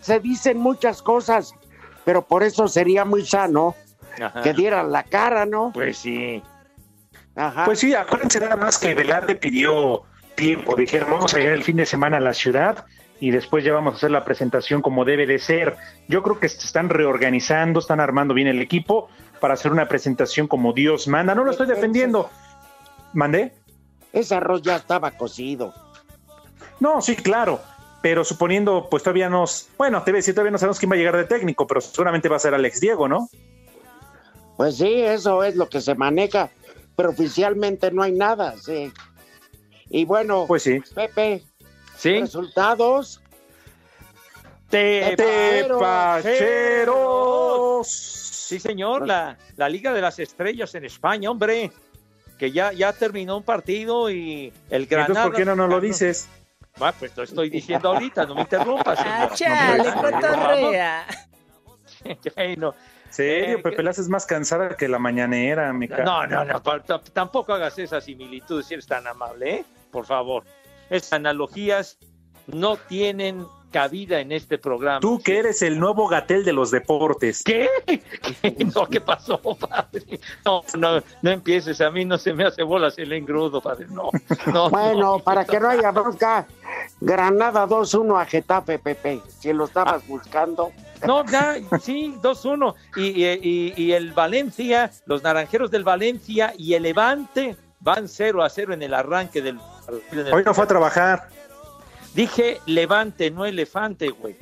Se 0.00 0.20
dicen 0.20 0.58
muchas 0.58 1.02
cosas, 1.02 1.54
pero 2.04 2.22
por 2.22 2.42
eso 2.42 2.68
sería 2.68 3.04
muy 3.04 3.24
sano 3.24 3.74
Ajá. 4.20 4.42
que 4.42 4.52
dieran 4.52 4.92
la 4.92 5.02
cara, 5.02 5.46
¿no? 5.46 5.72
Pues 5.74 5.98
sí. 5.98 6.42
Ajá. 7.34 7.64
Pues 7.64 7.80
sí, 7.80 7.94
acuérdense 7.94 8.38
nada 8.38 8.56
más 8.56 8.78
que 8.78 8.94
Velarde 8.94 9.34
pidió 9.34 10.02
tiempo. 10.36 10.76
Dijeron, 10.76 11.10
vamos 11.10 11.34
a 11.34 11.38
llegar 11.38 11.54
el 11.54 11.64
fin 11.64 11.76
de 11.76 11.86
semana 11.86 12.18
a 12.18 12.20
la 12.20 12.34
ciudad 12.34 12.84
y 13.18 13.30
después 13.30 13.64
ya 13.64 13.72
vamos 13.72 13.94
a 13.94 13.96
hacer 13.96 14.10
la 14.10 14.24
presentación 14.24 14.82
como 14.82 15.04
debe 15.04 15.26
de 15.26 15.38
ser. 15.38 15.76
Yo 16.08 16.22
creo 16.22 16.38
que 16.38 16.48
se 16.48 16.58
están 16.58 16.88
reorganizando, 16.88 17.80
están 17.80 17.98
armando 17.98 18.34
bien 18.34 18.48
el 18.48 18.60
equipo 18.60 19.08
para 19.40 19.54
hacer 19.54 19.72
una 19.72 19.88
presentación 19.88 20.46
como 20.46 20.72
Dios 20.72 21.08
manda. 21.08 21.34
No 21.34 21.44
lo 21.44 21.50
estoy 21.50 21.66
defendiendo. 21.66 22.30
¿Mandé? 23.14 23.54
Ese 24.12 24.34
arroz 24.34 24.62
ya 24.62 24.76
estaba 24.76 25.12
cocido. 25.12 25.72
No, 26.80 27.00
sí, 27.00 27.16
claro. 27.16 27.60
Pero 28.02 28.22
suponiendo, 28.24 28.88
pues 28.90 29.02
todavía 29.02 29.30
nos. 29.30 29.68
Bueno, 29.78 30.02
te 30.02 30.10
voy 30.10 30.18
a 30.18 30.20
decir, 30.20 30.34
todavía 30.34 30.50
no 30.50 30.58
sabemos 30.58 30.78
quién 30.78 30.90
va 30.90 30.94
a 30.94 30.98
llegar 30.98 31.16
de 31.16 31.24
técnico, 31.24 31.66
pero 31.66 31.80
seguramente 31.80 32.28
va 32.28 32.36
a 32.36 32.40
ser 32.40 32.52
Alex 32.52 32.80
Diego, 32.80 33.08
¿no? 33.08 33.30
Pues 34.58 34.76
sí, 34.76 35.00
eso 35.00 35.42
es 35.42 35.56
lo 35.56 35.70
que 35.70 35.80
se 35.80 35.94
maneja, 35.94 36.50
pero 36.96 37.10
oficialmente 37.10 37.90
no 37.90 38.02
hay 38.02 38.12
nada, 38.12 38.56
sí. 38.60 38.92
Y 39.88 40.04
bueno, 40.04 40.44
pues 40.46 40.64
sí. 40.64 40.80
Pepe, 40.94 41.42
¿Sí? 41.96 42.20
resultados. 42.20 43.22
Tepacheros. 44.68 45.24
Sí, 47.88 48.60
señor, 48.60 49.06
la, 49.06 49.38
la 49.56 49.68
Liga 49.68 49.92
de 49.94 50.02
las 50.02 50.18
Estrellas 50.18 50.74
en 50.74 50.84
España, 50.84 51.30
hombre, 51.30 51.72
que 52.38 52.50
ya, 52.52 52.72
ya 52.72 52.92
terminó 52.92 53.36
un 53.36 53.42
partido 53.42 54.10
y 54.10 54.52
el 54.70 54.86
Granada... 54.86 55.06
Entonces, 55.08 55.24
¿por 55.30 55.34
qué 55.36 55.44
no 55.44 55.56
nos 55.56 55.68
lo 55.68 55.80
dices? 55.80 56.28
Ah, 56.80 56.92
pues 56.98 57.16
lo 57.16 57.22
estoy 57.22 57.50
diciendo 57.50 57.90
ahorita, 57.90 58.26
no 58.26 58.34
me 58.34 58.42
interrumpas. 58.42 58.98
Ah, 59.00 59.30
chale, 59.34 59.84
No, 59.90 60.02
cotorrea. 60.02 61.06
Bueno, 62.34 62.74
¿Serio? 63.10 63.62
Pepe 63.62 63.82
la 63.82 63.90
haces 63.90 64.08
más 64.08 64.26
cansada 64.26 64.76
que 64.76 64.88
la 64.88 64.98
mañanera, 64.98 65.72
me 65.72 65.88
ca- 65.88 66.02
No, 66.02 66.26
no, 66.26 66.44
no, 66.44 66.60
tampoco 67.12 67.54
hagas 67.54 67.78
esa 67.78 68.00
similitud 68.00 68.62
si 68.62 68.74
eres 68.74 68.86
tan 68.86 69.06
amable, 69.06 69.54
¿eh? 69.54 69.64
Por 69.92 70.04
favor. 70.04 70.42
Esas 70.90 71.12
analogías 71.12 71.96
no 72.48 72.76
tienen 72.76 73.46
cabida 73.74 74.20
en 74.20 74.30
este 74.30 74.56
programa. 74.56 75.00
Tú 75.00 75.20
que 75.20 75.36
eres 75.36 75.60
el 75.62 75.80
nuevo 75.80 76.06
gatel 76.06 76.44
de 76.44 76.52
los 76.52 76.70
deportes. 76.70 77.42
¿Qué? 77.42 77.68
No, 78.74 78.86
¿qué 78.86 79.00
pasó, 79.00 79.38
padre? 79.38 80.20
No, 80.44 80.62
no, 80.78 81.02
no 81.22 81.30
empieces, 81.30 81.80
a 81.80 81.90
mí 81.90 82.04
no 82.04 82.16
se 82.18 82.32
me 82.32 82.44
hace 82.44 82.62
bolas 82.62 82.96
el 82.98 83.12
engrudo, 83.12 83.60
padre, 83.60 83.86
no. 83.90 84.10
no 84.52 84.70
Bueno, 84.70 85.00
no. 85.00 85.18
para 85.18 85.44
que 85.44 85.58
no 85.58 85.68
haya 85.70 85.90
bronca, 85.90 86.46
Granada 87.00 87.66
2-1 87.66 88.20
a 88.20 88.24
Getafe, 88.26 88.78
Pepe, 88.78 89.20
si 89.40 89.52
lo 89.52 89.64
estabas 89.64 90.06
buscando. 90.06 90.70
No, 91.04 91.24
ya, 91.26 91.56
sí, 91.80 92.14
2-1. 92.22 92.74
Y, 92.96 93.24
y- 93.24 93.74
y- 93.76 93.92
el 93.92 94.12
Valencia, 94.12 94.90
los 95.06 95.22
naranjeros 95.24 95.70
del 95.72 95.82
Valencia 95.82 96.52
y 96.56 96.74
el 96.74 96.84
Levante 96.84 97.56
van 97.80 98.06
0 98.08 98.42
a 98.44 98.48
0 98.48 98.72
en 98.74 98.82
el 98.82 98.94
arranque 98.94 99.42
del 99.42 99.58
en 100.12 100.18
el- 100.20 100.32
Hoy 100.32 100.44
no 100.44 100.54
fue 100.54 100.64
a 100.64 100.68
trabajar. 100.68 101.28
Dije 102.14 102.60
Levante, 102.66 103.30
no 103.30 103.44
elefante, 103.44 104.08
güey. 104.10 104.36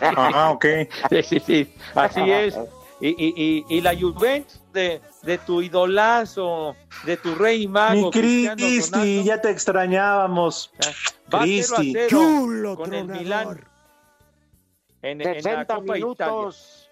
Ah, 0.00 0.50
ok. 0.52 0.64
Sí, 1.10 1.22
sí, 1.22 1.40
sí, 1.40 1.74
así 1.94 2.30
es. 2.30 2.58
y, 3.00 3.08
y, 3.08 3.64
y, 3.68 3.76
y 3.76 3.80
la 3.80 3.94
Juventus 3.98 4.60
de, 4.72 5.00
de 5.22 5.38
tu 5.38 5.62
idolazo, 5.62 6.76
de 7.04 7.16
tu 7.16 7.34
rey 7.34 7.66
mago. 7.66 8.06
Mi 8.06 8.10
Cristi, 8.10 9.24
ya 9.24 9.40
te 9.40 9.50
extrañábamos. 9.50 10.70
va 11.34 11.40
0 11.40 11.40
a 11.40 11.42
Cristi. 11.44 11.92
0 11.94 12.06
Chulo 12.10 12.76
con 12.76 12.92
el. 12.92 13.06
Milán. 13.06 13.64
En, 15.02 15.20
en 15.20 15.26
la 15.28 15.34
60 15.34 15.66
Copa 15.66 15.82
Italia. 15.84 15.94
minutos. 15.94 16.82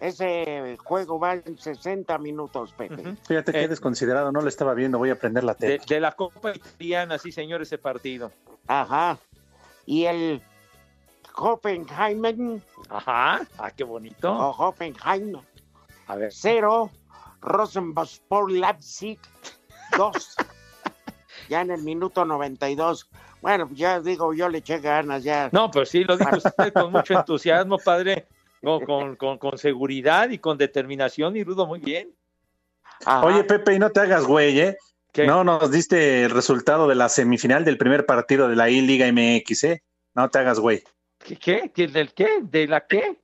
Ese 0.00 0.76
juego 0.82 1.20
va 1.20 1.34
en 1.34 1.56
60 1.56 2.18
minutos, 2.18 2.72
Pepe. 2.72 3.14
Fíjate 3.28 3.52
que 3.52 3.62
Eh. 3.62 3.68
desconsiderado, 3.68 4.32
no 4.32 4.40
lo 4.40 4.48
estaba 4.48 4.74
viendo, 4.74 4.98
voy 4.98 5.10
a 5.10 5.18
prender 5.18 5.44
la 5.44 5.54
De, 5.54 5.78
tele. 5.78 5.80
de 5.88 6.00
la 6.00 6.10
Copa 6.12 6.52
Italiana, 6.56 7.18
sí, 7.18 7.30
señor, 7.30 7.62
ese 7.62 7.78
partido. 7.78 8.32
Ajá. 8.66 9.18
Y 9.86 10.04
el 10.04 10.42
Hoffenheim, 11.36 12.60
Ajá. 12.88 13.40
Ah, 13.58 13.70
qué 13.70 13.84
bonito. 13.84 14.32
o 14.32 14.50
Hoffenheim, 14.50 15.36
A 16.06 16.16
ver. 16.16 16.32
cero. 16.32 16.90
Rosenborg 17.40 18.50
Leipzig, 18.50 19.18
dos. 19.98 20.36
ya 21.48 21.62
en 21.62 21.72
el 21.72 21.82
minuto 21.82 22.24
92. 22.24 23.10
Bueno, 23.40 23.68
ya 23.72 23.98
digo, 24.00 24.32
yo 24.32 24.48
le 24.48 24.58
eché 24.58 24.78
ganas, 24.78 25.24
ya. 25.24 25.48
No, 25.52 25.68
pero 25.70 25.84
sí, 25.84 26.04
lo 26.04 26.16
dijo 26.16 26.36
usted 26.36 26.72
con 26.72 26.92
mucho 26.92 27.14
entusiasmo, 27.18 27.78
padre. 27.78 28.28
Con, 28.62 28.84
con, 28.84 29.16
con, 29.16 29.38
con 29.38 29.58
seguridad 29.58 30.30
y 30.30 30.38
con 30.38 30.56
determinación, 30.56 31.36
y 31.36 31.42
Rudo, 31.42 31.66
muy 31.66 31.80
bien. 31.80 32.14
Ajá. 33.04 33.26
Oye, 33.26 33.42
Pepe, 33.42 33.74
y 33.74 33.80
no 33.80 33.90
te 33.90 33.98
hagas 33.98 34.24
güey, 34.24 34.60
¿eh? 34.60 34.76
¿Qué? 35.12 35.26
No 35.26 35.44
nos 35.44 35.70
diste 35.70 36.24
el 36.24 36.30
resultado 36.30 36.88
de 36.88 36.94
la 36.94 37.08
semifinal 37.08 37.64
del 37.64 37.76
primer 37.78 38.06
partido 38.06 38.48
de 38.48 38.56
la 38.56 38.70
I-Liga 38.70 39.06
MX, 39.12 39.64
¿eh? 39.64 39.82
No 40.14 40.28
te 40.30 40.38
hagas 40.38 40.58
güey. 40.58 40.82
¿Qué? 41.40 41.70
¿Qué? 41.74 41.86
¿Del 41.88 42.12
qué? 42.14 42.38
¿De 42.42 42.66
la 42.66 42.86
qué? 42.86 43.20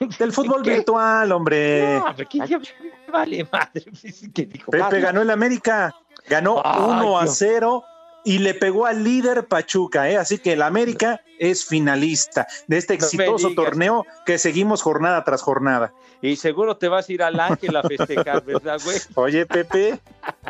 Del 0.18 0.32
fútbol 0.32 0.62
¿Qué? 0.62 0.70
virtual, 0.74 1.32
hombre. 1.32 1.98
No, 1.98 2.14
¿qué, 2.16 2.26
qué- 2.26 2.60
vale, 3.10 3.46
madre. 3.50 3.84
¿Qué 4.34 4.46
dijo? 4.46 4.70
Pepe 4.70 5.00
ganó 5.00 5.22
el 5.22 5.30
América, 5.30 5.94
ganó 6.28 6.60
Ay, 6.64 6.82
1 6.82 7.18
a 7.18 7.22
Dios. 7.22 7.38
0 8.18 8.22
y 8.24 8.38
le 8.38 8.54
pegó 8.54 8.86
al 8.86 9.04
líder 9.04 9.46
Pachuca, 9.46 10.10
¿eh? 10.10 10.16
así 10.16 10.38
que 10.38 10.52
el 10.52 10.62
América 10.62 11.20
es 11.38 11.64
finalista 11.64 12.46
de 12.66 12.76
este 12.76 12.94
exitoso 12.94 13.54
torneo 13.54 14.04
que 14.26 14.38
seguimos 14.38 14.82
jornada 14.82 15.24
tras 15.24 15.42
jornada. 15.42 15.92
Y 16.20 16.36
seguro 16.36 16.76
te 16.76 16.88
vas 16.88 17.08
a 17.08 17.12
ir 17.12 17.22
al 17.22 17.38
Ángel 17.38 17.76
a 17.76 17.82
festejar, 17.82 18.44
¿verdad, 18.44 18.80
güey? 18.84 18.98
Oye, 19.14 19.46
Pepe, 19.46 20.00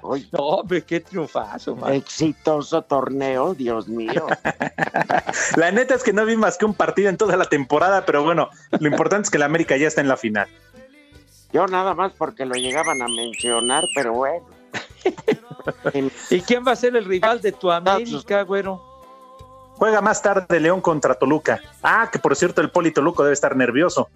Oye, 0.02 0.26
No, 0.32 0.38
hombre, 0.38 0.82
qué 0.82 1.00
triunfazo, 1.00 1.76
man. 1.76 1.92
exitoso 1.92 2.82
torneo, 2.82 3.54
Dios 3.54 3.86
mío. 3.86 4.26
la 5.56 5.70
neta 5.70 5.94
es 5.94 6.02
que 6.02 6.12
no 6.12 6.24
vi 6.24 6.36
más 6.36 6.56
que 6.56 6.64
un 6.64 6.74
partido 6.74 7.10
en 7.10 7.18
toda 7.18 7.36
la 7.36 7.44
temporada, 7.44 8.06
pero 8.06 8.24
bueno, 8.24 8.48
lo 8.80 8.88
importante 8.88 9.26
es 9.26 9.30
que 9.30 9.36
el 9.36 9.42
América 9.42 9.76
ya 9.76 9.88
está 9.88 10.00
en 10.00 10.08
la 10.08 10.16
final. 10.16 10.48
Yo 11.52 11.66
nada 11.66 11.94
más 11.94 12.12
porque 12.12 12.44
lo 12.44 12.54
llegaban 12.54 13.02
a 13.02 13.08
mencionar, 13.08 13.84
pero 13.94 14.14
bueno. 14.14 14.46
¿Y 16.30 16.40
quién 16.42 16.64
va 16.66 16.72
a 16.72 16.76
ser 16.76 16.96
el 16.96 17.04
rival 17.04 17.40
de 17.40 17.52
tu 17.52 17.70
América, 17.70 18.42
güero? 18.42 18.82
Juega 19.76 20.00
más 20.00 20.20
tarde 20.20 20.58
León 20.58 20.80
contra 20.80 21.14
Toluca. 21.14 21.60
Ah, 21.82 22.08
que 22.10 22.18
por 22.18 22.34
cierto 22.34 22.60
el 22.60 22.70
Poli 22.70 22.90
Toluco 22.90 23.22
debe 23.22 23.34
estar 23.34 23.54
nervioso. 23.54 24.08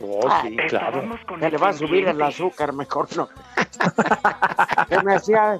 Oh, 0.00 0.28
Ah, 0.28 0.42
sí, 0.46 0.56
claro. 0.68 1.18
Se 1.40 1.50
le 1.50 1.56
va 1.56 1.68
a 1.70 1.72
subir 1.72 2.06
el 2.06 2.20
azúcar, 2.20 2.74
mejor 2.74 3.08
no. 3.16 3.28
se, 4.88 5.02
me 5.02 5.14
hacía, 5.14 5.58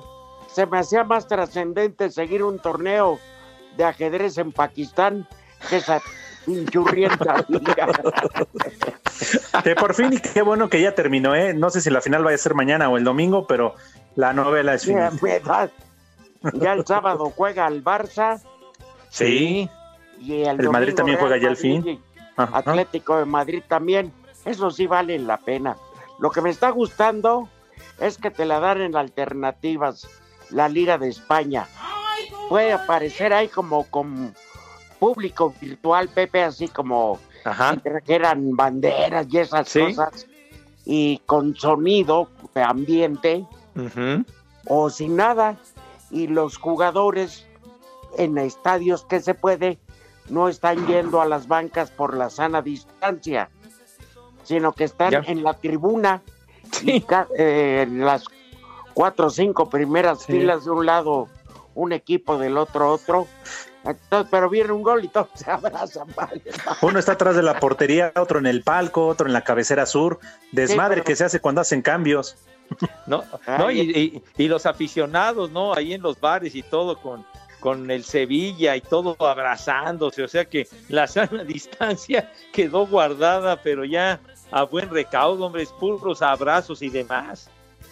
se 0.48 0.66
me 0.66 0.78
hacía 0.78 1.04
más 1.04 1.26
trascendente 1.26 2.10
seguir 2.10 2.42
un 2.42 2.58
torneo 2.58 3.18
de 3.76 3.84
ajedrez 3.84 4.36
en 4.36 4.52
Pakistán 4.52 5.26
que 5.70 5.76
esa 5.76 6.02
pinchurrienta 6.44 7.44
liga. 7.48 7.88
Que 9.64 9.74
por 9.74 9.94
fin 9.94 10.12
y 10.12 10.20
qué 10.20 10.42
bueno 10.42 10.68
que 10.68 10.80
ya 10.80 10.94
terminó, 10.94 11.34
¿eh? 11.34 11.54
No 11.54 11.70
sé 11.70 11.80
si 11.80 11.88
la 11.90 12.02
final 12.02 12.22
vaya 12.22 12.34
a 12.34 12.38
ser 12.38 12.54
mañana 12.54 12.88
o 12.90 12.98
el 12.98 13.04
domingo, 13.04 13.46
pero 13.46 13.74
la 14.16 14.32
novela 14.32 14.74
es 14.74 14.84
Ya, 14.84 15.10
me 15.22 15.38
da- 15.40 15.70
ya 16.54 16.72
el 16.72 16.86
sábado 16.86 17.32
juega 17.34 17.66
el 17.68 17.82
Barça 17.84 18.40
Sí. 19.10 19.68
y 20.20 20.42
el, 20.42 20.60
El 20.60 20.70
Madrid 20.70 20.94
también 20.94 21.18
juega 21.18 21.36
ya 21.38 21.48
al 21.48 21.54
Madrid 21.56 21.82
fin. 21.82 22.02
Ajá. 22.36 22.58
Atlético 22.58 23.16
de 23.18 23.24
Madrid 23.24 23.62
también. 23.66 24.12
Eso 24.44 24.70
sí 24.70 24.86
vale 24.86 25.18
la 25.18 25.38
pena. 25.38 25.76
Lo 26.18 26.30
que 26.30 26.40
me 26.40 26.50
está 26.50 26.70
gustando 26.70 27.48
es 28.00 28.18
que 28.18 28.30
te 28.30 28.44
la 28.44 28.60
dan 28.60 28.80
en 28.82 28.96
alternativas. 28.96 30.06
La 30.50 30.68
Liga 30.68 30.98
de 30.98 31.08
España. 31.08 31.66
Puede 32.48 32.72
aparecer 32.72 33.32
ahí 33.32 33.48
como 33.48 33.84
con 33.84 34.34
público 35.00 35.52
virtual, 35.60 36.08
Pepe, 36.08 36.42
así 36.44 36.68
como 36.68 37.18
Ajá. 37.44 37.76
que 38.04 38.14
eran 38.14 38.54
banderas 38.54 39.26
y 39.30 39.38
esas 39.38 39.68
Sí. 39.68 39.80
cosas. 39.80 40.26
Y 40.84 41.18
con 41.26 41.56
sonido 41.56 42.28
de 42.54 42.62
o 44.66 44.90
sin 44.90 45.16
nada. 45.16 45.56
Y 46.10 46.28
los 46.28 46.56
jugadores 46.56 47.46
en 48.18 48.38
estadios 48.38 49.04
que 49.04 49.20
se 49.20 49.34
puede 49.34 49.78
no 50.28 50.48
están 50.48 50.86
yendo 50.86 51.20
a 51.20 51.26
las 51.26 51.48
bancas 51.48 51.90
por 51.90 52.16
la 52.16 52.30
sana 52.30 52.62
distancia, 52.62 53.48
sino 54.44 54.72
que 54.72 54.84
están 54.84 55.10
Ya. 55.10 55.22
en 55.26 55.42
la 55.42 55.54
tribuna 55.54 56.22
y 56.82 57.00
ca- 57.00 57.28
eh, 57.36 57.84
en 57.86 58.04
las 58.04 58.24
cuatro 58.94 59.26
o 59.26 59.30
cinco 59.30 59.68
primeras 59.68 60.22
Sí. 60.22 60.32
filas 60.32 60.64
de 60.64 60.70
un 60.70 60.86
lado 60.86 61.28
un 61.74 61.92
equipo 61.92 62.38
del 62.38 62.56
otro 62.56 62.90
otro. 62.92 63.26
Entonces, 63.84 64.28
pero 64.30 64.48
viene 64.48 64.72
un 64.72 64.82
gol 64.82 65.04
y 65.04 65.08
todos 65.08 65.28
se 65.34 65.48
abrazan. 65.50 66.08
vale. 66.16 66.42
Uno 66.82 66.98
está 66.98 67.12
atrás 67.12 67.36
de 67.36 67.42
la 67.42 67.60
portería, 67.60 68.12
otro 68.16 68.38
en 68.38 68.46
el 68.46 68.62
palco, 68.62 69.06
otro 69.06 69.26
en 69.26 69.32
la 69.32 69.42
cabecera 69.42 69.86
sur. 69.86 70.18
Desmadre 70.52 70.96
pero- 70.96 71.04
que 71.04 71.16
se 71.16 71.24
hace 71.24 71.40
cuando 71.40 71.60
hacen 71.60 71.82
cambios. 71.82 72.36
No, 73.06 73.24
no 73.46 73.70
y, 73.70 73.80
y- 73.80 74.22
y 74.36 74.48
los 74.48 74.66
aficionados, 74.66 75.50
¿no? 75.50 75.72
Ahí 75.74 75.94
en 75.94 76.02
los 76.02 76.18
bares 76.20 76.54
y 76.54 76.62
todo 76.62 77.00
con, 77.00 77.24
con 77.60 77.90
el 77.90 78.04
Sevilla 78.04 78.74
y 78.76 78.80
todo 78.80 79.16
abrazándose, 79.20 80.22
o 80.22 80.28
sea 80.28 80.44
que 80.44 80.66
la 80.88 81.06
sana 81.06 81.44
distancia 81.44 82.32
quedó 82.52 82.86
guardada, 82.86 83.62
pero 83.62 83.84
ya 83.84 84.20
a 84.50 84.62
buen 84.64 84.90
recaudo, 84.90 85.46
hombre, 85.46 85.62
es 85.62 85.70
puros 85.72 86.22
abrazos 86.22 86.82
y 86.82 86.90
demás. 86.90 87.48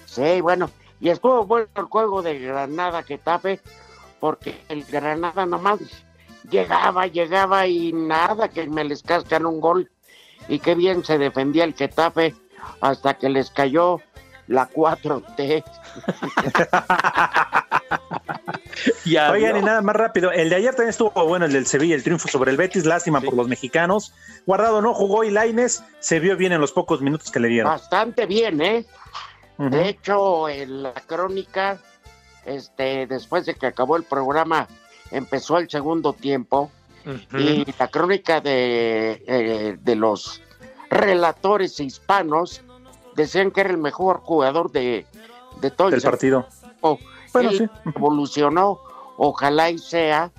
Sí, 0.07 0.41
bueno, 0.41 0.71
y 1.01 1.09
estuvo 1.11 1.45
bueno 1.47 1.69
el 1.77 1.85
juego 1.85 2.23
de 2.23 2.39
Granada 2.39 3.03
que 3.03 3.19
tape, 3.19 3.61
porque 4.21 4.61
el 4.69 4.85
Granada 4.85 5.47
nomás 5.47 5.81
llegaba, 6.51 7.07
llegaba 7.07 7.67
y 7.67 7.93
nada, 7.93 8.49
que 8.49 8.67
me 8.67 8.85
les 8.85 9.03
cascan 9.03 9.47
un 9.47 9.61
gol. 9.61 9.91
Y 10.49 10.59
qué 10.59 10.75
bien 10.75 11.05
se 11.05 11.19
defendía 11.19 11.65
el 11.65 11.75
Getafe 11.75 12.35
hasta 12.81 13.15
que 13.15 13.29
les 13.31 13.51
cayó 13.51 14.01
la 14.49 14.69
4T. 14.69 15.65
Y 19.05 19.17
Oigan, 19.17 19.57
y 19.59 19.63
nada 19.63 19.83
más 19.83 19.95
rápido. 19.95 20.33
El 20.33 20.51
de 20.51 20.57
ayer 20.57 20.71
también 20.75 20.91
estuvo 20.91 21.11
bueno, 21.27 21.45
el 21.47 21.53
del 21.53 21.67
Sevilla, 21.67 21.95
el 21.95 22.03
triunfo 22.03 22.29
sobre 22.29 22.51
el 22.51 22.57
Betis. 22.57 22.85
Lástima 22.85 23.21
Sí. 23.21 23.27
por 23.27 23.35
los 23.37 23.49
mexicanos. 23.49 24.13
Guardado 24.47 24.83
no 24.83 24.95
jugó 24.95 25.25
y 25.25 25.31
Laines 25.31 25.85
se 26.01 26.19
vio 26.21 26.37
bien 26.37 26.53
en 26.53 26.61
los 26.61 26.73
pocos 26.73 27.01
minutos 27.01 27.31
que 27.31 27.39
le 27.41 27.49
dieron. 27.49 27.71
Bastante 27.71 28.27
bien, 28.27 28.61
¿eh? 28.61 28.85
De 29.59 29.89
hecho, 29.89 30.49
en 30.49 30.83
la 30.83 30.93
crónica, 30.93 31.79
este, 32.45 33.07
después 33.07 33.47
de 33.47 33.55
que 33.55 33.67
acabó 33.67 33.97
el 33.97 34.03
programa, 34.03 34.67
empezó 35.13 35.59
el 35.59 35.71
segundo 35.71 36.13
tiempo. 36.13 36.71
Y 37.39 37.65
la 37.79 37.89
crónica 37.89 38.41
de, 38.41 39.23
eh, 39.27 39.77
de 39.81 39.95
los 39.95 40.43
relatores 40.91 41.79
hispanos 41.79 42.63
decían 43.17 43.51
que 43.51 43.61
era 43.63 43.71
el 43.71 43.79
mejor 43.79 44.21
jugador 44.21 44.71
de, 44.73 45.07
de 45.61 45.71
todo 45.71 45.89
el 45.89 46.01
partido. 46.03 46.47
tiempo. 46.61 46.99
Bueno, 47.33 47.51
Él 47.51 47.59
sí. 47.59 47.91
evolucionó, 47.97 48.81
ojalá 49.17 49.71
y 49.71 49.79
sea 49.79 50.31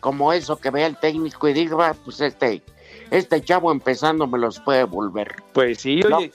como 0.00 0.32
eso 0.32 0.56
que 0.56 0.70
vea 0.70 0.86
el 0.86 0.96
técnico 0.98 1.48
y 1.48 1.52
diga, 1.52 1.88
"Ah, 1.90 1.94
pues 2.04 2.20
este, 2.20 2.62
este 3.10 3.40
chavo 3.42 3.70
empezando 3.72 4.26
me 4.26 4.38
los 4.38 4.60
puede 4.60 4.84
volver. 4.84 5.36
Pues 5.52 5.78
sí, 5.80 6.00
No. 6.08 6.16
oye, 6.18 6.32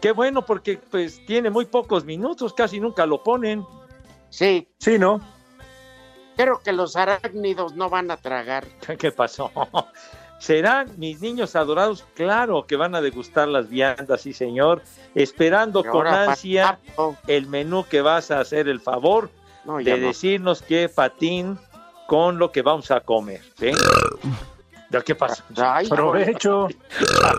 qué 0.00 0.12
bueno 0.12 0.44
porque 0.44 0.78
pues 0.90 1.24
tiene 1.26 1.50
muy 1.50 1.64
pocos 1.66 2.04
minutos, 2.04 2.52
casi 2.52 2.78
nunca 2.80 3.06
lo 3.06 3.22
ponen. 3.22 3.64
Sí, 4.30 4.68
Sí, 4.78 4.98
¿no? 4.98 5.20
creo 6.36 6.60
que 6.64 6.72
los 6.72 6.96
arácnidos 6.96 7.74
no 7.74 7.90
van 7.90 8.10
a 8.10 8.16
tragar. 8.16 8.64
¿Qué 8.98 9.12
pasó? 9.12 9.50
¿Serán 10.42 10.88
mis 10.98 11.20
niños 11.20 11.54
adorados? 11.54 12.04
Claro 12.14 12.66
que 12.66 12.74
van 12.74 12.96
a 12.96 13.00
degustar 13.00 13.46
las 13.46 13.68
viandas, 13.68 14.22
sí 14.22 14.32
señor, 14.32 14.82
esperando 15.14 15.84
Y 15.86 15.88
con 15.88 16.04
ansia 16.04 16.80
Pato, 16.84 17.16
el 17.28 17.46
menú 17.46 17.84
que 17.88 18.02
vas 18.02 18.32
a 18.32 18.40
hacer 18.40 18.66
el 18.66 18.80
favor 18.80 19.30
no, 19.64 19.80
ya 19.80 19.94
de 19.94 20.00
no. 20.00 20.06
decirnos 20.08 20.60
qué 20.60 20.88
patín 20.88 21.56
con 22.08 22.38
lo 22.40 22.50
que 22.50 22.62
vamos 22.62 22.90
a 22.90 22.98
comer. 22.98 23.40
¿sí? 23.56 23.70
¿Ya 24.90 25.00
¿Qué 25.02 25.14
pasa? 25.14 25.44
Ay, 25.56 25.88
Provecho. 25.88 26.66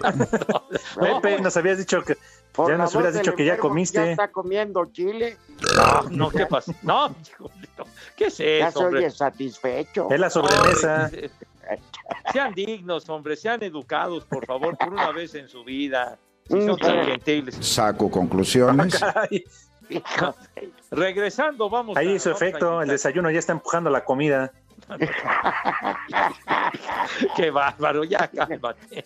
No, 1.02 1.20
Pepe, 1.22 1.42
nos 1.42 1.58
habías 1.58 1.80
dicho 1.80 2.02
que 2.04 2.18
por 2.54 2.72
ya 2.72 2.78
nos 2.78 2.96
hubieras 2.96 3.16
dicho 3.16 3.36
que 3.36 3.44
ya 3.44 3.58
comiste. 3.58 3.98
Ya 3.98 4.12
está 4.12 4.32
comiendo 4.32 4.86
chile. 4.94 5.38
No, 5.76 6.10
no, 6.10 6.30
¿qué 6.30 6.46
pasa? 6.46 6.74
No. 6.84 7.14
¿qué 8.16 8.28
es 8.28 8.38
Ya 8.38 8.70
eso, 8.70 8.80
se 8.80 8.86
hombre? 8.86 9.00
oye 9.02 9.10
satisfecho. 9.12 10.08
es 10.10 10.20
la 10.22 10.30
sobremesa. 10.30 11.12
Ay, 11.12 11.30
Sean 12.32 12.54
dignos, 12.54 13.08
hombre, 13.10 13.36
sean 13.36 13.64
educados, 13.64 14.26
por 14.26 14.46
favor, 14.46 14.78
por 14.78 14.90
una 14.94 15.12
vez 15.12 15.34
en 15.36 15.48
su 15.48 15.64
vida. 15.64 16.18
Si 16.48 16.62
son 16.66 16.78
tan 16.78 17.06
gentiles. 17.06 17.56
Saco 17.62 18.10
conclusiones. 18.12 19.00
Regresando, 20.92 21.70
vamos. 21.70 21.98
Ahí 21.98 22.10
a- 22.10 22.12
hizo 22.16 22.30
vamos 22.30 22.42
a 22.42 22.46
efecto, 22.48 22.82
el 22.82 22.90
desayuno 22.90 23.30
ya 23.32 23.40
está 23.40 23.54
empujando 23.54 23.90
la 23.90 24.04
comida. 24.04 24.52
Qué 27.36 27.52
bárbaro, 27.52 28.04
ya 28.04 28.28
cálmate. 28.28 29.06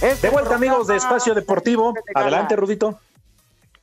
Este 0.00 0.28
De 0.28 0.30
vuelta, 0.30 0.54
amigos 0.54 0.86
de 0.86 0.96
Espacio 0.96 1.34
Deportivo. 1.34 1.92
de. 1.92 2.00
Adelante, 2.14 2.54
Rudito. 2.54 3.00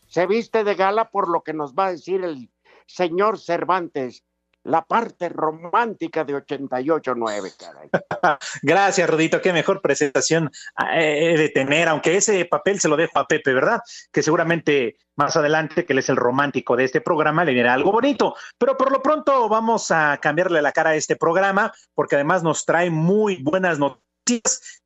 Se 0.08 0.26
viste 0.28 0.64
de 0.64 0.76
gala 0.76 1.10
por 1.10 1.28
lo 1.28 1.42
que 1.42 1.52
nos 1.52 1.74
va 1.74 1.88
a 1.88 1.92
decir 1.92 2.24
el 2.24 2.50
señor 2.86 3.38
Cervantes, 3.38 4.24
la 4.64 4.84
parte 4.84 5.28
romántica 5.28 6.24
de 6.24 6.36
88.9, 6.36 7.54
caray. 7.58 7.90
Gracias, 8.62 9.10
Rudito. 9.10 9.42
Qué 9.42 9.52
mejor 9.52 9.82
presentación 9.82 10.50
eh, 10.94 11.34
he 11.34 11.38
de 11.38 11.50
tener, 11.50 11.90
aunque 11.90 12.16
ese 12.16 12.46
papel 12.46 12.80
se 12.80 12.88
lo 12.88 12.96
dejo 12.96 13.20
a 13.20 13.28
Pepe, 13.28 13.54
¿verdad? 13.54 13.82
Que 14.10 14.24
seguramente 14.24 14.96
más 15.18 15.36
adelante, 15.36 15.86
que 15.86 15.92
él 15.92 16.00
es 16.00 16.08
el 16.08 16.16
romántico 16.16 16.78
de 16.78 16.86
este 16.86 17.02
programa, 17.02 17.44
le 17.44 17.52
dirá 17.52 17.74
algo 17.74 17.92
bonito. 17.92 18.36
Pero 18.58 18.78
por 18.78 18.94
lo 18.94 19.02
pronto 19.02 19.50
vamos 19.50 19.92
a 19.92 20.18
cambiarle 20.22 20.62
la 20.62 20.72
cara 20.72 20.92
a 20.92 20.96
este 20.96 21.18
programa, 21.18 21.74
porque 21.94 22.16
además 22.16 22.42
nos 22.42 22.66
trae 22.66 22.90
muy 22.90 23.44
buenas 23.44 23.80
noticias 23.80 24.05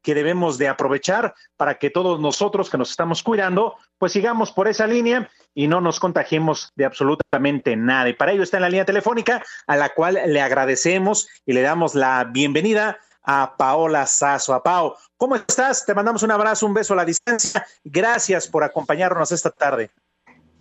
que 0.01 0.15
debemos 0.15 0.57
de 0.57 0.67
aprovechar 0.67 1.33
para 1.57 1.75
que 1.75 1.89
todos 1.89 2.19
nosotros 2.19 2.69
que 2.69 2.77
nos 2.77 2.91
estamos 2.91 3.23
cuidando, 3.23 3.75
pues 3.97 4.11
sigamos 4.11 4.51
por 4.51 4.67
esa 4.67 4.85
línea 4.85 5.29
y 5.53 5.67
no 5.67 5.81
nos 5.81 5.99
contagiemos 5.99 6.71
de 6.75 6.85
absolutamente 6.85 7.75
nada. 7.75 8.09
Y 8.09 8.13
para 8.13 8.33
ello 8.33 8.43
está 8.43 8.57
en 8.57 8.63
la 8.63 8.69
línea 8.69 8.85
telefónica, 8.85 9.43
a 9.67 9.75
la 9.75 9.89
cual 9.89 10.19
le 10.25 10.41
agradecemos 10.41 11.29
y 11.45 11.53
le 11.53 11.61
damos 11.61 11.95
la 11.95 12.25
bienvenida 12.25 12.97
a 13.23 13.55
Paola 13.57 14.05
Sazo. 14.05 14.53
A 14.53 14.63
Pao, 14.63 14.97
¿cómo 15.17 15.35
estás? 15.35 15.85
Te 15.85 15.93
mandamos 15.93 16.23
un 16.23 16.31
abrazo, 16.31 16.65
un 16.65 16.73
beso 16.73 16.93
a 16.93 16.97
la 16.97 17.05
distancia. 17.05 17.65
Gracias 17.83 18.47
por 18.47 18.63
acompañarnos 18.63 19.31
esta 19.31 19.51
tarde. 19.51 19.91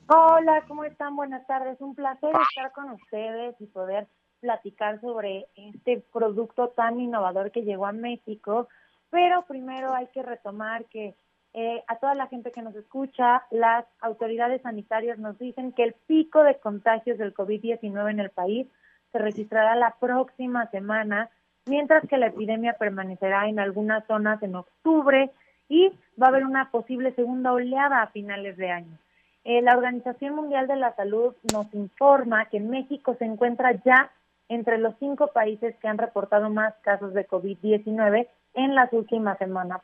Hola, 0.09 0.65
¿cómo 0.67 0.85
están? 0.85 1.17
Buenas 1.17 1.47
tardes. 1.47 1.77
Un 1.81 1.95
placer 1.95 2.31
estar 2.31 2.73
con 2.73 2.91
ustedes 2.93 3.55
y 3.61 3.67
poder 3.67 4.09
platicar 4.41 5.01
sobre 5.01 5.47
este 5.57 6.03
producto 6.13 6.69
tan 6.69 7.01
innovador 7.01 7.51
que 7.51 7.63
llegó 7.63 7.87
a 7.87 7.93
México. 7.93 8.69
Pero 9.11 9.45
primero 9.47 9.95
hay 9.95 10.07
que 10.09 10.23
retomar 10.23 10.85
que 10.87 11.15
eh, 11.55 11.83
a 11.89 11.97
toda 11.97 12.15
la 12.15 12.27
gente 12.27 12.53
que 12.53 12.63
nos 12.63 12.75
escucha, 12.77 13.43
las 13.51 13.85
autoridades 14.01 14.63
sanitarias 14.63 15.19
nos 15.19 15.39
dicen 15.39 15.73
que 15.73 15.85
el 15.85 15.95
pico 16.07 16.45
de 16.45 16.59
contagios 16.59 17.19
del 17.19 17.35
COVID-19 17.35 18.11
en 18.11 18.21
el 18.21 18.31
país 18.31 18.69
se 19.13 19.19
registrará 19.19 19.75
la 19.75 19.97
próxima 19.99 20.71
semana, 20.71 21.31
mientras 21.67 22.07
que 22.07 22.19
la 22.19 22.27
epidemia 22.27 22.75
permanecerá 22.75 23.49
en 23.49 23.59
algunas 23.59 24.07
zonas 24.07 24.43
en 24.43 24.57
octubre 24.57 25.31
y 25.69 25.89
va 26.21 26.27
a 26.27 26.29
haber 26.29 26.45
una 26.45 26.71
posible 26.71 27.15
segunda 27.15 27.53
oleada 27.53 28.03
a 28.03 28.09
finales 28.09 28.57
de 28.57 28.71
año. 28.71 28.99
Eh, 29.45 29.63
la 29.63 29.77
Organización 29.77 30.35
Mundial 30.35 30.67
de 30.67 30.77
la 30.77 30.95
Salud 30.95 31.35
nos 31.53 31.73
informa 31.75 32.47
que 32.47 32.61
México 32.61 33.17
se 33.19 33.25
encuentra 33.25 33.73
ya 33.85 34.11
entre 34.49 34.79
los 34.79 34.95
cinco 34.99 35.29
países 35.29 35.77
que 35.77 35.89
han 35.89 35.99
reportado 35.99 36.51
más 36.51 36.75
casos 36.83 37.15
de 37.15 37.27
COVID-19 37.27 38.29
en 38.55 38.75
las 38.75 38.93
últimas 38.93 39.39
semanas, 39.39 39.81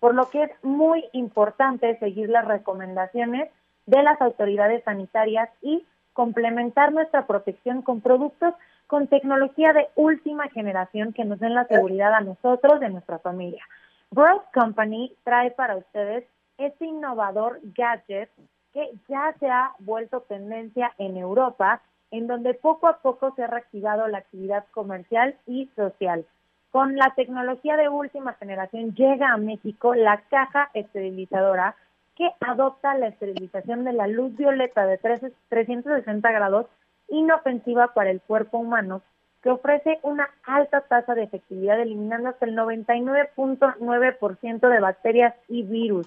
por 0.00 0.14
lo 0.14 0.28
que 0.30 0.44
es 0.44 0.50
muy 0.62 1.04
importante 1.12 1.98
seguir 1.98 2.28
las 2.28 2.46
recomendaciones 2.46 3.50
de 3.86 4.02
las 4.02 4.20
autoridades 4.20 4.84
sanitarias 4.84 5.48
y 5.60 5.84
complementar 6.12 6.92
nuestra 6.92 7.26
protección 7.26 7.82
con 7.82 8.00
productos 8.00 8.54
con 8.86 9.06
tecnología 9.06 9.72
de 9.72 9.88
última 9.94 10.48
generación 10.50 11.14
que 11.14 11.24
nos 11.24 11.40
den 11.40 11.54
la 11.54 11.64
seguridad 11.64 12.12
a 12.12 12.20
nosotros 12.20 12.82
a 12.82 12.88
nuestra 12.90 13.18
familia. 13.20 13.64
Broad 14.10 14.42
Company 14.52 15.16
trae 15.24 15.50
para 15.52 15.76
ustedes 15.76 16.24
este 16.58 16.84
innovador 16.84 17.60
gadget 17.62 18.28
que 18.74 18.90
ya 19.08 19.34
se 19.40 19.48
ha 19.48 19.72
vuelto 19.78 20.20
tendencia 20.22 20.92
en 20.98 21.16
Europa, 21.16 21.80
en 22.12 22.28
donde 22.28 22.54
poco 22.54 22.86
a 22.86 22.98
poco 22.98 23.34
se 23.34 23.42
ha 23.42 23.48
reactivado 23.48 24.06
la 24.06 24.18
actividad 24.18 24.64
comercial 24.70 25.34
y 25.46 25.68
social. 25.74 26.24
Con 26.70 26.94
la 26.96 27.12
tecnología 27.16 27.76
de 27.76 27.88
última 27.88 28.34
generación 28.34 28.94
llega 28.94 29.32
a 29.32 29.38
México 29.38 29.94
la 29.94 30.22
caja 30.30 30.70
esterilizadora 30.74 31.74
que 32.16 32.30
adopta 32.40 32.96
la 32.96 33.08
esterilización 33.08 33.84
de 33.84 33.94
la 33.94 34.06
luz 34.06 34.36
violeta 34.36 34.86
de 34.86 34.98
13 34.98 35.32
360 35.48 36.30
grados 36.30 36.66
inofensiva 37.08 37.94
para 37.94 38.10
el 38.10 38.20
cuerpo 38.20 38.58
humano, 38.58 39.00
que 39.42 39.48
ofrece 39.50 39.98
una 40.02 40.28
alta 40.44 40.82
tasa 40.82 41.14
de 41.14 41.22
efectividad 41.24 41.80
eliminando 41.80 42.28
hasta 42.28 42.44
el 42.46 42.54
99.9% 42.56 44.68
de 44.68 44.80
bacterias 44.80 45.34
y 45.48 45.62
virus. 45.62 46.06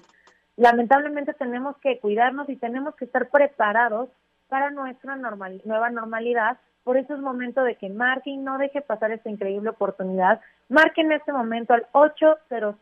Lamentablemente 0.56 1.34
tenemos 1.34 1.76
que 1.78 1.98
cuidarnos 1.98 2.48
y 2.48 2.54
tenemos 2.56 2.94
que 2.94 3.04
estar 3.04 3.28
preparados 3.28 4.08
para 4.48 4.70
nuestra 4.70 5.16
normal, 5.16 5.60
nueva 5.64 5.90
normalidad. 5.90 6.58
Por 6.84 6.96
eso 6.96 7.14
es 7.14 7.20
momento 7.20 7.64
de 7.64 7.74
que 7.76 7.88
marque 7.88 8.30
y 8.30 8.36
no 8.36 8.58
deje 8.58 8.80
pasar 8.80 9.10
esta 9.12 9.30
increíble 9.30 9.70
oportunidad. 9.70 10.40
Marque 10.68 11.00
en 11.00 11.12
este 11.12 11.32
momento 11.32 11.74
al 11.74 11.86
800 11.92 12.76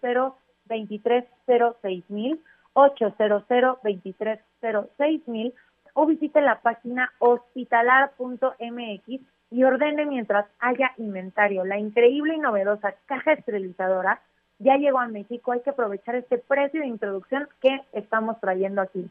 230 0.66 2.06
mil 2.08 2.42
800 2.74 3.44
230 3.48 5.30
mil 5.30 5.54
o 5.94 6.06
visite 6.06 6.40
la 6.40 6.60
página 6.60 7.12
hospitalar.mx 7.18 9.20
y 9.50 9.64
ordene 9.64 10.06
mientras 10.06 10.46
haya 10.58 10.92
inventario. 10.98 11.64
La 11.64 11.78
increíble 11.78 12.34
y 12.34 12.38
novedosa 12.38 12.94
caja 13.06 13.34
esterilizadora 13.34 14.20
ya 14.58 14.76
llegó 14.76 14.98
a 14.98 15.08
México. 15.08 15.52
Hay 15.52 15.60
que 15.60 15.70
aprovechar 15.70 16.16
este 16.16 16.36
precio 16.38 16.80
de 16.80 16.88
introducción 16.88 17.48
que 17.60 17.82
estamos 17.92 18.40
trayendo 18.40 18.82
aquí. 18.82 19.08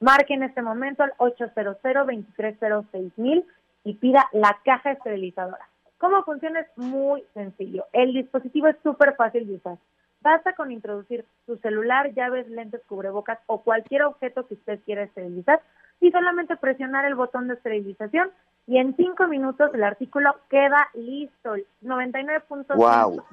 Marque 0.00 0.34
en 0.34 0.42
este 0.42 0.62
momento 0.62 1.02
al 1.02 1.12
800 1.18 1.76
230 1.82 3.12
mil 3.16 3.44
y 3.84 3.94
pida 3.94 4.28
la 4.32 4.58
caja 4.64 4.92
esterilizadora. 4.92 5.68
¿Cómo 5.98 6.22
funciona? 6.24 6.60
Es 6.60 6.68
muy 6.76 7.24
sencillo. 7.32 7.86
El 7.92 8.12
dispositivo 8.12 8.66
es 8.68 8.76
súper 8.82 9.14
fácil 9.16 9.46
de 9.46 9.54
usar. 9.54 9.78
Basta 10.20 10.54
con 10.54 10.72
introducir 10.72 11.24
su 11.46 11.56
celular, 11.58 12.12
llaves, 12.12 12.48
lentes, 12.48 12.82
cubrebocas 12.88 13.38
o 13.46 13.62
cualquier 13.62 14.02
objeto 14.02 14.46
que 14.46 14.54
usted 14.54 14.80
quiera 14.84 15.04
esterilizar 15.04 15.60
y 16.00 16.10
solamente 16.10 16.56
presionar 16.56 17.04
el 17.04 17.14
botón 17.14 17.48
de 17.48 17.54
esterilización 17.54 18.30
y 18.66 18.78
en 18.78 18.96
cinco 18.96 19.28
minutos 19.28 19.70
el 19.72 19.84
artículo 19.84 20.34
queda 20.50 20.88
listo. 20.94 21.54
99.9% 21.82 22.74
Wow. 22.76 23.24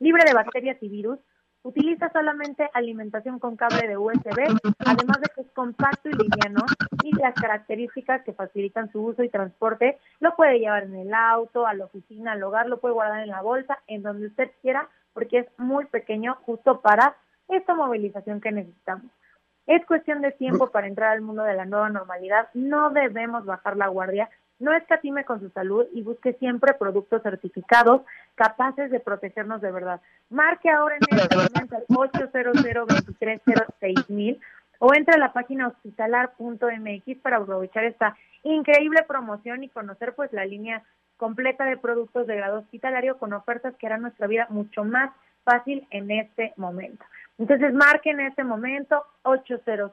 libre 0.00 0.24
de 0.26 0.34
bacterias 0.34 0.76
y 0.82 0.88
virus. 0.88 1.18
Utiliza 1.62 2.10
solamente 2.12 2.70
alimentación 2.72 3.38
con 3.38 3.56
cable 3.56 3.88
de 3.88 3.96
USB, 3.96 4.38
además 4.86 5.20
de 5.20 5.28
que 5.34 5.40
es 5.40 5.50
compacto 5.52 6.08
y 6.08 6.12
liviano 6.12 6.64
y 7.02 7.12
las 7.16 7.34
características 7.34 8.22
que 8.22 8.32
facilitan 8.32 8.90
su 8.92 9.02
uso 9.02 9.22
y 9.22 9.28
transporte. 9.28 9.98
Lo 10.20 10.36
puede 10.36 10.60
llevar 10.60 10.84
en 10.84 10.94
el 10.94 11.12
auto, 11.12 11.66
a 11.66 11.74
la 11.74 11.86
oficina, 11.86 12.32
al 12.32 12.42
hogar, 12.42 12.68
lo 12.68 12.78
puede 12.78 12.94
guardar 12.94 13.22
en 13.22 13.28
la 13.28 13.42
bolsa, 13.42 13.78
en 13.86 14.02
donde 14.02 14.28
usted 14.28 14.50
quiera, 14.62 14.88
porque 15.12 15.40
es 15.40 15.46
muy 15.58 15.86
pequeño 15.86 16.36
justo 16.46 16.80
para 16.80 17.16
esta 17.48 17.74
movilización 17.74 18.40
que 18.40 18.52
necesitamos. 18.52 19.10
Es 19.66 19.84
cuestión 19.84 20.22
de 20.22 20.32
tiempo 20.32 20.70
para 20.70 20.86
entrar 20.86 21.10
al 21.10 21.20
mundo 21.20 21.42
de 21.42 21.54
la 21.54 21.66
nueva 21.66 21.90
normalidad. 21.90 22.48
No 22.54 22.90
debemos 22.90 23.44
bajar 23.44 23.76
la 23.76 23.88
guardia. 23.88 24.30
No 24.58 24.72
escatime 24.72 25.24
con 25.24 25.40
su 25.40 25.50
salud 25.50 25.86
y 25.92 26.02
busque 26.02 26.32
siempre 26.34 26.74
productos 26.74 27.22
certificados 27.22 28.02
capaces 28.34 28.90
de 28.90 29.00
protegernos 29.00 29.60
de 29.60 29.70
verdad. 29.70 30.00
Marque 30.30 30.70
ahora 30.70 30.96
en 30.96 31.02
este 31.16 31.36
momento 31.36 31.76
al 31.76 31.84
800 31.88 34.08
mil 34.08 34.40
o 34.80 34.94
entre 34.94 35.14
a 35.14 35.18
la 35.18 35.32
página 35.32 35.68
hospitalar.mx 35.68 37.18
para 37.22 37.36
aprovechar 37.36 37.84
esta 37.84 38.16
increíble 38.42 39.04
promoción 39.06 39.62
y 39.64 39.68
conocer 39.68 40.14
pues 40.14 40.32
la 40.32 40.44
línea 40.44 40.82
completa 41.16 41.64
de 41.64 41.76
productos 41.76 42.26
de 42.26 42.36
grado 42.36 42.60
hospitalario 42.60 43.18
con 43.18 43.32
ofertas 43.32 43.74
que 43.76 43.86
harán 43.86 44.02
nuestra 44.02 44.26
vida 44.26 44.46
mucho 44.50 44.84
más 44.84 45.10
fácil 45.44 45.86
en 45.90 46.10
este 46.10 46.52
momento. 46.56 47.04
Entonces 47.38 47.72
marque 47.72 48.10
en 48.10 48.20
este 48.20 48.44
momento 48.44 49.04
800 49.22 49.92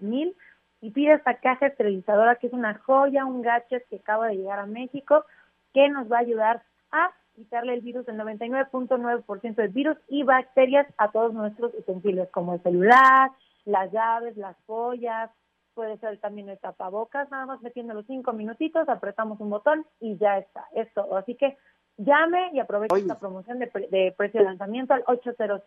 mil 0.00 0.36
y 0.80 0.90
pide 0.90 1.14
esta 1.14 1.34
caja 1.38 1.66
esterilizadora 1.66 2.36
que 2.36 2.48
es 2.48 2.52
una 2.52 2.74
joya, 2.78 3.24
un 3.24 3.42
gadget 3.42 3.86
que 3.88 3.96
acaba 3.96 4.28
de 4.28 4.36
llegar 4.36 4.58
a 4.58 4.66
México 4.66 5.24
que 5.72 5.88
nos 5.88 6.10
va 6.10 6.18
a 6.18 6.20
ayudar 6.20 6.62
a 6.92 7.10
quitarle 7.34 7.74
el 7.74 7.80
virus, 7.82 8.06
el 8.08 8.16
99.9% 8.18 9.54
de 9.56 9.68
virus 9.68 9.98
y 10.08 10.22
bacterias 10.22 10.86
a 10.98 11.10
todos 11.10 11.34
nuestros 11.34 11.74
utensilios, 11.74 12.28
como 12.30 12.54
el 12.54 12.62
celular, 12.62 13.30
las 13.64 13.90
llaves, 13.92 14.36
las 14.36 14.56
joyas, 14.66 15.30
puede 15.74 15.98
ser 15.98 16.18
también 16.18 16.48
el 16.48 16.58
tapabocas, 16.58 17.30
nada 17.30 17.44
más 17.44 17.60
metiendo 17.60 17.92
los 17.92 18.06
cinco 18.06 18.32
minutitos, 18.32 18.88
apretamos 18.88 19.38
un 19.40 19.50
botón 19.50 19.84
y 20.00 20.16
ya 20.16 20.38
está, 20.38 20.64
es 20.74 20.90
todo. 20.94 21.16
Así 21.18 21.34
que 21.34 21.58
llame 21.98 22.50
y 22.54 22.60
aproveche 22.60 22.94
esta 23.02 23.18
promoción 23.18 23.58
de, 23.58 23.66
pre- 23.66 23.88
de 23.88 24.14
precio 24.16 24.40
de 24.40 24.46
lanzamiento 24.46 24.94
al 24.94 25.04
800 25.06 25.60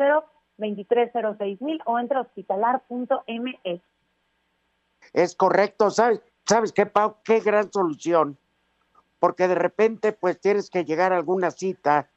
2306 0.58 1.62
mil 1.62 1.80
o 1.86 2.00
entre 2.00 2.18
a 2.18 2.22
hospitalar.mx. 2.22 3.82
Es 5.14 5.36
correcto, 5.36 5.90
¿sabes? 5.90 6.22
¿Sabes 6.46 6.72
qué, 6.72 6.86
Pau? 6.86 7.18
Qué 7.24 7.40
gran 7.40 7.72
solución. 7.72 8.38
Porque 9.20 9.48
de 9.48 9.56
repente, 9.56 10.14
pues 10.14 10.40
tienes 10.40 10.70
que 10.70 10.86
llegar 10.86 11.14
a 11.14 11.18
alguna 11.18 11.52
cita 11.52 12.10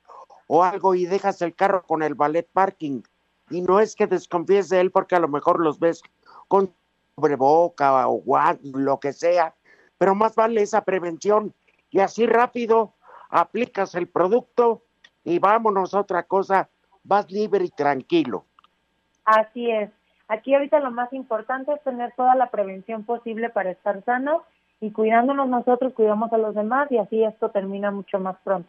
o 0.46 0.62
algo 0.62 0.94
y 0.94 1.07
dejas 1.07 1.42
el 1.42 1.55
carro 1.55 1.83
con 1.83 2.02
el 2.02 2.14
ballet 2.14 2.48
parking. 2.52 3.02
Y 3.50 3.61
no 3.61 3.81
es 3.81 3.94
que 3.94 4.07
desconfíes 4.07 4.68
de 4.68 4.81
él 4.81 4.90
porque 4.90 5.16
a 5.16 5.20
lo 5.20 5.28
mejor 5.28 5.61
los 5.61 5.78
ves 5.78 6.02
con 6.48 6.74
boca 7.16 8.09
o 8.09 8.22
lo 8.62 9.00
que 9.00 9.12
sea. 9.12 9.55
Pero 9.98 10.14
más 10.14 10.35
vale 10.35 10.62
esa 10.62 10.83
prevención. 10.83 11.55
Y 11.90 12.00
así 12.00 12.26
rápido 12.26 12.94
aplicas 13.28 13.94
el 13.94 14.09
producto 14.09 14.83
y 15.24 15.38
vámonos 15.38 15.94
a 15.94 16.00
otra 16.00 16.22
cosa. 16.22 16.68
Vas 17.05 17.31
libre 17.31 17.64
y 17.64 17.70
tranquilo. 17.70 18.44
Así 19.24 19.70
es. 19.70 19.90
Aquí 20.28 20.54
ahorita 20.54 20.80
lo 20.80 20.90
más 20.90 21.12
importante 21.12 21.72
es 21.72 21.82
tener 21.82 22.12
toda 22.16 22.35
la 22.35 22.50
prevención 22.50 23.04
posible 23.04 23.50
para 23.50 23.70
estar 23.70 24.02
sano 24.04 24.44
y 24.80 24.90
cuidándonos 24.90 25.48
nosotros, 25.48 25.92
cuidamos 25.92 26.32
a 26.32 26.38
los 26.38 26.54
demás 26.54 26.90
y 26.90 26.98
así 26.98 27.22
esto 27.22 27.50
termina 27.50 27.90
mucho 27.90 28.18
más 28.18 28.37
pronto. 28.42 28.68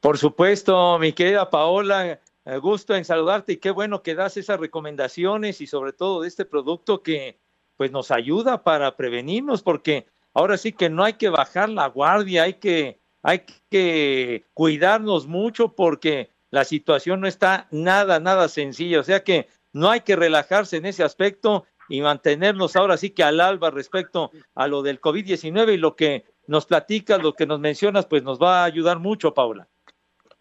Por 0.00 0.18
supuesto, 0.18 0.98
mi 0.98 1.12
querida 1.12 1.48
Paola, 1.48 2.18
eh, 2.44 2.58
gusto 2.58 2.94
en 2.94 3.04
saludarte 3.04 3.52
y 3.54 3.56
qué 3.56 3.70
bueno 3.70 4.02
que 4.02 4.14
das 4.14 4.36
esas 4.36 4.60
recomendaciones 4.60 5.60
y 5.60 5.66
sobre 5.66 5.92
todo 5.92 6.22
de 6.22 6.28
este 6.28 6.44
producto 6.44 7.02
que 7.02 7.38
pues 7.76 7.90
nos 7.90 8.10
ayuda 8.10 8.62
para 8.62 8.96
prevenirnos 8.96 9.62
porque 9.62 10.06
ahora 10.34 10.58
sí 10.58 10.72
que 10.72 10.90
no 10.90 11.04
hay 11.04 11.14
que 11.14 11.30
bajar 11.30 11.68
la 11.70 11.86
guardia, 11.86 12.42
hay 12.42 12.54
que 12.54 12.98
hay 13.22 13.46
que 13.70 14.44
cuidarnos 14.52 15.26
mucho 15.26 15.70
porque 15.70 16.30
la 16.54 16.62
situación 16.62 17.20
no 17.20 17.26
está 17.26 17.66
nada, 17.72 18.20
nada 18.20 18.48
sencilla. 18.48 19.00
O 19.00 19.02
sea 19.02 19.24
que 19.24 19.48
no 19.72 19.90
hay 19.90 20.02
que 20.02 20.14
relajarse 20.14 20.76
en 20.76 20.86
ese 20.86 21.02
aspecto 21.02 21.64
y 21.88 22.00
mantenernos 22.00 22.76
ahora 22.76 22.96
sí 22.96 23.10
que 23.10 23.24
al 23.24 23.40
alba 23.40 23.72
respecto 23.72 24.30
a 24.54 24.68
lo 24.68 24.82
del 24.82 25.00
COVID-19 25.00 25.74
y 25.74 25.78
lo 25.78 25.96
que 25.96 26.26
nos 26.46 26.64
platicas, 26.66 27.20
lo 27.20 27.32
que 27.32 27.46
nos 27.46 27.58
mencionas, 27.58 28.06
pues 28.06 28.22
nos 28.22 28.40
va 28.40 28.60
a 28.60 28.66
ayudar 28.66 29.00
mucho, 29.00 29.34
Paula. 29.34 29.66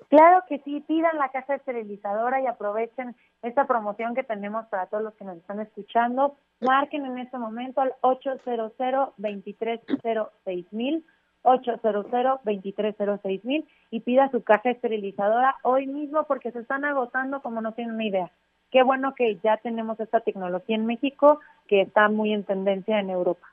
Claro 0.09 0.43
que 0.47 0.59
sí, 0.59 0.81
pidan 0.87 1.17
la 1.17 1.31
casa 1.31 1.55
esterilizadora 1.55 2.39
y 2.39 2.45
aprovechen 2.45 3.15
esta 3.41 3.65
promoción 3.65 4.13
que 4.13 4.21
tenemos 4.21 4.67
para 4.67 4.85
todos 4.85 5.03
los 5.03 5.15
que 5.15 5.25
nos 5.25 5.37
están 5.37 5.61
escuchando. 5.61 6.37
Marquen 6.61 7.07
en 7.07 7.17
este 7.17 7.39
momento 7.39 7.81
al 7.81 7.95
800 8.01 8.73
2306000 9.17 11.03
800-2306000 11.43 13.65
y 13.91 13.99
pida 13.99 14.31
su 14.31 14.43
caja 14.43 14.71
esterilizadora 14.71 15.57
hoy 15.63 15.87
mismo 15.87 16.23
porque 16.25 16.51
se 16.51 16.59
están 16.59 16.85
agotando 16.85 17.41
como 17.41 17.61
no 17.61 17.73
tienen 17.73 17.95
una 17.95 18.05
idea. 18.05 18.31
Qué 18.71 18.83
bueno 18.83 19.13
que 19.15 19.39
ya 19.43 19.57
tenemos 19.57 19.99
esta 19.99 20.21
tecnología 20.21 20.75
en 20.75 20.85
México 20.85 21.39
que 21.67 21.81
está 21.81 22.09
muy 22.09 22.33
en 22.33 22.43
tendencia 22.43 22.99
en 22.99 23.09
Europa. 23.09 23.47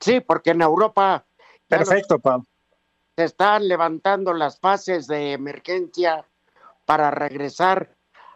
Sí, 0.00 0.20
porque 0.20 0.50
en 0.50 0.62
Europa... 0.62 1.24
Perfecto, 1.68 2.18
Pam. 2.18 2.44
Se 3.16 3.24
están 3.24 3.66
levantando 3.66 4.32
las 4.32 4.60
fases 4.60 5.06
de 5.06 5.32
emergencia 5.32 6.24
para 6.84 7.10
regresar 7.10 7.90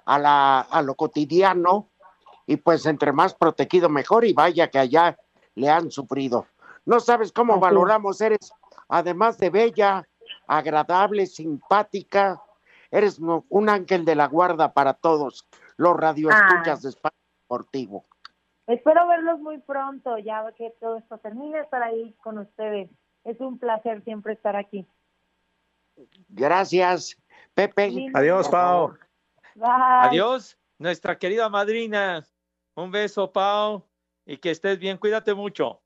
a, 0.05 0.19
la, 0.19 0.61
a 0.61 0.83
lo 0.83 0.95
cotidiano 0.97 1.89
y 2.47 2.57
pues 2.57 2.87
entre 2.87 3.13
más 3.13 3.35
protegido 3.35 3.89
mejor 3.89 4.25
y 4.25 4.33
vaya 4.33 4.69
que 4.69 4.79
allá 4.79 5.17
le 5.55 5.69
han 5.69 5.91
sufrido. 5.91 6.47
No 6.85 7.01
sabes 7.01 7.33
cómo 7.33 7.55
Así. 7.55 7.61
valoramos, 7.61 8.21
eres 8.21 8.53
además 8.89 9.39
de 9.39 9.51
bella, 9.51 10.09
agradable, 10.47 11.27
simpática, 11.27 12.43
eres 12.91 13.19
un 13.19 13.69
ángel 13.69 14.05
de 14.05 14.17
la 14.17 14.27
guarda 14.27 14.73
para 14.73 14.95
todos 14.95 15.47
los 15.77 15.97
radioescuchas 15.97 16.83
de 16.83 16.89
Espacio 16.91 17.19
Deportivo. 17.43 18.05
Espero 18.67 19.07
verlos 19.09 19.41
muy 19.41 19.59
pronto, 19.59 20.19
ya 20.19 20.45
que 20.57 20.73
todo 20.81 20.97
esto 20.97 21.19
termine, 21.19 21.61
estar 21.61 21.83
ahí 21.83 22.15
con 22.23 22.39
ustedes. 22.39 22.91
Es 23.25 23.41
un 23.41 23.59
placer 23.59 24.03
siempre 24.05 24.33
estar 24.35 24.57
aquí. 24.57 24.87
Gracias, 26.29 27.17
Pepe. 27.55 28.11
Adiós, 28.15 28.49
Pau. 28.49 28.97
Bye. 29.55 29.67
Adiós, 29.67 30.57
nuestra 30.79 31.19
querida 31.19 31.49
madrina. 31.49 32.25
Un 32.75 32.91
beso, 32.91 33.31
Pau, 33.33 33.85
y 34.25 34.39
que 34.39 34.51
estés 34.51 34.79
bien. 34.79 34.97
Cuídate 34.97 35.35
mucho. 35.35 35.81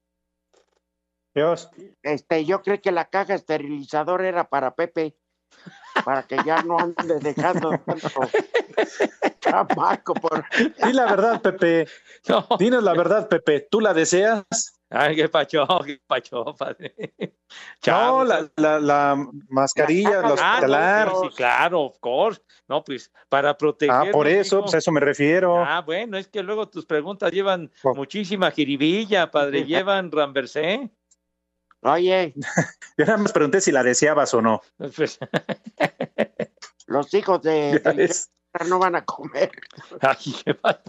Este, 2.03 2.45
yo 2.45 2.63
creo 2.63 2.81
que 2.81 2.93
la 2.93 3.07
caja 3.07 3.35
esterilizadora 3.35 4.29
era 4.29 4.49
para 4.49 4.75
Pepe, 4.75 5.17
para 6.05 6.23
que 6.23 6.37
ya 6.45 6.63
no 6.63 6.79
ande 6.79 7.19
dejando 7.21 7.77
tanto 7.79 8.09
chamaco 9.41 10.15
por. 10.15 10.45
Di 10.85 10.93
la 10.93 11.07
verdad, 11.07 11.43
Pepe. 11.43 11.87
Dinos 12.59 12.83
la 12.83 12.95
verdad, 12.95 13.29
Pepe. 13.29 13.67
¿Tú 13.71 13.81
la 13.81 13.93
deseas? 13.93 14.45
Ay, 14.91 15.17
qué 15.17 15.29
pacho, 15.29 15.67
qué 15.85 16.01
pacho, 16.07 16.45
padre. 16.57 16.95
No, 17.19 17.27
Chavos, 17.81 18.29
la, 18.29 18.49
la, 18.57 18.79
la 18.79 19.29
mascarilla, 19.49 20.11
la 20.11 20.19
Ah, 20.19 20.23
no, 20.23 20.35
hospitalar. 20.35 21.11
sí, 21.11 21.17
sí, 21.23 21.37
claro, 21.37 21.81
of 21.83 21.99
course. 21.99 22.41
No, 22.69 22.85
pues 22.85 23.11
para 23.29 23.57
proteger. 23.57 23.95
Ah, 23.95 24.13
por 24.13 24.29
eso, 24.29 24.61
pues 24.61 24.75
a 24.75 24.79
eso 24.79 24.93
me 24.93 25.01
refiero. 25.01 25.65
Ah, 25.65 25.81
bueno, 25.81 26.17
es 26.17 26.29
que 26.29 26.43
luego 26.43 26.69
tus 26.69 26.87
preguntas 26.87 27.33
llevan 27.33 27.73
muchísima 27.83 28.51
jiribilla, 28.53 29.31
padre, 29.31 29.65
llevan 29.67 30.13
ramversé. 30.13 30.91
Oye, 31.85 32.33
Yo 32.97 33.05
nada 33.05 33.19
más 33.19 33.33
pregunté 33.33 33.61
si 33.61 33.71
la 33.71 33.83
deseabas 33.83 34.33
o 34.33 34.41
no. 34.41 34.63
Pues, 34.97 35.19
los 36.87 37.13
hijos 37.13 37.43
de, 37.43 37.81
ves. 37.95 38.31
no 38.67 38.79
van 38.79 38.97
a 38.97 39.05
comer. 39.05 39.51
Ay, 40.01 40.35
qué 40.45 40.53
va- 40.55 40.81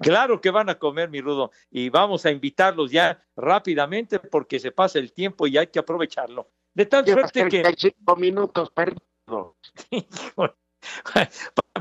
claro 0.00 0.40
que 0.40 0.50
van 0.50 0.68
a 0.68 0.78
comer, 0.78 1.08
mi 1.08 1.20
rudo, 1.22 1.52
y 1.70 1.88
vamos 1.88 2.26
a 2.26 2.30
invitarlos 2.30 2.90
ya 2.90 3.18
rápidamente 3.34 4.18
porque 4.18 4.60
se 4.60 4.72
pasa 4.72 4.98
el 4.98 5.12
tiempo 5.12 5.46
y 5.46 5.56
hay 5.56 5.68
que 5.68 5.78
aprovecharlo. 5.78 6.50
De 6.74 6.84
tal 6.86 7.04
Llevas 7.04 7.30
suerte 7.32 7.48
que 7.48 7.62
35 7.62 8.16
minutos 8.16 8.70
perdidos. 8.70 9.54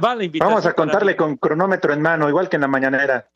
va 0.04 0.16
la 0.16 0.24
invitación. 0.24 0.54
Vamos 0.54 0.66
a 0.66 0.74
contarle 0.74 1.18
con 1.18 1.36
cronómetro 1.36 1.92
en 1.94 2.02
mano, 2.02 2.30
igual 2.30 2.48
que 2.48 2.56
en 2.56 2.62
la 2.62 2.68
mañanera. 2.68 3.30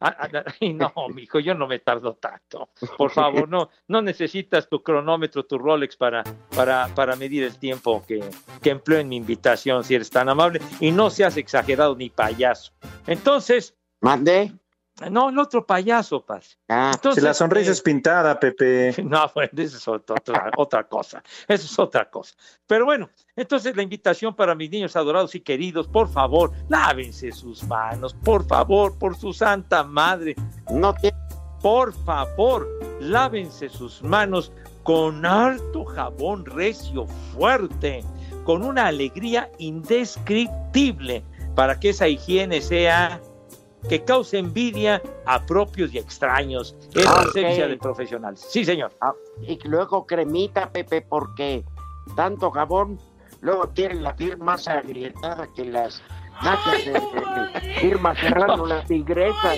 Ah, 0.00 0.16
ah, 0.18 0.44
ay, 0.60 0.72
no, 0.72 0.92
mijo, 1.14 1.38
yo 1.40 1.54
no 1.54 1.66
me 1.66 1.78
tardo 1.78 2.14
tanto. 2.14 2.70
Por 2.96 3.10
favor, 3.10 3.48
no, 3.48 3.70
no 3.88 4.02
necesitas 4.02 4.68
tu 4.68 4.82
cronómetro, 4.82 5.44
tu 5.44 5.58
Rolex 5.58 5.96
para, 5.96 6.24
para, 6.54 6.88
para 6.94 7.16
medir 7.16 7.44
el 7.44 7.58
tiempo 7.58 8.04
que, 8.06 8.20
que 8.62 8.70
empleo 8.70 9.00
en 9.00 9.08
mi 9.08 9.16
invitación, 9.16 9.84
si 9.84 9.94
eres 9.94 10.10
tan 10.10 10.28
amable, 10.28 10.60
y 10.80 10.90
no 10.90 11.10
seas 11.10 11.36
exagerado 11.36 11.94
ni 11.94 12.10
payaso. 12.10 12.72
Entonces, 13.06 13.76
¿Mandé? 14.00 14.52
No, 15.08 15.30
el 15.30 15.38
otro 15.38 15.64
payaso, 15.64 16.24
Paz. 16.24 16.58
Ah, 16.68 16.92
Entonces, 16.94 17.22
si 17.22 17.26
la 17.26 17.32
sonrisa 17.32 17.70
eh, 17.70 17.72
es 17.72 17.80
pintada, 17.80 18.38
Pepe. 18.38 18.94
No, 19.04 19.30
bueno, 19.34 19.50
eso 19.56 19.76
es 19.76 19.88
otra, 19.88 20.16
otra, 20.16 20.50
otra 20.56 20.84
cosa. 20.84 21.22
Eso 21.48 21.66
es 21.66 21.78
otra 21.78 22.10
cosa. 22.10 22.34
Pero 22.66 22.84
bueno, 22.84 23.08
entonces 23.36 23.74
la 23.76 23.82
invitación 23.82 24.34
para 24.34 24.54
mis 24.54 24.70
niños 24.70 24.94
adorados 24.96 25.34
y 25.34 25.40
queridos, 25.40 25.88
por 25.88 26.08
favor, 26.08 26.52
lávense 26.68 27.32
sus 27.32 27.62
manos, 27.64 28.14
por 28.14 28.46
favor, 28.46 28.98
por 28.98 29.16
su 29.16 29.32
santa 29.32 29.84
madre. 29.84 30.34
No 30.70 30.94
te... 30.94 31.14
Por 31.62 31.92
favor, 32.04 32.66
lávense 33.00 33.68
sus 33.68 34.02
manos 34.02 34.50
con 34.82 35.26
harto 35.26 35.84
jabón 35.84 36.46
recio, 36.46 37.06
fuerte, 37.34 38.02
con 38.44 38.64
una 38.64 38.86
alegría 38.86 39.50
indescriptible, 39.58 41.22
para 41.54 41.78
que 41.78 41.90
esa 41.90 42.08
higiene 42.08 42.62
sea 42.62 43.20
que 43.88 44.04
cause 44.04 44.38
envidia 44.38 45.02
a 45.26 45.44
propios 45.46 45.92
y 45.94 45.98
extraños. 45.98 46.76
Es 46.94 47.04
la 47.04 47.12
Ok. 47.22 47.28
esencia 47.36 47.66
del 47.68 47.78
profesional. 47.78 48.36
Sí, 48.36 48.64
señor. 48.64 48.92
Ah, 49.00 49.12
y 49.46 49.58
luego 49.66 50.06
cremita, 50.06 50.70
Pepe, 50.70 51.02
porque 51.02 51.64
tanto 52.16 52.50
jabón, 52.50 52.98
luego 53.40 53.68
tienen 53.70 54.02
la 54.02 54.14
piel 54.14 54.36
más 54.38 54.68
agrietada 54.68 55.48
que 55.54 55.64
las 55.64 56.02
nachas 56.42 56.84
de, 56.84 56.92
de- 56.92 57.80
de 57.80 57.86
Irma 57.86 58.14
Serrano, 58.14 58.66
la 58.66 58.84
tigresa. 58.86 59.54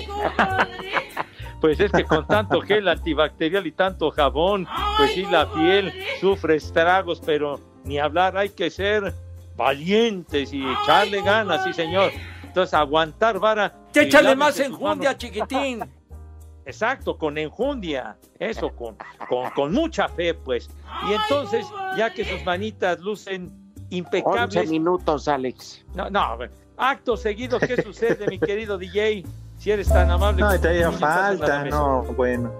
Pues 1.61 1.79
es 1.79 1.91
que 1.91 2.03
con 2.03 2.27
tanto 2.27 2.59
gel 2.61 2.87
antibacterial 2.89 3.65
y 3.65 3.71
tanto 3.71 4.11
jabón, 4.11 4.67
pues 4.97 5.13
sí, 5.13 5.25
la 5.31 5.49
piel 5.51 5.93
sufre 6.19 6.55
estragos, 6.57 7.21
pero 7.25 7.59
ni 7.85 7.99
hablar, 7.99 8.37
hay 8.37 8.49
que 8.49 8.69
ser 8.69 9.13
valientes 9.55 10.51
y 10.51 10.61
echarle 10.65 11.21
ganas, 11.21 11.63
sí, 11.63 11.71
señor. 11.73 12.11
Entonces, 12.53 12.75
aguantar 12.75 13.39
vara. 13.39 13.73
y 13.95 13.99
Échale 13.99 14.35
más 14.35 14.59
enjundia, 14.59 15.09
manos. 15.09 15.17
chiquitín. 15.17 15.83
exacto, 16.67 17.17
con 17.17 17.35
enjundia, 17.39 18.15
eso, 18.37 18.69
con, 18.69 18.95
con, 19.27 19.49
con 19.55 19.73
mucha 19.73 20.07
fe, 20.07 20.35
pues. 20.35 20.69
Y 21.09 21.13
entonces, 21.13 21.65
ya 21.97 22.13
que 22.13 22.23
sus 22.23 22.45
manitas 22.45 22.99
lucen 22.99 23.45
11 23.45 23.85
impecables, 23.89 24.69
minutos, 24.69 25.27
Alex. 25.27 25.83
no, 25.95 26.11
no, 26.11 26.37
acto 26.77 27.17
seguido, 27.17 27.59
¿qué 27.59 27.81
sucede, 27.81 28.27
mi 28.27 28.37
querido 28.37 28.77
DJ? 28.77 29.25
Si 29.57 29.71
eres 29.71 29.87
tan 29.87 30.11
amable. 30.11 30.43
No, 30.43 30.49
con 30.49 30.61
todavía 30.61 30.91
tus 30.91 30.93
niños, 30.93 31.01
pasan 31.01 31.25
a 31.25 31.31
la 31.31 31.37
falta, 31.39 31.63
no, 31.65 32.03
bueno. 32.13 32.51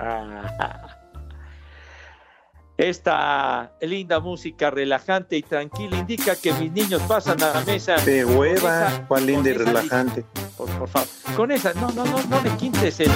Ah. 0.00 0.93
Esta 2.76 3.70
linda 3.80 4.18
música 4.18 4.68
relajante 4.68 5.36
y 5.36 5.42
tranquila 5.42 5.96
indica 5.96 6.34
que 6.34 6.52
mis 6.54 6.72
niños 6.72 7.00
pasan 7.02 7.40
a 7.42 7.54
la 7.54 7.60
mesa. 7.60 7.94
De 7.96 8.24
hueva, 8.24 8.88
esa- 8.88 9.06
cuán 9.06 9.26
linda 9.26 9.50
y 9.50 9.52
relajante. 9.52 10.24
Por, 10.56 10.68
por 10.70 10.88
favor, 10.88 11.08
con 11.36 11.52
esa, 11.52 11.72
no, 11.74 11.90
no, 11.92 12.04
no, 12.04 12.20
no 12.24 12.40
le 12.42 12.50
quintes 12.56 12.98
el, 13.00 13.10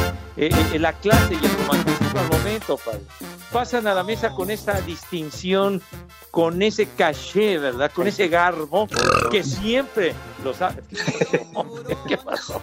la 0.81 0.93
clase 0.93 1.35
y 1.35 1.45
el 1.45 1.53
romanticismo 1.57 2.21
al 2.21 2.29
momento, 2.29 2.77
padre. 2.77 3.01
Pasan 3.53 3.87
a 3.89 3.95
la 3.95 4.05
mesa 4.05 4.31
con 4.31 4.51
esa 4.51 4.81
distinción, 4.83 5.83
con 6.31 6.63
ese 6.63 6.87
caché, 6.87 7.59
¿verdad? 7.59 7.91
Con 7.93 8.07
ese 8.07 8.29
garbo 8.29 8.87
que 9.31 9.43
siempre 9.43 10.15
los 10.45 10.61
ha... 10.63 10.75
¿Qué 12.09 12.17
pasó? 12.19 12.61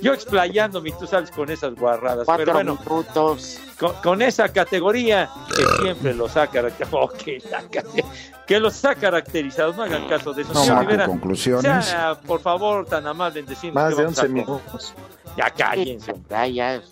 Yo 0.00 0.12
explayándome, 0.14 0.92
tú 0.92 1.06
sabes, 1.06 1.30
con 1.30 1.50
esas 1.50 1.74
guarradas. 1.74 2.24
Cuatro 2.26 2.44
Pero 2.44 2.52
bueno, 2.54 2.78
minutos. 2.86 3.58
con, 3.78 3.92
con 4.02 4.22
esa 4.22 4.48
categoría 4.48 5.30
que 5.56 5.64
siempre 5.82 6.14
los 6.14 6.36
ha 6.36 6.46
caracterizado, 6.46 7.08
que 8.46 8.60
los 8.60 8.84
ha 8.84 8.94
caracterizado, 8.94 9.72
no 9.74 9.82
hagan 9.82 10.08
caso 10.08 10.32
de 10.32 10.42
eso. 10.42 10.52
No, 10.52 10.60
Señor 10.60 10.80
Rivera, 10.80 11.06
conclusiones. 11.06 11.86
sea, 11.86 12.14
por 12.20 12.40
favor, 12.40 12.86
tan 12.86 13.06
amable 13.06 13.40
en 13.40 13.46
decirnos 13.46 13.74
Más 13.82 13.96
de 13.96 14.02
vamos 14.04 14.18
a 14.18 14.22
11 14.22 14.26
comer. 14.28 14.46
minutos. 14.46 14.94
Ya 15.36 15.50
cállense. 15.50 16.14
Ya, 16.30 16.46
ya. 16.46 16.82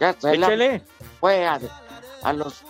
Ya 0.00 0.12
se 0.12 0.82
fue 1.18 1.46
a, 1.46 1.58
a 2.22 2.32
los 2.32 2.62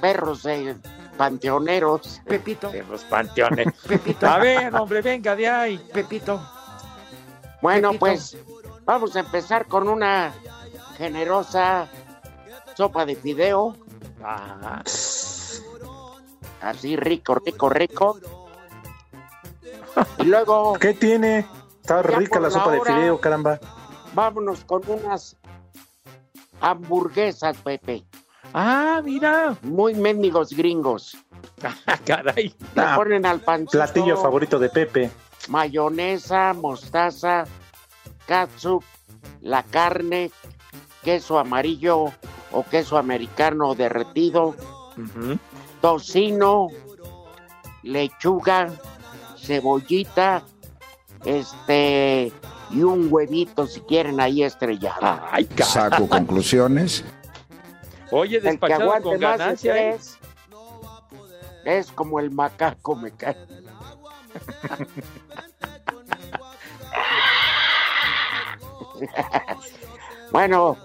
perros 0.00 0.44
eh, 0.46 0.74
panteoneros. 1.16 2.20
Pepito. 2.26 2.70
De 2.70 2.82
los 2.84 3.04
panteones. 3.04 3.68
Pepito. 3.86 4.26
A 4.26 4.38
ver, 4.38 4.74
hombre, 4.74 5.00
venga 5.02 5.36
de 5.36 5.48
ahí. 5.48 5.78
Pepito. 5.92 6.40
Bueno, 7.62 7.92
pues 7.98 8.36
vamos 8.84 9.16
a 9.16 9.20
empezar 9.20 9.66
con 9.66 9.88
una 9.88 10.34
generosa 10.98 11.88
sopa 12.76 13.06
de 13.06 13.16
fideo. 13.16 13.76
Ah, 14.22 14.82
Así 16.60 16.96
rico, 16.96 17.34
rico, 17.36 17.68
rico. 17.68 18.18
Y 20.18 20.24
luego 20.24 20.74
¿Qué 20.74 20.94
tiene? 20.94 21.46
Está 21.80 22.02
rica 22.02 22.36
la 22.38 22.48
la 22.48 22.50
sopa 22.54 22.70
de 22.72 22.80
fideo, 22.82 23.20
caramba. 23.20 23.58
vámonos 24.14 24.64
con 24.64 24.82
unas 24.88 25.36
hamburguesas, 26.60 27.56
Pepe. 27.58 28.04
ah, 28.54 29.00
mira. 29.04 29.56
Muy 29.62 29.94
mendigos 29.94 30.50
gringos. 30.50 31.16
Ah, 31.86 31.96
caray. 32.04 32.52
Le 32.74 32.82
Ah, 32.82 32.94
ponen 32.96 33.24
al 33.24 33.38
pancito 33.40 33.70
Platillo 33.72 34.16
favorito 34.16 34.58
de 34.58 34.68
Pepe. 34.68 35.10
Mayonesa, 35.48 36.52
mostaza, 36.54 37.44
catsup, 38.26 38.82
la 39.40 39.62
carne, 39.62 40.30
queso 41.02 41.38
amarillo 41.38 42.12
o 42.52 42.64
queso 42.68 42.96
americano 42.96 43.74
derretido, 43.74 44.54
tocino, 45.80 46.68
lechuga, 47.82 48.70
cebollita, 49.36 50.42
este 51.24 52.32
y 52.70 52.82
un 52.82 53.08
huevito 53.10 53.66
si 53.66 53.80
quieren 53.80 54.20
ahí 54.20 54.42
estrellado. 54.42 55.20
Ay. 55.30 55.48
Saco 55.58 56.08
conclusiones. 56.08 57.04
Oye, 58.10 58.36
El 58.36 58.42
que 58.42 58.50
despachado 58.50 58.82
aguante 58.82 59.08
con 59.08 59.18
ganancia, 59.18 59.76
¿eh? 59.76 59.96
tres 59.98 60.18
es 61.64 61.92
como 61.92 62.20
el 62.20 62.30
macaco 62.30 62.96
me 62.96 63.10
cae. 63.12 63.36
bueno, 70.32 70.76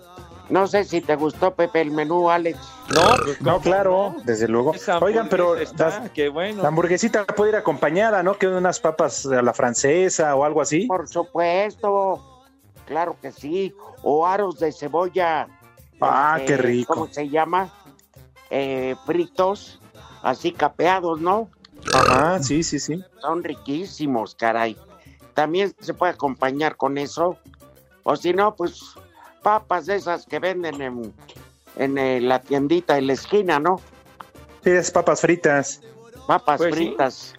no 0.49 0.68
sé 0.68 0.84
si 0.86 1.01
te 1.01 1.15
gustó 1.15 1.53
Pepe 1.53 1.82
el 1.82 1.91
menú, 1.91 2.30
Alex. 2.30 2.57
No, 2.93 3.01
pues 3.24 3.41
No, 3.41 3.59
claro, 3.59 4.15
desde 4.24 4.47
luego. 4.47 4.74
Oigan, 5.01 5.28
pero 5.30 5.55
está, 5.57 5.99
las- 5.99 6.11
qué 6.11 6.30
bueno. 6.30 6.61
la 6.61 6.70
hamburguesita 6.70 7.26
puede 7.26 7.51
ir 7.51 7.55
acompañada, 7.57 8.24
¿no? 8.24 8.38
Que 8.38 8.47
unas 8.47 8.80
papas 8.80 9.26
a 9.26 9.41
la 9.41 9.53
francesa 9.53 10.36
o 10.36 10.43
algo 10.43 10.61
así. 10.61 10.86
Por 10.86 11.07
supuesto, 11.07 12.45
claro 12.86 13.18
que 13.22 13.32
sí. 13.32 13.74
O 14.03 14.26
aros 14.26 14.59
de 14.59 14.72
cebolla. 14.72 15.47
Ah, 15.99 16.36
este, 16.39 16.53
qué 16.53 16.57
rico. 16.61 16.93
¿Cómo 16.93 17.07
se 17.11 17.28
llama? 17.28 17.70
Eh, 18.49 18.95
fritos, 19.05 19.82
así 20.22 20.53
capeados, 20.53 21.20
¿no? 21.20 21.49
Ajá, 21.93 22.41
sí, 22.41 22.63
sí, 22.63 22.80
sí. 22.80 23.03
Son 23.20 23.43
riquísimos, 23.43 24.36
caray. 24.36 24.78
También 25.34 25.74
se 25.80 25.93
puede 25.93 26.13
acompañar 26.13 26.78
con 26.78 26.97
eso. 26.97 27.38
O 28.10 28.16
si 28.16 28.32
no, 28.32 28.55
pues 28.55 28.93
papas 29.43 29.86
de 29.86 29.95
esas 29.97 30.26
que 30.26 30.39
venden 30.39 30.82
en, 30.82 31.14
en 31.76 31.97
eh, 31.97 32.22
la 32.22 32.39
tiendita 32.39 32.97
en 32.97 33.08
la 33.08 33.14
esquina, 33.14 33.60
¿no? 33.60 33.82
Sí, 34.64 34.70
es 34.70 34.89
papas 34.91 35.20
fritas. 35.20 35.82
Papas 36.26 36.58
Pues 36.58 36.74
sí. 36.74 36.86
fritas, 36.88 37.34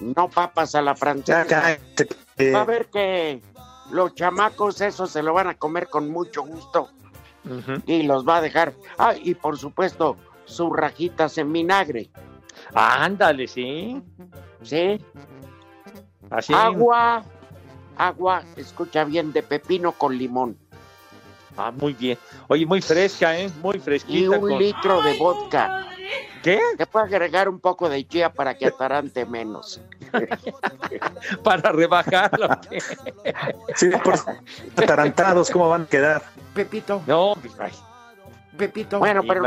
no 0.00 0.30
papas 0.30 0.74
a 0.74 0.80
la 0.80 0.92
Ya, 0.92 0.96
francesa. 0.96 1.78
Va 2.54 2.60
a 2.62 2.64
ver 2.64 2.86
que 2.86 3.42
los 3.90 4.14
chamacos 4.14 4.80
eso 4.80 5.06
se 5.06 5.22
lo 5.22 5.34
van 5.34 5.48
a 5.48 5.54
comer 5.58 5.88
con 5.88 6.08
mucho 6.08 6.42
gusto 6.42 6.88
y 7.84 8.04
los 8.04 8.26
va 8.26 8.38
a 8.38 8.40
dejar. 8.40 8.72
Ah, 8.96 9.12
y 9.22 9.34
por 9.34 9.58
supuesto, 9.58 10.16
sus 10.46 10.74
rajitas 10.74 11.36
en 11.36 11.52
vinagre, 11.52 12.10
Ándale, 12.72 13.46
sí. 13.48 14.02
¿sí? 14.62 14.98
Así. 16.30 16.54
Agua, 16.54 17.22
agua, 17.98 18.42
escucha 18.56 19.04
bien, 19.04 19.32
de 19.32 19.42
pepino 19.42 19.92
con 19.92 20.16
limón. 20.16 20.56
Ah, 21.56 21.72
muy 21.72 21.92
bien. 21.92 22.16
Oye, 22.46 22.64
muy 22.64 22.80
fresca, 22.80 23.36
¿eh? 23.36 23.50
Muy 23.62 23.76
Y 23.76 23.80
fresquita. 23.80 24.30
un 24.38 24.40
con- 24.48 24.58
litro 24.58 25.02
de 25.02 25.18
vodka. 25.18 25.86
¿Qué? 26.42 26.60
Te 26.76 26.86
puede 26.86 27.06
agregar 27.06 27.48
un 27.48 27.58
poco 27.58 27.88
de 27.88 28.06
chía 28.06 28.32
para 28.32 28.56
que 28.56 28.66
atarante 28.66 29.26
menos. 29.26 29.80
Para 31.42 31.72
rebajarlo. 31.72 32.48
sí, 33.74 33.90
por 34.04 34.14
atarantados, 34.76 35.50
¿cómo 35.50 35.68
van 35.68 35.82
a 35.82 35.86
quedar? 35.86 36.22
Pepito. 36.54 37.02
No, 37.06 37.34
pues, 37.40 37.52
ay, 37.58 37.72
Pepito. 38.56 38.98
Bueno, 39.00 39.22
pero 39.26 39.42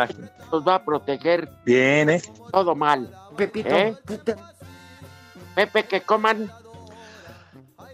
nos 0.51 0.67
va 0.67 0.75
a 0.75 0.83
proteger 0.85 1.49
Bien, 1.65 2.09
¿eh? 2.09 2.21
todo 2.51 2.75
mal. 2.75 3.09
Pepito. 3.37 3.69
¿Eh? 3.75 3.95
Pepe, 5.55 5.83
que 5.85 6.01
coman 6.01 6.51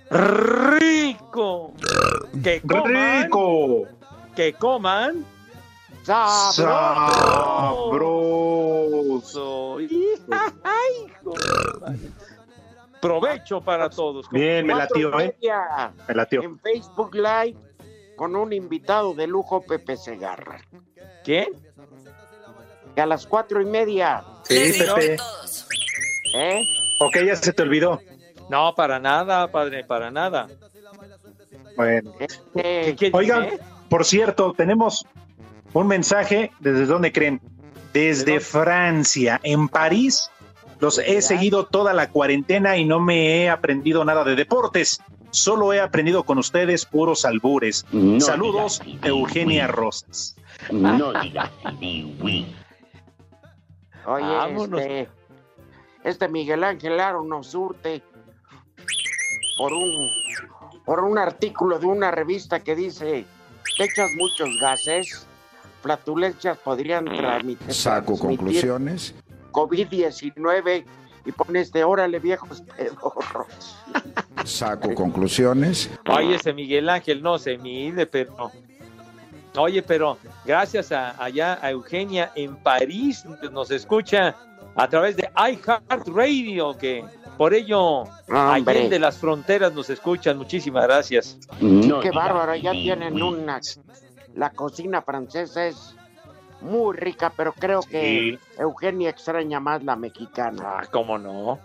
rico. 0.10 1.74
Que 2.44 2.62
coman. 2.62 3.24
¡Rico! 3.24 3.84
Que 4.36 4.54
coman. 4.54 5.26
¡Sabroso! 6.04 6.68
Ay. 10.64 11.12
Provecho 13.02 13.62
para 13.62 13.90
todos. 13.90 14.30
Bien, 14.30 14.66
me 14.66 14.74
latió, 14.76 15.20
¿eh? 15.20 15.38
Me 16.08 16.16
latió. 16.16 16.42
En 16.42 16.60
Facebook 16.60 17.14
Live 17.16 17.58
con 18.16 18.36
un 18.36 18.52
invitado 18.52 19.14
de 19.14 19.28
lujo, 19.28 19.62
Pepe 19.62 19.96
Segarra. 19.96 20.62
¿Qué? 21.24 21.48
Que 22.96 23.02
a 23.02 23.06
las 23.06 23.28
cuatro 23.28 23.62
y 23.62 23.66
media, 23.66 24.26
Sí, 24.44 24.74
Pepe. 24.80 25.18
¿eh? 26.36 26.62
Ok, 27.00 27.18
ya 27.26 27.36
se 27.36 27.54
te 27.54 27.62
olvidó. 27.62 28.02
No, 28.50 28.74
para 28.76 29.00
nada, 29.00 29.52
padre, 29.52 29.84
para 29.84 30.12
nada. 30.12 30.48
Bueno. 31.76 32.14
¿Qué 32.54 33.12
Oigan, 33.14 33.50
por 33.90 34.06
cierto, 34.06 34.54
tenemos 34.54 35.06
un 35.74 35.88
mensaje. 35.88 36.52
¿Desde 36.60 36.86
dónde 36.86 37.12
creen? 37.12 37.42
Desde 37.94 38.40
Francia, 38.40 39.40
en 39.44 39.68
París. 39.68 40.30
Los 40.80 41.00
he 41.00 41.22
seguido 41.22 41.66
toda 41.66 41.94
la 41.94 42.10
cuarentena 42.10 42.78
y 42.78 42.86
no 42.86 43.00
me 43.00 43.44
he 43.44 43.50
aprendido 43.50 44.06
nada 44.06 44.24
de 44.24 44.36
deportes. 44.36 45.02
Solo 45.32 45.74
he 45.74 45.80
aprendido 45.80 46.24
con 46.24 46.38
ustedes 46.38 46.86
puros 46.86 47.26
albures. 47.26 47.86
No 47.92 48.22
Saludos, 48.22 48.82
digas 48.86 49.06
Eugenia 49.06 49.68
Rosas. 49.68 50.36
No 50.72 51.14
digas 51.22 51.50
Oye, 54.06 54.26
Vámonos. 54.26 54.80
este, 54.80 55.10
este 56.04 56.28
Miguel 56.30 56.64
Ángel 56.64 57.00
Aro 57.00 57.24
nos 57.24 57.48
surte 57.48 58.04
por 59.58 59.74
un 59.74 60.10
por 60.86 61.02
un 61.02 61.18
artículo 61.18 61.80
de 61.80 61.86
una 61.86 62.12
revista 62.12 62.62
que 62.62 62.76
dice 62.76 63.26
te 63.78 63.84
echas 63.84 64.12
muchos 64.16 64.50
gases, 64.62 65.28
flatulencias 65.82 66.58
podrían 66.58 67.06
transmitir, 67.06 67.74
Saco 67.74 68.18
conclusiones. 68.18 69.14
COVID-19 69.52 70.86
y 71.26 71.32
pones 71.34 71.72
de 71.74 71.84
órale 71.84 72.20
viejos 72.20 72.62
pedorros. 72.76 73.76
saco 74.46 74.96
conclusiones. 74.96 75.90
Oye, 76.10 76.36
ese 76.36 76.54
Miguel 76.54 76.88
Ángel 76.90 77.22
no 77.22 77.38
se 77.38 77.58
mide, 77.58 78.06
pero. 78.06 78.52
Oye, 79.58 79.82
pero 79.82 80.18
gracias 80.46 80.92
a, 80.92 81.22
allá 81.22 81.60
a 81.62 81.72
Eugenia 81.72 82.32
en 82.36 82.56
París, 82.58 83.26
nos 83.52 83.72
escucha 83.72 84.36
a 84.76 84.88
través 84.88 85.18
de 85.18 85.30
iHeartRadio, 85.36 86.78
que 86.78 87.04
por 87.38 87.54
ello, 87.54 88.04
Hombre. 88.28 88.80
allá 88.80 88.90
de 88.90 89.00
las 89.00 89.18
fronteras 89.18 89.74
nos 89.74 89.90
escuchan. 89.90 90.38
Muchísimas 90.38 90.84
gracias. 90.84 91.38
Qué 91.60 92.12
bárbaro, 92.12 92.56
ya 92.56 92.72
tienen 92.72 93.22
unas. 93.22 93.80
La 94.36 94.52
cocina 94.52 95.02
francesa 95.02 95.68
es 95.68 95.96
muy 96.62 96.96
rica, 96.96 97.32
pero 97.36 97.54
creo 97.54 97.82
que 97.82 98.40
Eugenia 98.58 99.10
extraña 99.10 99.60
más 99.60 99.84
la 99.84 99.96
mexicana. 99.96 100.64
Ah, 100.66 100.88
cómo 100.92 101.18
no. 101.18 101.60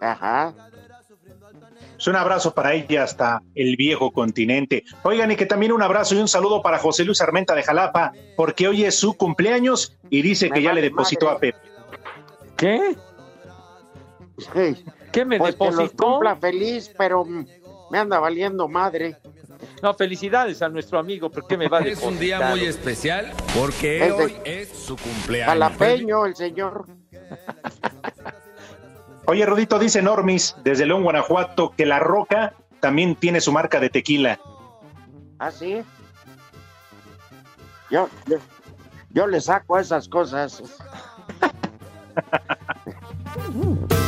Ajá. 0.00 0.54
Es 1.98 2.06
un 2.06 2.14
abrazo 2.14 2.54
para 2.54 2.74
ella 2.74 3.02
hasta 3.02 3.42
el 3.56 3.74
viejo 3.76 4.12
continente. 4.12 4.84
Oigan, 5.02 5.32
y 5.32 5.36
que 5.36 5.46
también 5.46 5.72
un 5.72 5.82
abrazo 5.82 6.14
y 6.14 6.18
un 6.18 6.28
saludo 6.28 6.62
para 6.62 6.78
José 6.78 7.04
Luis 7.04 7.20
Armenta 7.20 7.56
de 7.56 7.64
Jalapa, 7.64 8.12
porque 8.36 8.68
hoy 8.68 8.84
es 8.84 8.94
su 8.94 9.16
cumpleaños 9.16 9.96
y 10.08 10.22
dice 10.22 10.50
que 10.50 10.62
ya 10.62 10.72
le 10.72 10.80
depositó 10.80 11.28
a 11.28 11.38
Pepe. 11.38 11.58
¿Qué? 12.56 12.96
Sí. 14.38 14.84
¿Qué 15.12 15.24
me 15.24 15.38
Pues 15.38 15.56
que 15.56 15.64
los 15.66 15.76
depositó? 15.76 16.04
cumpla 16.12 16.36
feliz, 16.36 16.92
pero 16.96 17.24
me 17.24 17.98
anda 17.98 18.18
valiendo 18.20 18.68
madre. 18.68 19.16
No, 19.82 19.92
felicidades 19.94 20.62
a 20.62 20.68
nuestro 20.68 20.98
amigo, 20.98 21.30
porque 21.30 21.56
me 21.56 21.68
va 21.68 21.78
a 21.78 21.80
Es 21.80 22.00
un 22.02 22.18
día 22.18 22.36
depositar? 22.38 22.58
muy 22.58 22.66
especial 22.68 23.32
porque 23.58 24.06
Es 24.06 24.16
de- 24.16 24.24
hoy 24.24 24.34
es 24.44 24.68
su 24.68 24.96
cumpleaños. 24.96 25.48
Jalapeño, 25.52 26.26
el 26.26 26.36
señor. 26.36 26.86
Oye, 29.26 29.44
Rodito, 29.44 29.78
dice 29.78 30.00
Normis 30.00 30.56
desde 30.64 30.86
León, 30.86 31.02
Guanajuato, 31.02 31.74
que 31.76 31.84
La 31.84 31.98
Roca 31.98 32.54
también 32.80 33.14
tiene 33.16 33.40
su 33.40 33.52
marca 33.52 33.78
de 33.80 33.90
tequila. 33.90 34.40
¿Ah, 35.38 35.50
sí? 35.50 35.82
Yo, 37.90 38.08
yo, 38.26 38.36
yo 39.10 39.26
le 39.26 39.40
saco 39.40 39.78
esas 39.78 40.08
cosas. 40.08 40.62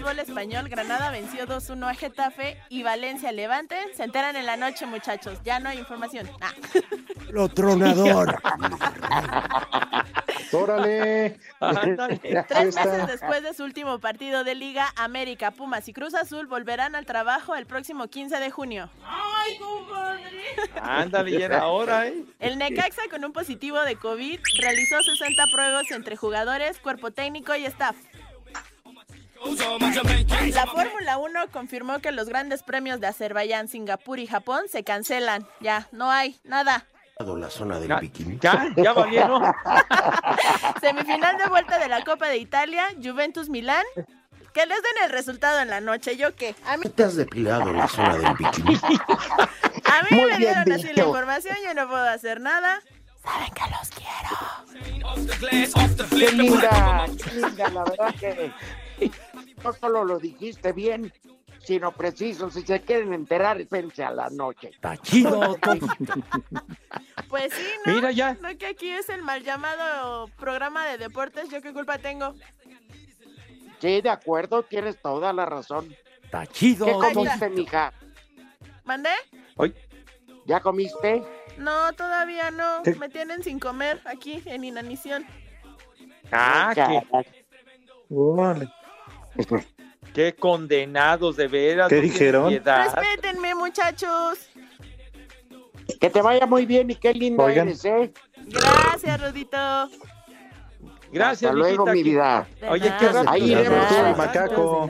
Fútbol 0.00 0.18
español, 0.18 0.68
Granada 0.70 1.10
venció 1.10 1.46
2-1 1.46 1.90
a 1.90 1.94
Getafe 1.94 2.56
y 2.70 2.82
Valencia 2.82 3.32
Levante. 3.32 3.76
Se 3.94 4.02
enteran 4.02 4.34
en 4.34 4.46
la 4.46 4.56
noche, 4.56 4.86
muchachos. 4.86 5.38
Ya 5.44 5.60
no 5.60 5.68
hay 5.68 5.78
información. 5.78 6.26
Ah. 6.40 6.52
Lo 7.30 7.48
tronador. 7.48 8.40
Órale. 10.52 11.38
Tres 12.48 12.74
meses 12.74 13.06
después 13.06 13.42
de 13.42 13.52
su 13.54 13.62
último 13.62 13.98
partido 13.98 14.42
de 14.42 14.54
liga, 14.54 14.88
América, 14.96 15.50
Pumas 15.50 15.86
y 15.86 15.92
Cruz 15.92 16.14
Azul 16.14 16.46
volverán 16.46 16.94
al 16.94 17.04
trabajo 17.04 17.54
el 17.54 17.66
próximo 17.66 18.08
15 18.08 18.40
de 18.40 18.50
junio. 18.50 18.88
¡Ay, 19.04 19.58
compadre! 19.58 20.44
Ándale, 20.80 21.38
ya 21.38 21.44
era 21.44 21.66
hora, 21.68 22.08
¿eh? 22.08 22.24
El 22.40 22.58
Necaxa, 22.58 23.02
con 23.10 23.24
un 23.24 23.32
positivo 23.32 23.80
de 23.82 23.96
COVID, 23.96 24.40
realizó 24.60 25.02
60 25.02 25.44
pruebas 25.52 25.90
entre 25.90 26.16
jugadores, 26.16 26.80
cuerpo 26.80 27.10
técnico 27.10 27.54
y 27.54 27.66
staff. 27.66 27.96
La 30.54 30.66
Fórmula 30.66 31.18
1 31.18 31.40
confirmó 31.52 31.98
que 32.00 32.12
los 32.12 32.28
grandes 32.28 32.62
premios 32.62 33.00
de 33.00 33.06
Azerbaiyán, 33.06 33.68
Singapur 33.68 34.18
y 34.18 34.26
Japón 34.26 34.64
se 34.70 34.84
cancelan. 34.84 35.46
Ya, 35.60 35.88
no 35.92 36.10
hay 36.10 36.38
nada. 36.44 36.84
La 37.18 37.50
zona 37.50 37.78
del 37.78 37.88
Ya, 37.88 38.00
bikini. 38.00 38.38
ya, 38.40 38.66
ya 38.76 38.92
valieron. 38.94 39.42
Semifinal 40.80 41.36
de 41.36 41.48
vuelta 41.48 41.78
de 41.78 41.88
la 41.88 42.02
Copa 42.04 42.28
de 42.28 42.38
Italia, 42.38 42.86
Juventus 43.02 43.48
Milán. 43.48 43.84
Que 44.54 44.66
les 44.66 44.82
den 44.82 45.04
el 45.04 45.10
resultado 45.10 45.60
en 45.60 45.68
la 45.68 45.80
noche, 45.80 46.16
¿yo 46.16 46.34
qué? 46.34 46.54
A 46.66 46.76
mí, 46.76 46.88
¿Te 46.88 47.04
has 47.04 47.14
depilado 47.16 47.72
la 47.72 47.86
zona 47.86 48.16
del 48.18 48.34
bikini? 48.36 48.74
a 48.74 50.02
mí 50.02 50.08
Muy 50.16 50.30
me 50.32 50.38
bien 50.38 50.54
dieron 50.64 50.72
así 50.72 50.92
la 50.92 51.04
información, 51.04 51.56
yo 51.64 51.72
no 51.74 51.86
puedo 51.88 52.08
hacer 52.08 52.40
nada. 52.40 52.80
Saben 53.22 53.50
que 53.52 53.62
los 53.70 53.90
quiero. 53.90 54.36
Qué 56.10 56.32
linda, 56.32 57.06
qué 57.22 57.30
linda, 57.32 57.68
la 57.70 57.84
verdad 57.84 58.14
que 58.18 58.52
no 59.62 59.72
solo 59.72 60.04
lo 60.04 60.18
dijiste 60.18 60.72
bien, 60.72 61.12
sino 61.62 61.92
preciso. 61.92 62.50
Si 62.50 62.62
se 62.62 62.80
quieren 62.80 63.12
enterar, 63.12 63.60
espérense 63.60 64.02
a 64.02 64.10
la 64.10 64.28
noche. 64.30 64.70
Está 64.70 64.96
chido, 64.96 65.56
Pues 67.28 67.52
sí, 67.52 67.66
¿no? 67.86 67.94
Mira 67.94 68.10
ya. 68.10 68.36
No 68.40 68.56
que 68.58 68.66
aquí 68.66 68.90
es 68.90 69.08
el 69.08 69.22
mal 69.22 69.44
llamado 69.44 70.28
programa 70.38 70.86
de 70.86 70.98
deportes, 70.98 71.48
¿yo 71.50 71.62
qué 71.62 71.72
culpa 71.72 71.98
tengo? 71.98 72.34
Sí, 73.80 74.00
de 74.00 74.10
acuerdo, 74.10 74.62
tienes 74.62 75.00
toda 75.00 75.32
la 75.32 75.46
razón. 75.46 75.94
Está 76.24 76.46
chido. 76.46 76.86
¿Qué 76.86 76.92
comiste, 76.92 77.50
mija? 77.50 77.92
¿Mandé? 78.84 79.10
¿Ya 80.46 80.60
comiste? 80.60 81.22
No, 81.58 81.92
todavía 81.92 82.50
no. 82.50 82.82
¿Qué? 82.82 82.94
Me 82.94 83.08
tienen 83.08 83.42
sin 83.42 83.58
comer 83.60 84.00
aquí 84.04 84.42
en 84.46 84.64
inanición. 84.64 85.24
Ah, 86.32 86.72
qué, 86.74 87.02
qué 90.14 90.34
condenados, 90.34 91.36
de 91.36 91.48
veras. 91.48 91.88
¿Qué 91.88 92.00
dijeron? 92.00 92.52
Respétenme, 92.52 93.54
muchachos. 93.54 94.38
Que 96.00 96.08
te 96.10 96.22
vaya 96.22 96.46
muy 96.46 96.66
bien 96.66 96.90
y 96.90 96.94
qué 96.94 97.12
linda 97.12 97.44
Oigan. 97.44 97.68
eres, 97.68 97.84
¿eh? 97.84 98.12
Gracias, 98.46 99.20
Rodito. 99.20 99.56
Gracias, 101.12 101.50
Hasta 101.50 101.52
luego, 101.52 101.86
mi 101.86 102.02
vida. 102.04 102.46
Oye, 102.68 102.92
qué 103.00 103.08
rápido. 103.08 103.30
Ahí 103.30 103.48
Ya 103.50 103.60
iremos, 103.60 104.16
macaco. 104.16 104.86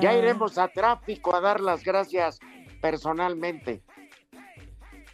ya 0.00 0.12
iremos 0.14 0.58
a 0.58 0.68
tráfico 0.68 1.34
a 1.36 1.40
dar 1.40 1.60
las 1.60 1.84
gracias 1.84 2.40
personalmente. 2.80 3.82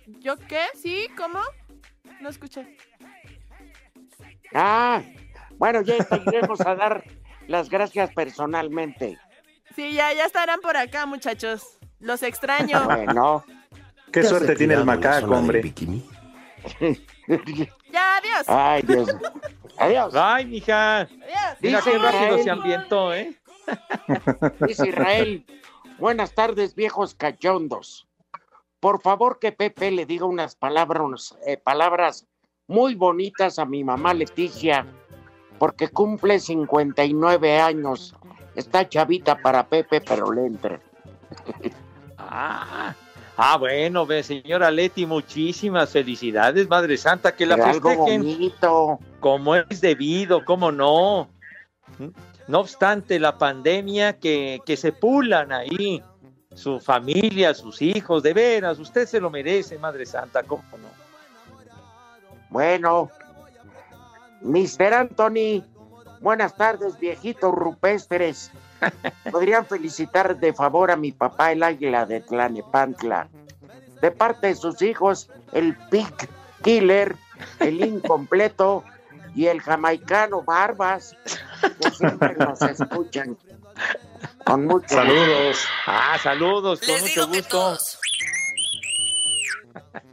¿Yo 0.06 0.36
qué? 0.38 0.62
¿Sí? 0.74 1.06
¿Cómo? 1.16 1.40
No 2.22 2.30
escuché. 2.30 2.76
Ah, 4.54 5.02
bueno, 5.58 5.82
ya 5.82 5.96
iremos 6.26 6.60
a 6.62 6.74
dar 6.74 7.04
las 7.48 7.68
gracias 7.68 8.12
personalmente. 8.14 9.18
Sí, 9.74 9.92
ya, 9.92 10.12
ya 10.12 10.24
estarán 10.24 10.60
por 10.60 10.76
acá, 10.76 11.06
muchachos. 11.06 11.78
Los 11.98 12.22
extraño. 12.22 12.84
Bueno, 12.86 13.44
Qué 14.12 14.20
¿Te 14.20 14.26
has 14.26 14.28
suerte 14.28 14.54
tiene 14.54 14.74
el 14.74 14.84
macaco, 14.84 15.32
hombre. 15.34 15.60
Ya, 17.90 18.16
adiós. 18.18 18.44
ay, 18.46 18.82
Dios. 18.82 19.08
Adiós. 19.78 20.14
Ay, 20.14 20.46
mija. 20.46 21.00
Adiós. 21.00 21.56
Mira 21.60 21.78
Dice 21.78 21.90
qué 21.90 21.98
rápido 21.98 22.22
Israel. 22.24 22.44
se 22.44 22.50
ambientó, 22.50 23.14
¿eh? 23.14 23.34
Dice 24.66 24.88
Israel, 24.88 25.46
buenas 25.98 26.34
tardes 26.34 26.74
viejos 26.74 27.14
cachondos. 27.14 28.06
Por 28.80 29.00
favor 29.00 29.38
que 29.38 29.52
Pepe 29.52 29.90
le 29.90 30.06
diga 30.06 30.26
unas 30.26 30.54
palabras, 30.54 31.36
eh, 31.46 31.56
palabras 31.56 32.26
muy 32.66 32.94
bonitas 32.94 33.58
a 33.58 33.64
mi 33.64 33.82
mamá 33.84 34.14
Leticia, 34.14 34.86
porque 35.58 35.88
cumple 35.88 36.40
59 36.40 37.60
años. 37.60 38.14
Está 38.54 38.88
chavita 38.88 39.36
para 39.36 39.66
Pepe, 39.66 40.00
pero 40.00 40.32
le 40.32 40.46
entra. 40.46 40.80
Ah, 42.30 42.94
ah, 43.36 43.56
bueno, 43.58 44.04
ve, 44.04 44.24
señora 44.24 44.72
Leti, 44.72 45.06
muchísimas 45.06 45.88
felicidades, 45.88 46.68
Madre 46.68 46.98
Santa, 46.98 47.34
que 47.34 47.46
la 47.46 47.54
Pero 47.54 47.72
festejen 47.72 48.22
bonito. 48.22 48.98
como 49.20 49.54
es 49.54 49.80
debido, 49.80 50.44
cómo 50.44 50.72
no. 50.72 51.28
No 52.48 52.58
obstante 52.58 53.20
la 53.20 53.38
pandemia, 53.38 54.18
que, 54.18 54.60
que 54.66 54.76
se 54.76 54.90
pulan 54.92 55.52
ahí 55.52 56.02
su 56.54 56.80
familia, 56.80 57.54
sus 57.54 57.80
hijos, 57.80 58.22
de 58.22 58.34
veras, 58.34 58.78
usted 58.80 59.06
se 59.06 59.20
lo 59.20 59.30
merece, 59.30 59.78
Madre 59.78 60.04
Santa, 60.04 60.42
cómo 60.42 60.64
no. 60.72 60.88
Bueno, 62.50 63.10
Mr. 64.42 64.94
Anthony, 64.94 65.64
buenas 66.20 66.56
tardes, 66.56 66.98
viejitos 66.98 67.52
rupestres. 67.52 68.50
Podrían 69.30 69.66
felicitar 69.66 70.38
de 70.38 70.52
favor 70.52 70.90
a 70.90 70.96
mi 70.96 71.12
papá, 71.12 71.52
el 71.52 71.62
águila 71.62 72.06
de 72.06 72.20
Tlanepantla. 72.20 73.28
De 74.00 74.10
parte 74.10 74.48
de 74.48 74.54
sus 74.54 74.80
hijos, 74.82 75.30
el 75.52 75.76
Pig 75.90 76.14
Killer, 76.62 77.16
el 77.58 77.84
Incompleto 77.84 78.84
y 79.34 79.46
el 79.46 79.60
jamaicano 79.60 80.42
Barbas, 80.42 81.16
que 81.80 81.90
siempre 81.90 82.36
nos 82.36 82.62
escuchan. 82.62 83.36
Con 84.44 84.66
mucho 84.66 84.88
Saludos. 84.88 85.64
Ah, 85.86 86.16
saludos, 86.22 86.80
con 86.80 87.00
mucho 87.00 87.28
gusto. 87.28 87.78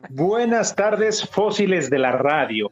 Buenas 0.09 0.75
tardes, 0.75 1.27
fósiles 1.27 1.89
de 1.89 1.99
la 1.99 2.11
radio. 2.11 2.69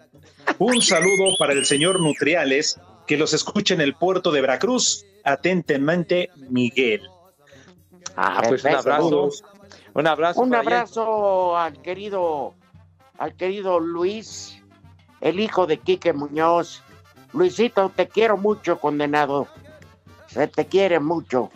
Un 0.59 0.81
saludo 0.81 1.35
para 1.37 1.53
el 1.53 1.65
señor 1.65 1.99
Nutriales, 1.99 2.79
que 3.07 3.17
los 3.17 3.33
escucha 3.33 3.73
en 3.73 3.81
el 3.81 3.95
puerto 3.95 4.31
de 4.31 4.41
Veracruz. 4.41 5.05
Atentamente, 5.23 6.29
Miguel. 6.49 7.09
Ah, 8.15 8.41
pues 8.47 8.63
un 8.63 8.75
abrazo. 8.75 9.29
Un 9.93 10.07
abrazo. 10.07 10.41
Un 10.41 10.55
abrazo 10.55 11.57
al 11.57 11.81
querido, 11.81 12.53
al 13.17 13.35
querido 13.35 13.79
Luis, 13.79 14.61
el 15.21 15.39
hijo 15.39 15.65
de 15.65 15.77
Quique 15.77 16.13
Muñoz. 16.13 16.81
Luisito, 17.31 17.91
te 17.95 18.07
quiero 18.07 18.37
mucho, 18.37 18.79
condenado. 18.79 19.47
Se 20.27 20.47
te 20.47 20.65
quiere 20.65 20.99
mucho. 20.99 21.51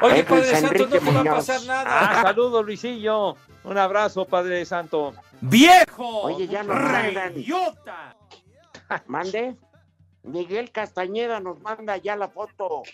Oye, 0.00 0.24
Padre 0.24 0.42
Luis 0.42 0.46
Santo, 0.46 0.66
Enrique 0.68 0.84
no 0.84 0.88
te 0.90 1.00
va 1.00 1.10
a 1.10 1.24
Muñoz. 1.24 1.34
pasar 1.46 1.62
nada. 1.66 1.84
Ah, 1.86 2.22
saludos, 2.22 2.64
Luisillo. 2.64 3.36
Un 3.64 3.78
abrazo, 3.78 4.24
Padre 4.26 4.64
Santo. 4.64 5.14
¡Viejo! 5.42 6.22
Oye, 6.22 6.46
ya 6.46 6.62
nos 6.62 6.76
mandan. 6.80 7.34
¡Reyota! 7.34 8.16
Mande. 9.06 9.56
Miguel 10.22 10.70
Castañeda 10.70 11.40
nos 11.40 11.60
manda 11.60 11.96
ya 11.96 12.14
la 12.14 12.28
foto 12.28 12.84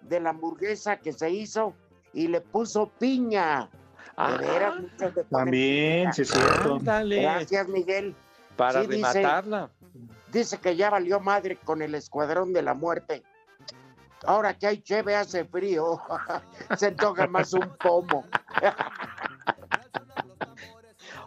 de 0.00 0.20
la 0.20 0.30
hamburguesa 0.30 0.98
que 0.98 1.12
se 1.12 1.28
hizo 1.30 1.74
y 2.12 2.28
le 2.28 2.40
puso 2.40 2.88
piña. 3.00 3.68
Ah. 4.16 4.36
De 4.98 5.24
También, 5.24 6.12
sí 6.12 6.22
es 6.22 6.28
cierto. 6.30 6.76
Ándale. 6.76 7.22
Gracias, 7.22 7.68
Miguel. 7.68 8.14
Para 8.56 8.82
Sí, 8.82 8.86
dice- 8.88 9.12
rematarla. 9.14 9.70
Dice 10.30 10.58
que 10.58 10.76
ya 10.76 10.90
valió 10.90 11.18
madre 11.20 11.56
con 11.56 11.82
el 11.82 11.94
escuadrón 11.96 12.52
de 12.52 12.62
la 12.62 12.74
muerte. 12.74 13.22
Ahora 14.24 14.56
que 14.56 14.66
hay 14.68 14.82
cheve 14.82 15.16
hace 15.16 15.44
frío, 15.44 16.00
se 16.76 16.92
toca 16.92 17.26
más 17.26 17.52
un 17.54 17.68
pomo. 17.80 18.24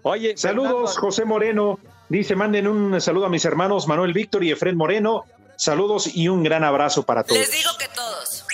Oye, 0.03 0.35
Saludos, 0.37 0.71
Fernando, 0.71 1.01
José 1.01 1.25
Moreno. 1.25 1.79
Dice, 2.09 2.35
manden 2.35 2.67
un 2.67 2.99
saludo 2.99 3.27
a 3.27 3.29
mis 3.29 3.45
hermanos 3.45 3.87
Manuel 3.87 4.13
Víctor 4.13 4.43
y 4.43 4.51
Efred 4.51 4.73
Moreno. 4.75 5.25
Saludos 5.55 6.15
y 6.15 6.27
un 6.27 6.43
gran 6.43 6.63
abrazo 6.63 7.03
para 7.03 7.23
todos. 7.23 7.39
Les 7.39 7.51
digo 7.51 7.69
que 7.77 7.87
todos. 7.95 8.45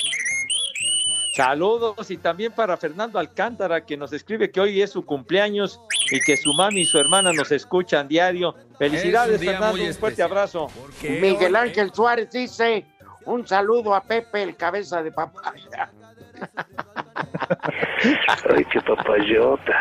Saludos 1.35 2.09
y 2.09 2.17
también 2.17 2.51
para 2.51 2.75
Fernando 2.77 3.19
Alcántara 3.19 3.85
que 3.85 3.95
nos 3.95 4.11
escribe 4.11 4.49
que 4.49 4.59
hoy 4.59 4.81
es 4.81 4.89
su 4.89 5.05
cumpleaños 5.05 5.79
y 6.11 6.19
que 6.21 6.35
su 6.35 6.51
mami 6.53 6.81
y 6.81 6.85
su 6.85 6.97
hermana 6.97 7.31
nos 7.31 7.51
escuchan 7.51 8.07
diario. 8.07 8.55
Felicidades, 8.79 9.39
Fernando, 9.39 9.83
un 9.83 9.93
fuerte 9.93 10.23
abrazo. 10.23 10.67
Miguel 11.03 11.55
Ángel 11.55 11.93
Suárez 11.93 12.31
dice 12.31 12.85
un 13.25 13.47
saludo 13.47 13.93
a 13.93 14.01
Pepe, 14.01 14.41
el 14.41 14.55
cabeza 14.55 15.03
de 15.03 15.11
papaya. 15.11 15.91
Ay, 18.49 18.65
qué 18.71 18.81
papayota. 18.81 19.73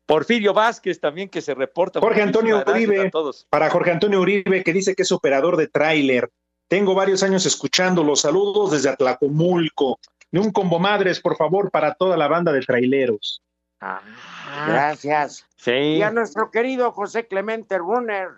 Porfirio 0.06 0.54
Vázquez 0.54 1.02
también 1.02 1.28
que 1.28 1.42
se 1.42 1.54
reporta. 1.54 2.00
Jorge 2.00 2.22
Antonio 2.22 2.62
gracias 2.62 2.88
Uribe. 2.88 3.08
a 3.08 3.12
todos. 3.12 3.46
Para 3.50 3.70
Jorge 3.70 3.92
Antonio 3.92 4.22
Uribe, 4.22 4.64
que 4.64 4.72
dice 4.72 4.96
que 4.96 5.04
es 5.04 5.12
operador 5.12 5.58
de 5.58 5.68
tráiler. 5.68 6.32
Tengo 6.70 6.96
varios 6.96 7.22
años 7.22 7.46
escuchando 7.46 8.02
los 8.02 8.22
saludos 8.22 8.72
desde 8.72 8.88
Atlacomulco. 8.90 10.00
De 10.32 10.40
un 10.40 10.52
combo 10.52 10.80
madres, 10.80 11.20
por 11.20 11.36
favor, 11.36 11.70
para 11.70 11.96
toda 11.96 12.16
la 12.16 12.30
banda 12.30 12.54
de 12.54 12.62
traileros. 12.62 13.42
Gracias. 14.68 15.46
Sí. 15.58 15.72
Y 15.72 16.02
a 16.02 16.12
nuestro 16.12 16.50
querido 16.50 16.94
José 16.94 17.28
Clemente 17.28 17.78
Runner 17.78 18.30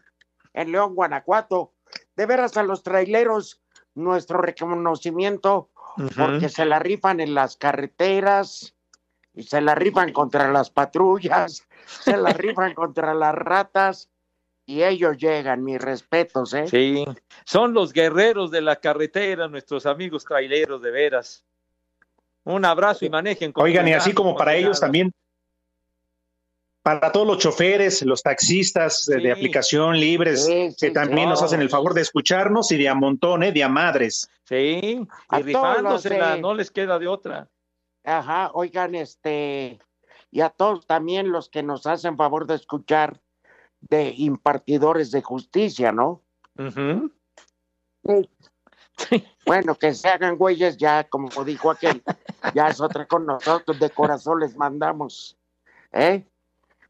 en 0.53 0.71
León, 0.71 0.95
Guanajuato. 0.95 1.73
De 2.15 2.25
veras 2.25 2.57
a 2.57 2.63
los 2.63 2.83
traileros, 2.83 3.61
nuestro 3.95 4.39
reconocimiento 4.39 5.69
porque 6.15 6.49
se 6.49 6.65
la 6.65 6.79
rifan 6.79 7.19
en 7.19 7.33
las 7.33 7.57
carreteras 7.57 8.73
y 9.33 9.43
se 9.43 9.61
la 9.61 9.75
rifan 9.75 10.11
contra 10.13 10.51
las 10.51 10.69
patrullas, 10.69 11.67
se 11.85 12.17
la 12.17 12.31
rifan 12.31 12.73
contra 12.73 13.13
las 13.13 13.35
ratas 13.35 14.09
y 14.65 14.83
ellos 14.83 15.17
llegan, 15.17 15.63
mis 15.63 15.81
respetos, 15.81 16.53
¿eh? 16.53 16.67
Sí, 16.67 17.03
son 17.45 17.73
los 17.73 17.91
guerreros 17.91 18.51
de 18.51 18.61
la 18.61 18.77
carretera, 18.77 19.47
nuestros 19.47 19.85
amigos 19.85 20.23
traileros, 20.23 20.81
de 20.81 20.91
veras. 20.91 21.43
Un 22.43 22.63
abrazo 22.65 23.05
y 23.05 23.09
manejen 23.09 23.51
con 23.51 23.65
Oigan, 23.65 23.87
y 23.87 23.93
así 23.93 24.13
como 24.13 24.35
para 24.35 24.55
ellos 24.55 24.79
también, 24.79 25.11
para 26.83 27.11
todos 27.11 27.27
los 27.27 27.37
choferes, 27.37 28.01
los 28.03 28.23
taxistas 28.23 29.05
de, 29.05 29.17
de 29.17 29.31
aplicación 29.31 29.99
libres, 29.99 30.45
Sí, 30.45 30.71
sí, 30.71 30.87
que 30.87 30.91
también 30.91 31.29
nos 31.29 31.41
hacen 31.43 31.61
el 31.61 31.69
favor 31.69 31.93
de 31.93 32.01
escucharnos 32.01 32.71
y 32.71 32.77
de 32.77 32.89
a 32.89 32.95
montón, 32.95 33.43
¿eh? 33.43 33.51
de 33.51 33.63
a 33.63 33.69
madres. 33.69 34.29
Sí, 34.45 35.07
A 35.29 35.39
y 35.39 35.43
rifándosela, 35.43 36.35
de- 36.35 36.41
no 36.41 36.53
les 36.53 36.71
queda 36.71 36.97
de 36.97 37.07
otra. 37.07 37.47
Ajá, 38.03 38.49
oigan, 38.53 38.95
este, 38.95 39.79
y 40.31 40.41
a 40.41 40.49
todos 40.49 40.87
también 40.87 41.31
los 41.31 41.49
que 41.49 41.61
nos 41.61 41.85
hacen 41.85 42.17
favor 42.17 42.47
de 42.47 42.55
escuchar 42.55 43.21
de 43.81 44.13
impartidores 44.17 45.11
de 45.11 45.21
justicia, 45.21 45.91
¿no? 45.91 46.21
Ujú. 46.57 47.11
Bueno, 49.45 49.75
que 49.75 49.93
se 49.93 50.07
hagan 50.07 50.37
güeyes 50.37 50.77
ya, 50.77 51.03
como 51.05 51.29
dijo 51.43 51.71
aquel, 51.71 52.03
ya 52.53 52.67
es 52.67 52.79
otra 52.81 53.05
con 53.07 53.25
nosotros, 53.25 53.79
de 53.79 53.89
corazón 53.89 54.39
les 54.39 54.55
mandamos. 54.55 55.37
¿Eh? 55.91 56.23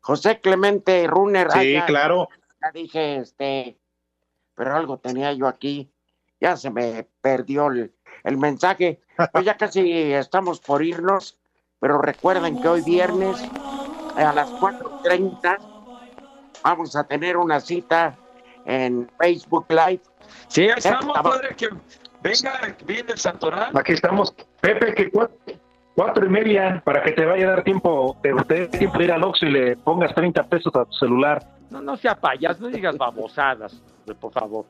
José 0.02 0.40
Clemente 0.42 1.08
Runner. 1.08 1.48
ah, 1.52 1.60
Sí, 1.62 1.80
claro. 1.88 2.28
Ya 2.62 2.72
dije, 2.72 3.18
este, 3.18 3.78
pero 4.56 4.76
algo 4.76 4.98
tenía 5.00 5.34
yo 5.34 5.48
aquí, 5.48 5.92
ya 6.40 6.58
se 6.58 6.70
me 6.70 7.08
perdió 7.22 7.68
el, 7.68 7.94
el 8.24 8.38
mensaje. 8.38 9.02
Pues 9.32 9.46
ya 9.46 9.56
casi 9.56 10.14
estamos 10.14 10.60
por 10.60 10.84
irnos, 10.84 11.38
pero 11.80 12.00
recuerden 12.02 12.60
que 12.60 12.68
hoy 12.68 12.82
viernes 12.82 13.38
a 14.16 14.34
las 14.34 14.50
4.30 14.50 15.58
vamos 16.64 16.96
a 16.96 17.04
tener 17.04 17.38
una 17.38 17.60
cita 17.60 18.18
en 18.66 19.08
Facebook 19.20 19.66
Live. 19.70 20.02
Sí, 20.48 20.64
ahí 20.64 20.74
estamos, 20.78 21.16
padre, 21.22 21.56
que 21.56 21.70
venga, 22.24 22.76
viene 22.86 23.12
el 23.12 23.20
santoral. 23.20 23.72
Aquí 23.78 23.94
estamos. 23.94 24.34
Pepe, 24.60 24.94
que 24.96 25.12
cuatro, 25.12 25.38
cuatro 25.96 26.26
y 26.26 26.30
media, 26.30 26.82
para 26.84 27.04
que 27.04 27.12
te 27.12 27.26
vaya 27.26 27.48
a 27.48 27.50
dar 27.52 27.64
tiempo, 27.64 28.18
te, 28.22 28.34
te 28.48 28.54
dé 28.54 28.68
tiempo 28.68 28.98
de 28.98 29.04
ir 29.06 29.12
al 29.12 29.24
Oxxo 29.24 29.46
y 29.46 29.52
le 29.52 29.76
pongas 29.78 30.14
30 30.14 30.44
pesos 30.44 30.76
a 30.76 30.86
tu 30.86 30.94
celular. 30.94 31.44
No, 31.70 31.82
no 31.82 31.98
sea 31.98 32.16
payas, 32.16 32.60
no 32.60 32.68
digas 32.68 32.98
babosadas, 32.98 33.82
por 34.20 34.32
favor. 34.34 34.66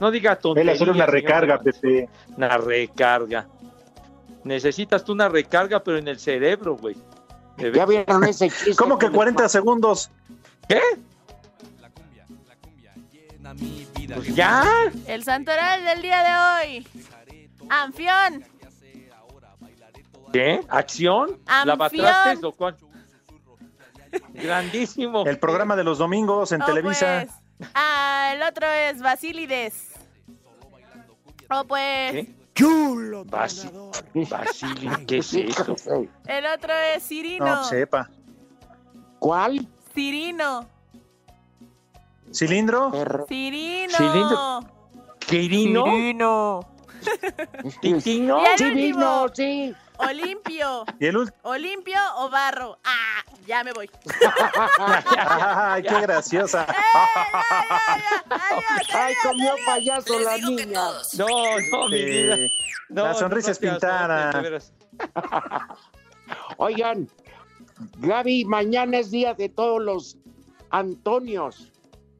No 0.00 0.10
digas 0.10 0.40
tonterías. 0.40 0.74
hacer 0.74 0.90
una 0.90 1.06
recarga, 1.06 1.60
Pepe. 1.60 2.08
Una 2.36 2.58
recarga. 2.58 3.46
Necesitas 4.42 5.04
tú 5.04 5.12
una 5.12 5.28
recarga, 5.28 5.82
pero 5.82 5.98
en 5.98 6.08
el 6.08 6.18
cerebro, 6.18 6.76
güey. 6.76 6.96
¿Ya 7.56 7.86
vieron 7.86 8.24
ese 8.24 8.50
chiste? 8.50 8.74
¿Cómo 8.76 8.98
que 8.98 9.06
les 9.06 9.14
40 9.14 9.48
segundos? 9.48 10.10
¿Qué? 10.68 10.80
Pues 14.14 14.34
ya. 14.34 14.64
El 15.06 15.22
santoral 15.22 15.84
del 15.84 16.02
día 16.02 16.22
de 16.22 16.74
hoy. 16.74 16.88
Anfión. 17.68 18.44
¿Qué? 20.34 20.60
¿Acción? 20.68 21.38
Anfión. 21.46 21.66
¿La 21.68 21.76
batraste 21.76 22.44
o 22.44 22.50
cuál? 22.52 22.76
Grandísimo. 24.32 25.24
El 25.26 25.38
programa 25.38 25.76
de 25.76 25.84
los 25.84 25.98
domingos 25.98 26.50
en 26.50 26.60
Oh, 26.60 26.66
Televisa. 26.66 27.24
pues. 27.58 27.70
Ah, 27.72 28.32
el 28.34 28.42
otro 28.42 28.66
es 28.66 29.00
Basilides. 29.00 29.92
O 31.50 31.64
pues. 31.64 32.10
¿Qué? 32.12 32.34
Chulo. 32.52 33.24
Basi- 33.24 33.70
Basili, 34.28 35.06
¿qué 35.06 35.18
es 35.18 35.32
eso? 35.34 35.76
El 36.26 36.46
otro 36.46 36.72
es 36.94 37.06
Cirino. 37.06 37.46
No, 37.46 37.64
sepa. 37.64 38.10
¿Cuál? 39.20 39.68
Cirino. 39.94 40.66
¿Cilindro? 42.32 42.90
Cirino. 43.28 43.96
Cilindro. 43.96 44.60
¿Quirino? 45.20 45.84
Cirino. 47.80 48.42
Vino, 48.74 49.26
sí. 49.32 49.74
Olimpio. 49.98 50.84
¿Y 50.98 51.06
el 51.06 51.16
último? 51.16 51.36
Olimpio 51.42 51.98
o 52.16 52.28
Barro. 52.30 52.78
Ah, 52.84 53.22
ya 53.46 53.62
me 53.64 53.72
voy. 53.72 53.90
Ay, 54.78 55.82
qué 55.82 56.00
graciosa. 56.00 56.66
Ay, 58.92 59.14
comió 59.22 59.54
payaso 59.66 60.18
la 60.20 60.36
niña. 60.38 60.80
No, 61.16 61.26
no, 61.70 61.88
mi 61.88 62.04
vida. 62.04 62.36
Eh, 62.36 62.48
No, 62.88 63.04
la 63.04 63.14
sonrisa 63.14 63.48
no 63.48 63.52
es 63.52 63.58
pintada. 63.58 64.32
Oigan, 66.56 67.08
Gaby, 67.98 68.44
mañana 68.44 68.98
es 68.98 69.10
día 69.10 69.34
de 69.34 69.48
todos 69.48 69.80
los 69.82 70.16
Antonios. 70.70 71.70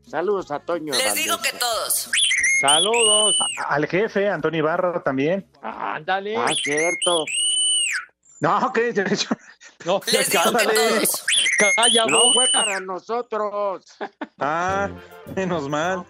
Saludos 0.06 0.50
a 0.50 0.60
Toño. 0.60 0.92
Les 0.92 1.14
digo 1.14 1.36
que 1.40 1.50
todos. 1.52 2.10
Saludos. 2.60 3.36
Al 3.68 3.86
jefe, 3.86 4.28
Antonio 4.28 4.58
Ibarra 4.58 5.02
también. 5.02 5.46
Ándale. 5.62 6.36
Ah, 6.36 6.48
cierto. 6.62 7.24
No, 8.44 8.70
que 8.74 8.92
no, 9.86 10.00
Les 10.12 10.30
digo 10.30 10.42
cállale. 10.42 10.68
que 10.68 10.76
todos. 10.76 11.26
Calla, 11.76 12.06
no 12.06 12.32
fue 12.34 12.46
para 12.52 12.78
nosotros. 12.80 13.86
Ah, 14.38 14.90
menos 15.34 15.68
mal. 15.68 16.04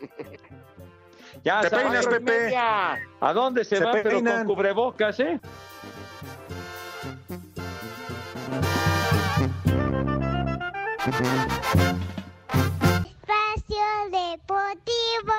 Ya, 1.42 1.62
te 1.62 1.70
peinas, 1.70 2.06
Pepe. 2.06 2.20
Media. 2.20 2.98
¿A 3.18 3.32
dónde 3.32 3.64
se, 3.64 3.76
se 3.78 3.84
van, 3.84 4.02
peinan. 4.02 4.22
pero 4.22 4.36
con 4.36 4.46
cubrebocas, 4.46 5.20
eh? 5.20 5.40
Espacio 12.90 13.86
Deportivo. 14.10 15.34